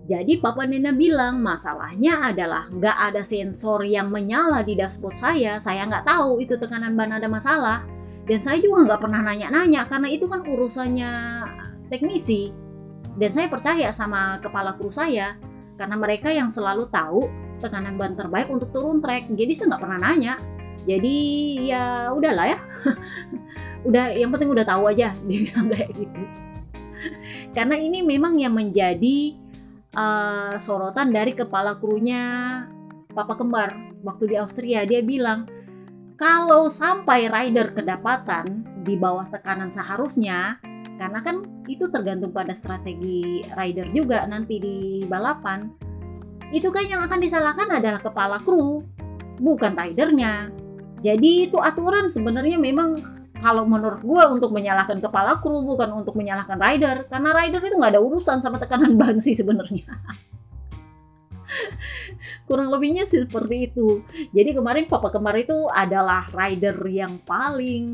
Jadi 0.07 0.39
Papa 0.39 0.63
Nena 0.63 0.95
bilang 0.95 1.39
masalahnya 1.39 2.31
adalah 2.31 2.67
nggak 2.71 2.97
ada 3.11 3.21
sensor 3.23 3.83
yang 3.83 4.07
menyala 4.07 4.63
di 4.63 4.75
dashboard 4.75 5.15
saya. 5.15 5.59
Saya 5.59 5.83
nggak 5.83 6.07
tahu 6.07 6.39
itu 6.43 6.55
tekanan 6.55 6.95
ban 6.95 7.15
ada 7.15 7.27
masalah. 7.27 7.83
Dan 8.27 8.43
saya 8.43 8.59
juga 8.59 8.83
nggak 8.87 9.01
pernah 9.03 9.23
nanya-nanya 9.23 9.87
karena 9.87 10.07
itu 10.11 10.27
kan 10.27 10.43
urusannya 10.43 11.11
teknisi. 11.91 12.51
Dan 13.19 13.31
saya 13.31 13.47
percaya 13.51 13.91
sama 13.91 14.39
kepala 14.39 14.75
kru 14.75 14.91
saya 14.91 15.35
karena 15.77 15.95
mereka 15.95 16.33
yang 16.33 16.49
selalu 16.49 16.89
tahu 16.89 17.29
tekanan 17.61 17.97
ban 17.97 18.13
terbaik 18.13 18.49
untuk 18.49 18.69
turun 18.73 19.01
trek 19.01 19.29
jadi 19.33 19.53
saya 19.53 19.73
nggak 19.73 19.83
pernah 19.85 19.99
nanya. 20.01 20.35
Jadi 20.87 21.15
ya 21.67 22.09
udahlah 22.15 22.47
ya. 22.47 22.59
Udah 23.87 24.11
yang 24.15 24.31
penting 24.31 24.51
udah 24.51 24.65
tahu 24.65 24.87
aja. 24.87 25.13
Dia 25.27 25.39
bilang 25.47 25.67
kayak 25.67 25.91
gitu. 25.95 26.21
Karena 27.51 27.75
ini 27.77 27.99
memang 28.03 28.39
yang 28.39 28.55
menjadi 28.55 29.35
uh, 29.95 30.55
sorotan 30.57 31.11
dari 31.13 31.35
kepala 31.35 31.75
krunya 31.77 32.63
Papa 33.11 33.35
Kembar 33.35 33.75
waktu 34.01 34.33
di 34.33 34.35
Austria. 34.39 34.83
Dia 34.87 35.03
bilang 35.03 35.47
kalau 36.17 36.71
sampai 36.71 37.29
rider 37.29 37.75
kedapatan 37.75 38.65
di 38.81 38.95
bawah 38.97 39.27
tekanan 39.29 39.69
seharusnya 39.69 40.57
karena 40.95 41.19
kan 41.19 41.43
itu 41.67 41.91
tergantung 41.91 42.31
pada 42.31 42.55
strategi 42.55 43.43
rider 43.51 43.91
juga 43.91 44.23
nanti 44.23 44.55
di 44.63 44.77
balapan. 45.03 45.67
Itu 46.55 46.71
kan 46.71 46.87
yang 46.87 47.03
akan 47.03 47.19
disalahkan 47.19 47.67
adalah 47.67 47.99
kepala 47.99 48.39
kru 48.39 48.87
bukan 49.37 49.75
ridernya. 49.75 50.49
Jadi 51.03 51.51
itu 51.51 51.59
aturan 51.59 52.07
sebenarnya 52.07 52.57
memang 52.57 53.17
kalau 53.37 53.69
menurut 53.69 54.01
gue 54.01 54.23
untuk 54.33 54.49
menyalahkan 54.49 54.97
kepala 54.97 55.37
kru 55.43 55.61
bukan 55.61 55.93
untuk 55.93 56.17
menyalahkan 56.17 56.57
rider. 56.57 57.05
Karena 57.11 57.35
rider 57.35 57.61
itu 57.61 57.75
nggak 57.77 57.93
ada 57.93 58.01
urusan 58.01 58.39
sama 58.39 58.57
tekanan 58.57 58.95
ban 58.99 59.19
sih 59.19 59.37
sebenarnya. 59.37 59.85
Kurang 62.47 62.71
lebihnya 62.71 63.03
sih 63.03 63.27
seperti 63.27 63.71
itu. 63.71 64.01
Jadi 64.31 64.55
kemarin 64.55 64.87
papa 64.87 65.11
kemarin 65.11 65.43
itu 65.43 65.59
adalah 65.67 66.27
rider 66.31 66.75
yang 66.87 67.19
paling 67.27 67.85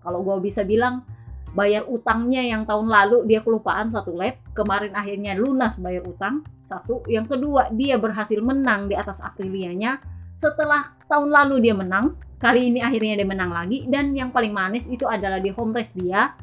kalau 0.00 0.24
gue 0.24 0.36
bisa 0.50 0.64
bilang 0.64 1.04
bayar 1.50 1.86
utangnya 1.90 2.42
yang 2.42 2.62
tahun 2.62 2.86
lalu 2.86 3.26
dia 3.26 3.42
kelupaan 3.42 3.90
satu 3.90 4.14
lap 4.14 4.38
kemarin 4.54 4.94
akhirnya 4.94 5.34
lunas 5.34 5.76
bayar 5.82 6.06
utang 6.06 6.46
satu. 6.62 7.02
Yang 7.10 7.36
kedua 7.36 7.70
dia 7.74 7.98
berhasil 7.98 8.38
menang 8.38 8.86
di 8.86 8.94
atas 8.94 9.18
Aprilianya. 9.22 9.98
Setelah 10.34 10.94
tahun 11.10 11.30
lalu 11.30 11.68
dia 11.68 11.74
menang 11.74 12.16
kali 12.40 12.72
ini 12.72 12.80
akhirnya 12.80 13.20
dia 13.20 13.28
menang 13.28 13.52
lagi 13.52 13.84
dan 13.90 14.16
yang 14.16 14.32
paling 14.32 14.54
manis 14.54 14.88
itu 14.88 15.04
adalah 15.04 15.42
di 15.42 15.50
home 15.50 15.74
race 15.74 15.92
dia. 15.92 16.38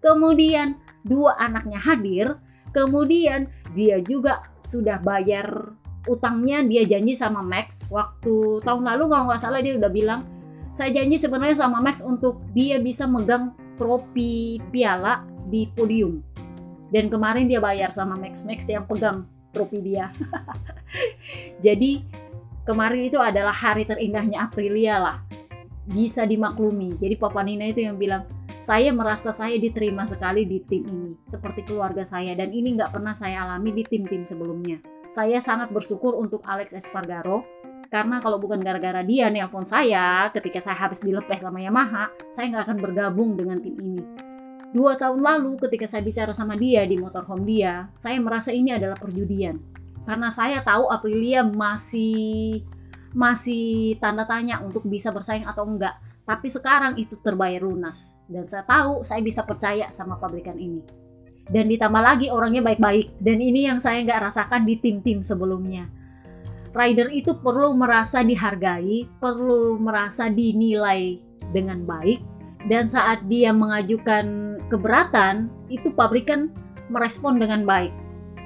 Kemudian 0.00 0.76
dua 1.04 1.36
anaknya 1.40 1.80
hadir 1.80 2.36
kemudian 2.70 3.50
dia 3.74 3.98
juga 4.02 4.46
sudah 4.62 5.02
bayar 5.02 5.74
utangnya 6.06 6.64
dia 6.64 6.86
janji 6.86 7.18
sama 7.18 7.42
Max. 7.44 7.90
Waktu 7.90 8.64
tahun 8.64 8.82
lalu 8.86 9.04
kalau 9.10 9.24
nggak 9.30 9.42
salah 9.42 9.60
dia 9.60 9.76
udah 9.76 9.90
bilang 9.90 10.20
saya 10.70 10.94
janji 10.94 11.18
sebenarnya 11.18 11.58
sama 11.58 11.82
Max 11.82 12.02
untuk 12.02 12.38
dia 12.54 12.78
bisa 12.78 13.06
megang 13.06 13.54
trofi 13.74 14.62
piala 14.70 15.26
di 15.50 15.66
podium. 15.74 16.22
Dan 16.90 17.06
kemarin 17.06 17.46
dia 17.46 17.62
bayar 17.62 17.94
sama 17.94 18.18
Max 18.18 18.42
Max 18.46 18.66
yang 18.66 18.86
pegang 18.86 19.26
trofi 19.50 19.78
dia. 19.82 20.10
Jadi 21.64 22.02
kemarin 22.66 23.06
itu 23.06 23.18
adalah 23.18 23.54
hari 23.54 23.86
terindahnya 23.86 24.46
Aprilia 24.46 24.98
lah. 24.98 25.16
Bisa 25.90 26.22
dimaklumi. 26.22 26.94
Jadi 26.98 27.14
Papa 27.18 27.42
Nina 27.42 27.66
itu 27.66 27.82
yang 27.82 27.98
bilang, 27.98 28.26
saya 28.62 28.94
merasa 28.94 29.34
saya 29.34 29.56
diterima 29.58 30.06
sekali 30.06 30.46
di 30.46 30.62
tim 30.62 30.86
ini, 30.86 31.12
seperti 31.26 31.66
keluarga 31.66 32.06
saya. 32.06 32.36
Dan 32.38 32.54
ini 32.54 32.78
nggak 32.78 32.94
pernah 32.94 33.16
saya 33.16 33.42
alami 33.42 33.74
di 33.74 33.82
tim-tim 33.82 34.22
sebelumnya. 34.22 34.78
Saya 35.10 35.42
sangat 35.42 35.74
bersyukur 35.74 36.14
untuk 36.14 36.46
Alex 36.46 36.78
Espargaro, 36.78 37.42
karena 37.90 38.22
kalau 38.22 38.38
bukan 38.38 38.62
gara-gara 38.62 39.02
dia 39.02 39.26
nelpon 39.34 39.66
saya 39.66 40.30
ketika 40.30 40.62
saya 40.62 40.78
habis 40.78 41.02
dilepeh 41.02 41.42
sama 41.42 41.58
Yamaha, 41.58 42.06
saya 42.30 42.46
nggak 42.54 42.64
akan 42.70 42.78
bergabung 42.78 43.34
dengan 43.34 43.58
tim 43.58 43.74
ini. 43.82 44.06
Dua 44.70 44.94
tahun 44.94 45.18
lalu 45.18 45.58
ketika 45.58 45.90
saya 45.90 46.06
bicara 46.06 46.30
sama 46.30 46.54
dia 46.54 46.86
di 46.86 46.94
motorhome 46.94 47.42
dia, 47.42 47.90
saya 47.90 48.22
merasa 48.22 48.54
ini 48.54 48.70
adalah 48.70 48.94
perjudian. 48.94 49.58
Karena 50.06 50.30
saya 50.30 50.62
tahu 50.62 50.86
Aprilia 50.86 51.42
masih 51.42 52.62
masih 53.10 53.98
tanda 53.98 54.22
tanya 54.22 54.62
untuk 54.62 54.86
bisa 54.86 55.10
bersaing 55.10 55.42
atau 55.42 55.66
enggak. 55.66 55.98
Tapi 56.22 56.46
sekarang 56.46 56.94
itu 56.94 57.18
terbayar 57.18 57.66
lunas. 57.66 58.22
Dan 58.30 58.46
saya 58.46 58.62
tahu 58.62 59.02
saya 59.02 59.18
bisa 59.18 59.42
percaya 59.42 59.90
sama 59.90 60.14
pabrikan 60.14 60.54
ini. 60.54 60.86
Dan 61.50 61.66
ditambah 61.66 61.98
lagi 61.98 62.30
orangnya 62.30 62.62
baik-baik. 62.62 63.18
Dan 63.18 63.42
ini 63.42 63.66
yang 63.66 63.82
saya 63.82 63.98
nggak 64.06 64.30
rasakan 64.30 64.62
di 64.62 64.78
tim-tim 64.78 65.26
sebelumnya 65.26 65.90
rider 66.70 67.10
itu 67.10 67.34
perlu 67.38 67.74
merasa 67.74 68.22
dihargai, 68.22 69.06
perlu 69.18 69.78
merasa 69.78 70.30
dinilai 70.30 71.18
dengan 71.50 71.82
baik, 71.82 72.22
dan 72.70 72.86
saat 72.86 73.26
dia 73.26 73.50
mengajukan 73.50 74.58
keberatan, 74.70 75.50
itu 75.66 75.90
pabrikan 75.90 76.52
merespon 76.90 77.38
dengan 77.38 77.66
baik. 77.66 77.90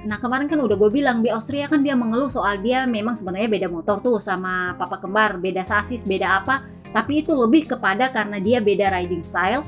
Nah 0.04 0.20
kemarin 0.20 0.46
kan 0.52 0.60
udah 0.60 0.76
gue 0.76 0.90
bilang 0.92 1.24
di 1.24 1.32
Austria 1.32 1.64
kan 1.64 1.80
dia 1.80 1.96
mengeluh 1.96 2.28
soal 2.28 2.60
dia 2.60 2.84
memang 2.84 3.16
sebenarnya 3.16 3.48
beda 3.48 3.68
motor 3.72 4.04
tuh 4.04 4.20
sama 4.20 4.76
papa 4.76 5.00
kembar, 5.00 5.40
beda 5.40 5.64
sasis, 5.64 6.04
beda 6.04 6.44
apa. 6.44 6.68
Tapi 6.92 7.24
itu 7.24 7.32
lebih 7.32 7.66
kepada 7.66 8.12
karena 8.12 8.38
dia 8.38 8.60
beda 8.60 8.92
riding 8.92 9.24
style 9.24 9.64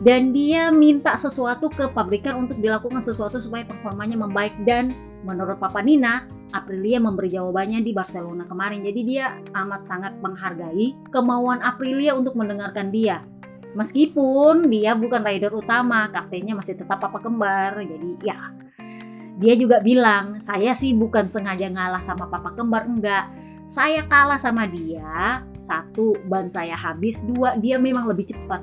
dan 0.00 0.34
dia 0.34 0.70
minta 0.74 1.14
sesuatu 1.14 1.70
ke 1.70 1.90
pabrikan 1.90 2.46
untuk 2.46 2.58
dilakukan 2.58 3.02
sesuatu 3.02 3.38
supaya 3.38 3.66
performanya 3.66 4.18
membaik 4.18 4.54
dan 4.62 4.94
menurut 5.24 5.56
Papa 5.56 5.80
Nina, 5.80 6.28
Aprilia 6.54 7.02
memberi 7.02 7.34
jawabannya 7.34 7.82
di 7.82 7.90
Barcelona 7.90 8.46
kemarin. 8.46 8.84
Jadi 8.84 9.00
dia 9.02 9.40
amat 9.56 9.82
sangat 9.82 10.12
menghargai 10.20 10.94
kemauan 11.10 11.64
Aprilia 11.64 12.14
untuk 12.14 12.38
mendengarkan 12.38 12.92
dia. 12.94 13.24
Meskipun 13.74 14.70
dia 14.70 14.94
bukan 14.94 15.24
rider 15.26 15.50
utama, 15.50 16.06
kaptennya 16.14 16.54
masih 16.54 16.78
tetap 16.78 17.02
papa 17.02 17.18
kembar. 17.18 17.74
Jadi 17.82 18.22
ya, 18.22 18.54
dia 19.42 19.58
juga 19.58 19.82
bilang, 19.82 20.38
saya 20.38 20.78
sih 20.78 20.94
bukan 20.94 21.26
sengaja 21.26 21.66
ngalah 21.66 21.98
sama 21.98 22.30
papa 22.30 22.54
kembar, 22.54 22.86
enggak. 22.86 23.26
Saya 23.66 24.06
kalah 24.06 24.38
sama 24.38 24.68
dia, 24.68 25.42
satu, 25.58 26.14
ban 26.28 26.46
saya 26.52 26.76
habis, 26.76 27.24
dua, 27.26 27.58
dia 27.58 27.80
memang 27.80 28.06
lebih 28.06 28.30
cepat. 28.30 28.62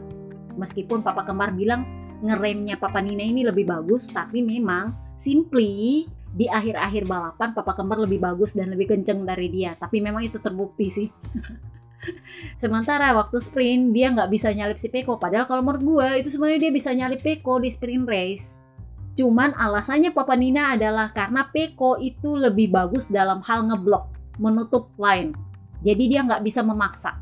Meskipun 0.56 1.04
papa 1.04 1.28
kembar 1.28 1.52
bilang 1.52 1.84
ngeremnya 2.22 2.78
papa 2.80 3.04
Nina 3.04 3.26
ini 3.26 3.44
lebih 3.44 3.68
bagus, 3.68 4.08
tapi 4.14 4.40
memang 4.40 4.96
simply 5.20 6.08
di 6.32 6.48
akhir-akhir 6.48 7.04
balapan 7.04 7.52
papa 7.52 7.76
kembar 7.76 8.00
lebih 8.08 8.24
bagus 8.24 8.56
dan 8.56 8.72
lebih 8.72 8.96
kenceng 8.96 9.28
dari 9.28 9.52
dia. 9.52 9.76
Tapi 9.76 10.00
memang 10.00 10.24
itu 10.24 10.40
terbukti 10.40 10.88
sih. 10.88 11.08
Sementara 12.62 13.14
waktu 13.14 13.38
sprint 13.38 13.94
dia 13.94 14.10
nggak 14.10 14.32
bisa 14.32 14.50
nyalip 14.56 14.80
si 14.80 14.88
Peko. 14.88 15.20
Padahal 15.20 15.46
kalau 15.46 15.62
menurut 15.62 15.84
gue 15.84 16.08
itu 16.24 16.30
sebenarnya 16.34 16.70
dia 16.70 16.74
bisa 16.74 16.90
nyalip 16.96 17.22
Peko 17.22 17.60
di 17.60 17.70
sprint 17.70 18.08
race. 18.08 18.64
Cuman 19.12 19.52
alasannya 19.60 20.16
Papa 20.16 20.40
Nina 20.40 20.80
adalah 20.80 21.12
karena 21.12 21.46
Peko 21.52 22.00
itu 22.00 22.40
lebih 22.40 22.72
bagus 22.72 23.12
dalam 23.12 23.44
hal 23.44 23.68
ngeblok, 23.68 24.08
menutup 24.40 24.88
line. 24.96 25.36
Jadi 25.84 26.04
dia 26.08 26.24
nggak 26.24 26.42
bisa 26.42 26.64
memaksa. 26.64 27.20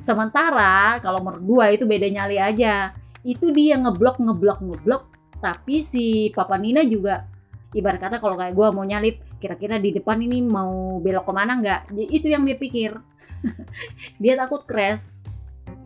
Sementara 0.00 0.96
kalau 1.04 1.20
menurut 1.20 1.44
gue 1.44 1.66
itu 1.76 1.84
beda 1.84 2.08
nyali 2.08 2.40
aja. 2.40 2.96
Itu 3.20 3.52
dia 3.52 3.76
ngeblok, 3.76 4.16
ngeblok, 4.16 4.64
ngeblok. 4.64 5.02
Tapi 5.44 5.84
si 5.84 6.32
Papa 6.32 6.56
Nina 6.56 6.82
juga 6.88 7.28
ibarat 7.76 8.00
kata 8.00 8.16
kalau 8.16 8.40
kayak 8.40 8.56
gue 8.56 8.68
mau 8.72 8.82
nyalip 8.82 9.20
kira-kira 9.36 9.76
di 9.76 9.92
depan 9.92 10.16
ini 10.24 10.40
mau 10.40 10.96
belok 11.04 11.28
ke 11.28 11.32
mana 11.36 11.52
nggak? 11.60 11.92
Itu 12.08 12.32
yang 12.32 12.48
dia 12.48 12.56
pikir. 12.56 12.96
Dia 14.22 14.34
takut 14.34 14.64
crash. 14.64 15.20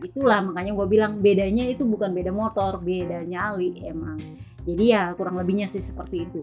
Itulah 0.01 0.41
makanya 0.41 0.71
gue 0.73 0.87
bilang 0.87 1.19
bedanya 1.19 1.67
itu 1.67 1.83
bukan 1.85 2.15
beda 2.15 2.31
motor 2.31 2.79
beda 2.79 3.27
nyali 3.27 3.83
emang. 3.85 4.17
Jadi 4.63 4.83
ya 4.95 5.11
kurang 5.13 5.37
lebihnya 5.37 5.67
sih 5.67 5.83
seperti 5.83 6.25
itu. 6.25 6.41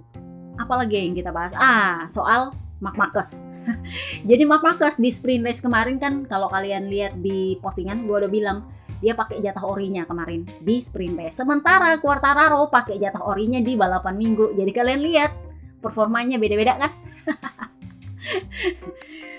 Apalagi 0.61 1.01
yang 1.01 1.17
kita 1.17 1.33
bahas? 1.33 1.57
Ah 1.57 2.07
soal 2.07 2.55
Mark 2.79 2.95
Marcus 2.95 3.43
jadi 4.31 4.43
Mark 4.47 4.63
Marcus 4.63 4.99
di 4.99 5.11
sprint 5.11 5.43
race 5.43 5.63
kemarin 5.63 5.99
kan 5.99 6.25
kalau 6.31 6.47
kalian 6.47 6.87
lihat 6.87 7.19
di 7.19 7.59
postingan 7.59 8.07
gue 8.07 8.17
udah 8.27 8.31
bilang 8.31 8.59
dia 8.99 9.15
pakai 9.15 9.43
jatah 9.43 9.65
orinya 9.65 10.05
kemarin 10.05 10.47
di 10.63 10.83
sprint 10.83 11.19
race 11.19 11.39
sementara 11.39 11.95
Quartararo 11.99 12.71
pakai 12.71 12.99
jatah 12.99 13.25
orinya 13.27 13.63
di 13.63 13.75
balapan 13.75 14.15
minggu 14.19 14.55
jadi 14.55 14.71
kalian 14.71 15.01
lihat 15.03 15.31
performanya 15.79 16.37
beda-beda 16.37 16.75
kan 16.79 16.93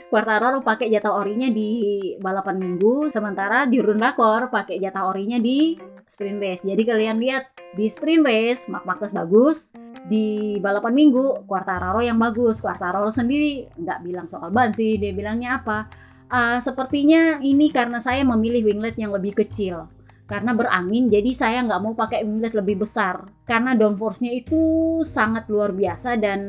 Quartararo 0.10 0.66
pakai 0.66 0.90
jatah 0.90 1.14
orinya 1.14 1.54
di 1.54 2.02
balapan 2.18 2.58
minggu, 2.58 3.14
sementara 3.14 3.70
di 3.70 3.78
Bakor 3.78 4.50
pakai 4.50 4.82
jatah 4.82 5.06
orinya 5.06 5.38
di 5.38 5.78
sprint 6.10 6.42
race. 6.42 6.66
Jadi 6.66 6.82
kalian 6.82 7.22
lihat 7.22 7.54
di 7.78 7.86
sprint 7.86 8.26
race 8.26 8.66
Mark 8.74 8.90
Marcus 8.90 9.14
bagus, 9.14 9.70
di 10.10 10.58
balapan 10.58 10.98
minggu 10.98 11.46
Quartararo 11.46 12.02
yang 12.02 12.18
bagus. 12.18 12.58
Quartararo 12.58 13.14
sendiri 13.14 13.70
nggak 13.78 14.00
bilang 14.02 14.26
soal 14.26 14.50
ban 14.50 14.74
sih, 14.74 14.98
dia 14.98 15.14
bilangnya 15.14 15.62
apa? 15.62 15.86
Uh, 16.30 16.62
sepertinya 16.62 17.42
ini 17.42 17.74
karena 17.74 17.98
saya 17.98 18.22
memilih 18.22 18.70
winglet 18.70 18.94
yang 19.02 19.10
lebih 19.10 19.34
kecil. 19.34 19.90
Karena 20.30 20.54
berangin 20.54 21.10
jadi 21.10 21.34
saya 21.34 21.66
nggak 21.66 21.82
mau 21.82 21.98
pakai 21.98 22.22
winglet 22.22 22.54
lebih 22.54 22.86
besar. 22.86 23.34
Karena 23.50 23.74
downforce-nya 23.74 24.30
itu 24.30 24.62
sangat 25.02 25.50
luar 25.50 25.74
biasa 25.74 26.22
dan 26.22 26.40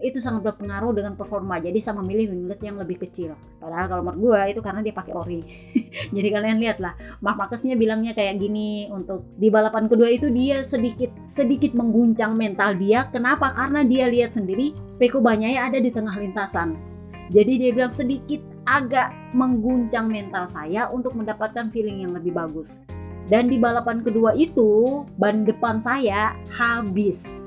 itu 0.00 0.16
sangat 0.16 0.48
berpengaruh 0.48 0.96
dengan 0.96 1.12
performa. 1.12 1.60
Jadi 1.60 1.76
saya 1.76 2.00
memilih 2.00 2.32
winglet 2.32 2.56
yang 2.64 2.80
lebih 2.80 3.04
kecil. 3.04 3.36
Padahal 3.60 3.84
kalau 3.84 4.02
menurut 4.08 4.32
gue 4.32 4.40
itu 4.56 4.60
karena 4.64 4.80
dia 4.80 4.94
pakai 4.96 5.12
ori. 5.12 5.44
Jadi 6.16 6.28
kalian 6.32 6.56
lihat 6.56 6.80
lah 6.80 6.96
Mark 7.20 7.52
bilangnya 7.52 8.16
kayak 8.16 8.40
gini 8.40 8.88
untuk 8.88 9.28
di 9.36 9.52
balapan 9.52 9.92
kedua 9.92 10.08
itu 10.08 10.32
dia 10.32 10.64
sedikit 10.64 11.12
sedikit 11.28 11.76
mengguncang 11.76 12.32
mental 12.32 12.80
dia. 12.80 13.12
Kenapa? 13.12 13.52
Karena 13.52 13.84
dia 13.84 14.08
lihat 14.08 14.32
sendiri 14.32 14.72
Peko 14.96 15.20
Banyaya 15.20 15.68
ada 15.68 15.76
di 15.76 15.92
tengah 15.92 16.16
lintasan. 16.16 16.80
Jadi 17.28 17.60
dia 17.60 17.70
bilang 17.76 17.92
sedikit 17.92 18.40
agak 18.68 19.08
mengguncang 19.32 20.12
mental 20.12 20.44
saya 20.44 20.92
untuk 20.92 21.16
mendapatkan 21.16 21.72
feeling 21.72 22.04
yang 22.04 22.12
lebih 22.12 22.36
bagus 22.36 22.84
dan 23.28 23.52
di 23.52 23.60
balapan 23.60 24.00
kedua 24.00 24.32
itu 24.32 25.04
ban 25.20 25.44
depan 25.44 25.84
saya 25.84 26.32
habis. 26.48 27.44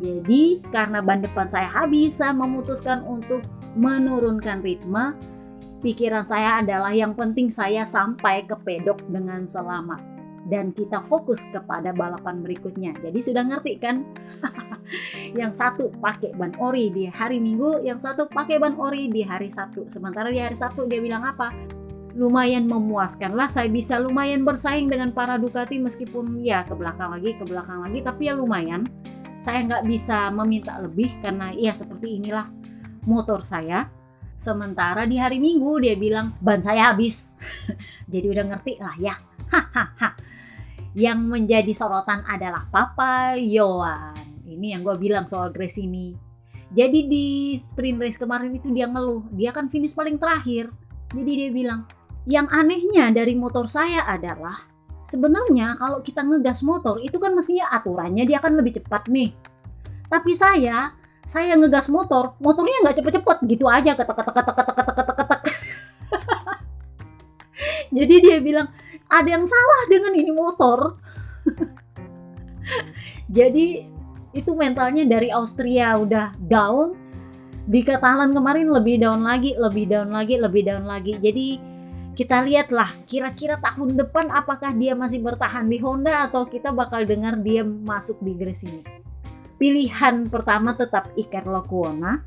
Jadi 0.00 0.64
karena 0.72 1.04
ban 1.04 1.20
depan 1.20 1.52
saya 1.52 1.68
habis, 1.68 2.16
saya 2.16 2.32
memutuskan 2.32 3.04
untuk 3.04 3.44
menurunkan 3.76 4.64
ritme. 4.64 5.12
Pikiran 5.84 6.26
saya 6.26 6.64
adalah 6.64 6.90
yang 6.90 7.14
penting 7.14 7.52
saya 7.52 7.84
sampai 7.84 8.42
ke 8.48 8.56
pedok 8.56 8.98
dengan 9.06 9.46
selamat. 9.46 10.17
Dan 10.46 10.70
kita 10.76 11.02
fokus 11.02 11.48
kepada 11.50 11.90
balapan 11.90 12.40
berikutnya. 12.44 12.94
Jadi 13.00 13.18
sudah 13.18 13.42
ngerti 13.42 13.72
kan? 13.82 14.06
yang 15.40 15.50
satu 15.52 15.90
pakai 15.98 16.36
ban 16.36 16.54
ori 16.60 16.94
di 16.94 17.10
hari 17.10 17.42
Minggu, 17.42 17.82
yang 17.82 17.98
satu 17.98 18.30
pakai 18.30 18.56
ban 18.60 18.78
ori 18.78 19.10
di 19.10 19.26
hari 19.26 19.50
Sabtu. 19.50 19.90
Sementara 19.90 20.30
di 20.30 20.38
hari 20.38 20.54
Sabtu 20.56 20.86
dia 20.86 21.02
bilang 21.02 21.26
apa? 21.26 21.52
lumayan 22.18 22.66
memuaskan 22.66 23.38
lah 23.38 23.46
saya 23.46 23.70
bisa 23.70 24.02
lumayan 24.02 24.42
bersaing 24.42 24.90
dengan 24.90 25.14
para 25.14 25.38
Ducati 25.38 25.78
meskipun 25.78 26.42
ya 26.42 26.66
ke 26.66 26.74
belakang 26.74 27.14
lagi 27.14 27.38
ke 27.38 27.46
belakang 27.46 27.86
lagi 27.86 28.02
tapi 28.02 28.26
ya 28.26 28.34
lumayan 28.34 28.82
saya 29.38 29.62
nggak 29.62 29.86
bisa 29.86 30.26
meminta 30.34 30.74
lebih 30.82 31.14
karena 31.22 31.54
ya 31.54 31.70
seperti 31.70 32.18
inilah 32.18 32.50
motor 33.06 33.46
saya 33.46 33.86
sementara 34.34 35.06
di 35.06 35.14
hari 35.14 35.38
Minggu 35.38 35.78
dia 35.78 35.94
bilang 35.94 36.34
ban 36.42 36.58
saya 36.58 36.90
habis 36.90 37.38
jadi 38.12 38.26
udah 38.34 38.44
ngerti 38.50 38.82
lah 38.82 38.98
ya 38.98 39.14
hahaha. 39.52 40.14
Yang 40.96 41.18
menjadi 41.20 41.72
sorotan 41.76 42.24
adalah 42.24 42.66
Papa 42.72 43.36
Yohan. 43.36 44.44
Ini 44.48 44.76
yang 44.76 44.80
gue 44.82 44.96
bilang 44.96 45.28
soal 45.28 45.52
Grace 45.52 45.78
ini. 45.78 46.28
Jadi 46.68 47.08
di 47.08 47.26
sprint 47.56 47.96
race 47.96 48.20
kemarin 48.20 48.52
itu 48.52 48.68
dia 48.68 48.84
ngeluh. 48.84 49.24
Dia 49.32 49.56
kan 49.56 49.72
finish 49.72 49.96
paling 49.96 50.20
terakhir. 50.20 50.68
Jadi 51.16 51.30
dia 51.32 51.48
bilang 51.48 51.88
yang 52.28 52.44
anehnya 52.52 53.08
dari 53.08 53.32
motor 53.32 53.64
saya 53.72 54.04
adalah 54.04 54.68
sebenarnya 55.08 55.80
kalau 55.80 56.04
kita 56.04 56.20
ngegas 56.20 56.60
motor 56.60 57.00
itu 57.00 57.16
kan 57.16 57.32
mestinya 57.32 57.72
aturannya 57.72 58.28
dia 58.28 58.36
akan 58.36 58.60
lebih 58.60 58.76
cepat 58.76 59.08
nih. 59.08 59.32
Tapi 60.12 60.32
saya, 60.36 60.92
saya 61.24 61.56
ngegas 61.56 61.88
motor, 61.88 62.36
motornya 62.40 62.84
nggak 62.84 63.00
cepet-cepet. 63.00 63.38
Gitu 63.48 63.64
aja 63.64 63.96
ketek 63.96 64.16
ketek 64.16 64.34
ketek 64.36 64.56
ketek 64.56 64.84
ketek 64.84 65.16
ketek. 65.16 65.40
Jadi 67.96 68.14
dia 68.20 68.36
bilang 68.44 68.68
ada 69.08 69.28
yang 69.28 69.44
salah 69.48 69.80
dengan 69.88 70.12
ini 70.14 70.32
motor. 70.32 71.00
Jadi 73.36 73.88
itu 74.36 74.52
mentalnya 74.52 75.08
dari 75.08 75.32
Austria 75.32 75.96
udah 75.96 76.36
down 76.36 76.92
di 77.68 77.84
Katalan 77.84 78.32
kemarin 78.32 78.72
lebih 78.72 79.00
down 79.00 79.20
lagi, 79.24 79.52
lebih 79.56 79.88
down 79.88 80.08
lagi, 80.08 80.40
lebih 80.40 80.62
down 80.64 80.84
lagi. 80.88 81.16
Jadi 81.20 81.60
kita 82.16 82.42
lihatlah 82.42 82.96
kira-kira 83.04 83.60
tahun 83.60 83.94
depan 83.94 84.32
apakah 84.32 84.72
dia 84.72 84.96
masih 84.96 85.20
bertahan 85.20 85.68
di 85.68 85.78
Honda 85.78 86.26
atau 86.26 86.48
kita 86.48 86.72
bakal 86.72 87.04
dengar 87.04 87.36
dia 87.38 87.62
masuk 87.62 88.18
di 88.24 88.32
Grace 88.34 88.64
ini. 88.64 88.82
Pilihan 89.60 90.26
pertama 90.32 90.72
tetap 90.72 91.12
Iker 91.14 91.44
Lokuona, 91.44 92.24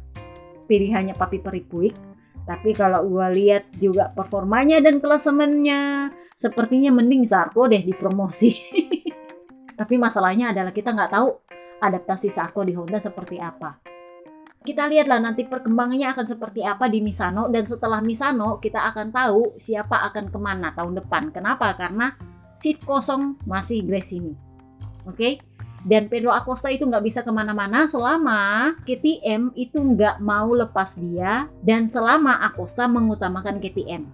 pilihannya 0.70 1.18
Papi 1.18 1.42
Peripuik. 1.42 1.96
Tapi 2.46 2.74
kalau 2.74 3.06
gue 3.06 3.28
lihat 3.38 3.70
juga 3.78 4.14
performanya 4.14 4.82
dan 4.82 5.02
klasemennya, 5.02 6.14
sepertinya 6.42 6.90
mending 6.90 7.30
Sarko 7.30 7.70
deh 7.70 7.86
dipromosi. 7.86 8.58
Tapi 9.80 9.96
masalahnya 10.02 10.50
adalah 10.50 10.74
kita 10.74 10.90
nggak 10.90 11.12
tahu 11.14 11.30
adaptasi 11.78 12.34
Sarko 12.34 12.66
di 12.66 12.74
Honda 12.74 12.98
seperti 12.98 13.38
apa 13.38 13.92
kita 14.62 14.86
lihatlah 14.86 15.18
nanti 15.18 15.42
perkembangannya 15.50 16.14
akan 16.14 16.26
seperti 16.30 16.62
apa 16.62 16.86
di 16.86 17.02
Misano 17.02 17.50
dan 17.50 17.66
setelah 17.66 17.98
Misano 17.98 18.62
kita 18.62 18.86
akan 18.94 19.10
tahu 19.10 19.58
siapa 19.58 20.06
akan 20.14 20.30
ke 20.30 20.38
mana 20.38 20.70
tahun 20.78 21.02
depan. 21.02 21.34
Kenapa? 21.34 21.74
Karena 21.74 22.14
seat 22.54 22.86
kosong 22.86 23.42
masih 23.50 23.82
Grace 23.82 24.14
ini. 24.14 24.38
Oke? 25.10 25.18
Okay? 25.18 25.34
dan 25.82 26.06
Pedro 26.14 26.30
Acosta 26.30 26.70
itu 26.70 26.86
nggak 26.86 27.02
bisa 27.02 27.20
ke 27.26 27.32
mana-mana 27.34 27.90
selama 27.90 28.74
KTM 28.86 29.50
itu 29.58 29.82
nggak 29.82 30.22
mau 30.22 30.54
lepas 30.54 30.94
dia 30.94 31.50
dan 31.66 31.90
selama 31.90 32.38
Acosta 32.46 32.86
mengutamakan 32.86 33.58
KTM 33.58 34.06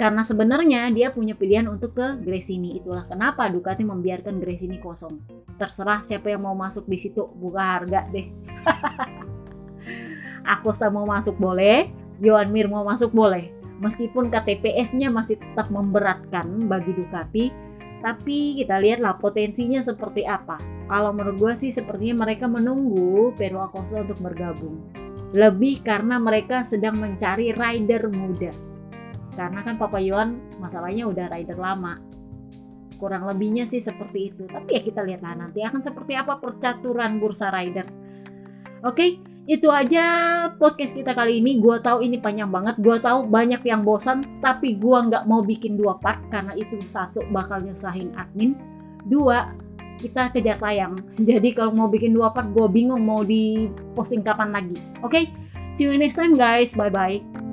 karena 0.00 0.24
sebenarnya 0.24 0.88
dia 0.88 1.12
punya 1.12 1.36
pilihan 1.36 1.68
untuk 1.68 1.92
ke 1.92 2.24
Gresini 2.24 2.80
itulah 2.80 3.04
kenapa 3.04 3.52
Ducati 3.52 3.84
membiarkan 3.84 4.40
Gresini 4.40 4.80
kosong 4.80 5.20
terserah 5.60 6.00
siapa 6.00 6.32
yang 6.32 6.48
mau 6.48 6.56
masuk 6.56 6.88
di 6.88 6.96
situ 6.96 7.28
buka 7.36 7.60
harga 7.60 8.08
deh 8.08 8.32
Acosta 10.56 10.88
mau 10.88 11.04
masuk 11.04 11.36
boleh 11.36 11.92
Johan 12.16 12.48
Mir 12.48 12.64
mau 12.72 12.80
masuk 12.80 13.12
boleh 13.12 13.60
meskipun 13.80 14.28
KTPS-nya 14.28 15.08
masih 15.08 15.40
tetap 15.40 15.72
memberatkan 15.72 16.68
bagi 16.68 16.92
Ducati, 16.92 17.46
tapi 18.04 18.60
kita 18.60 18.76
lihatlah 18.76 19.16
potensinya 19.16 19.80
seperti 19.80 20.28
apa. 20.28 20.60
Kalau 20.86 21.10
menurut 21.16 21.36
gue 21.40 21.52
sih 21.56 21.72
sepertinya 21.72 22.28
mereka 22.28 22.46
menunggu 22.46 23.32
Pedro 23.34 23.64
Acosta 23.64 24.04
untuk 24.04 24.20
bergabung. 24.20 24.78
Lebih 25.32 25.80
karena 25.80 26.20
mereka 26.20 26.62
sedang 26.62 27.00
mencari 27.00 27.56
rider 27.56 28.10
muda. 28.12 28.52
Karena 29.34 29.60
kan 29.62 29.78
Papa 29.78 30.02
Yohan 30.02 30.58
masalahnya 30.58 31.06
udah 31.06 31.26
rider 31.30 31.58
lama. 31.58 31.98
Kurang 33.00 33.24
lebihnya 33.24 33.64
sih 33.64 33.80
seperti 33.80 34.34
itu. 34.34 34.44
Tapi 34.44 34.76
ya 34.76 34.80
kita 34.84 35.00
lihatlah 35.00 35.34
nanti 35.38 35.64
akan 35.64 35.80
seperti 35.80 36.18
apa 36.18 36.36
percaturan 36.36 37.16
bursa 37.16 37.48
rider. 37.48 37.88
Oke, 38.80 38.96
okay? 38.96 39.10
itu 39.48 39.68
aja 39.72 40.04
podcast 40.56 40.92
kita 40.96 41.16
kali 41.16 41.40
ini. 41.40 41.60
Gua 41.60 41.80
tahu 41.80 42.04
ini 42.04 42.20
panjang 42.20 42.48
banget. 42.48 42.76
Gua 42.80 43.00
tahu 43.00 43.28
banyak 43.28 43.64
yang 43.64 43.84
bosan, 43.84 44.40
tapi 44.40 44.76
gua 44.76 45.04
nggak 45.08 45.24
mau 45.24 45.40
bikin 45.40 45.76
dua 45.80 45.96
part 45.96 46.20
karena 46.28 46.52
itu 46.56 46.76
satu 46.84 47.24
bakal 47.32 47.64
nyusahin 47.64 48.12
admin. 48.16 48.56
Dua, 49.08 49.48
kita 50.00 50.32
kejar 50.32 50.56
tayang. 50.56 50.96
Jadi 51.28 51.52
kalau 51.52 51.76
mau 51.76 51.88
bikin 51.92 52.16
dua 52.16 52.32
part, 52.32 52.48
gue 52.50 52.66
bingung 52.72 53.04
mau 53.04 53.20
di 53.20 53.68
posting 53.92 54.24
kapan 54.24 54.50
lagi. 54.50 54.80
Oke, 55.04 55.12
okay? 55.12 55.24
see 55.76 55.84
you 55.86 55.94
next 56.00 56.16
time 56.16 56.34
guys. 56.34 56.72
Bye 56.72 56.90
bye. 56.90 57.49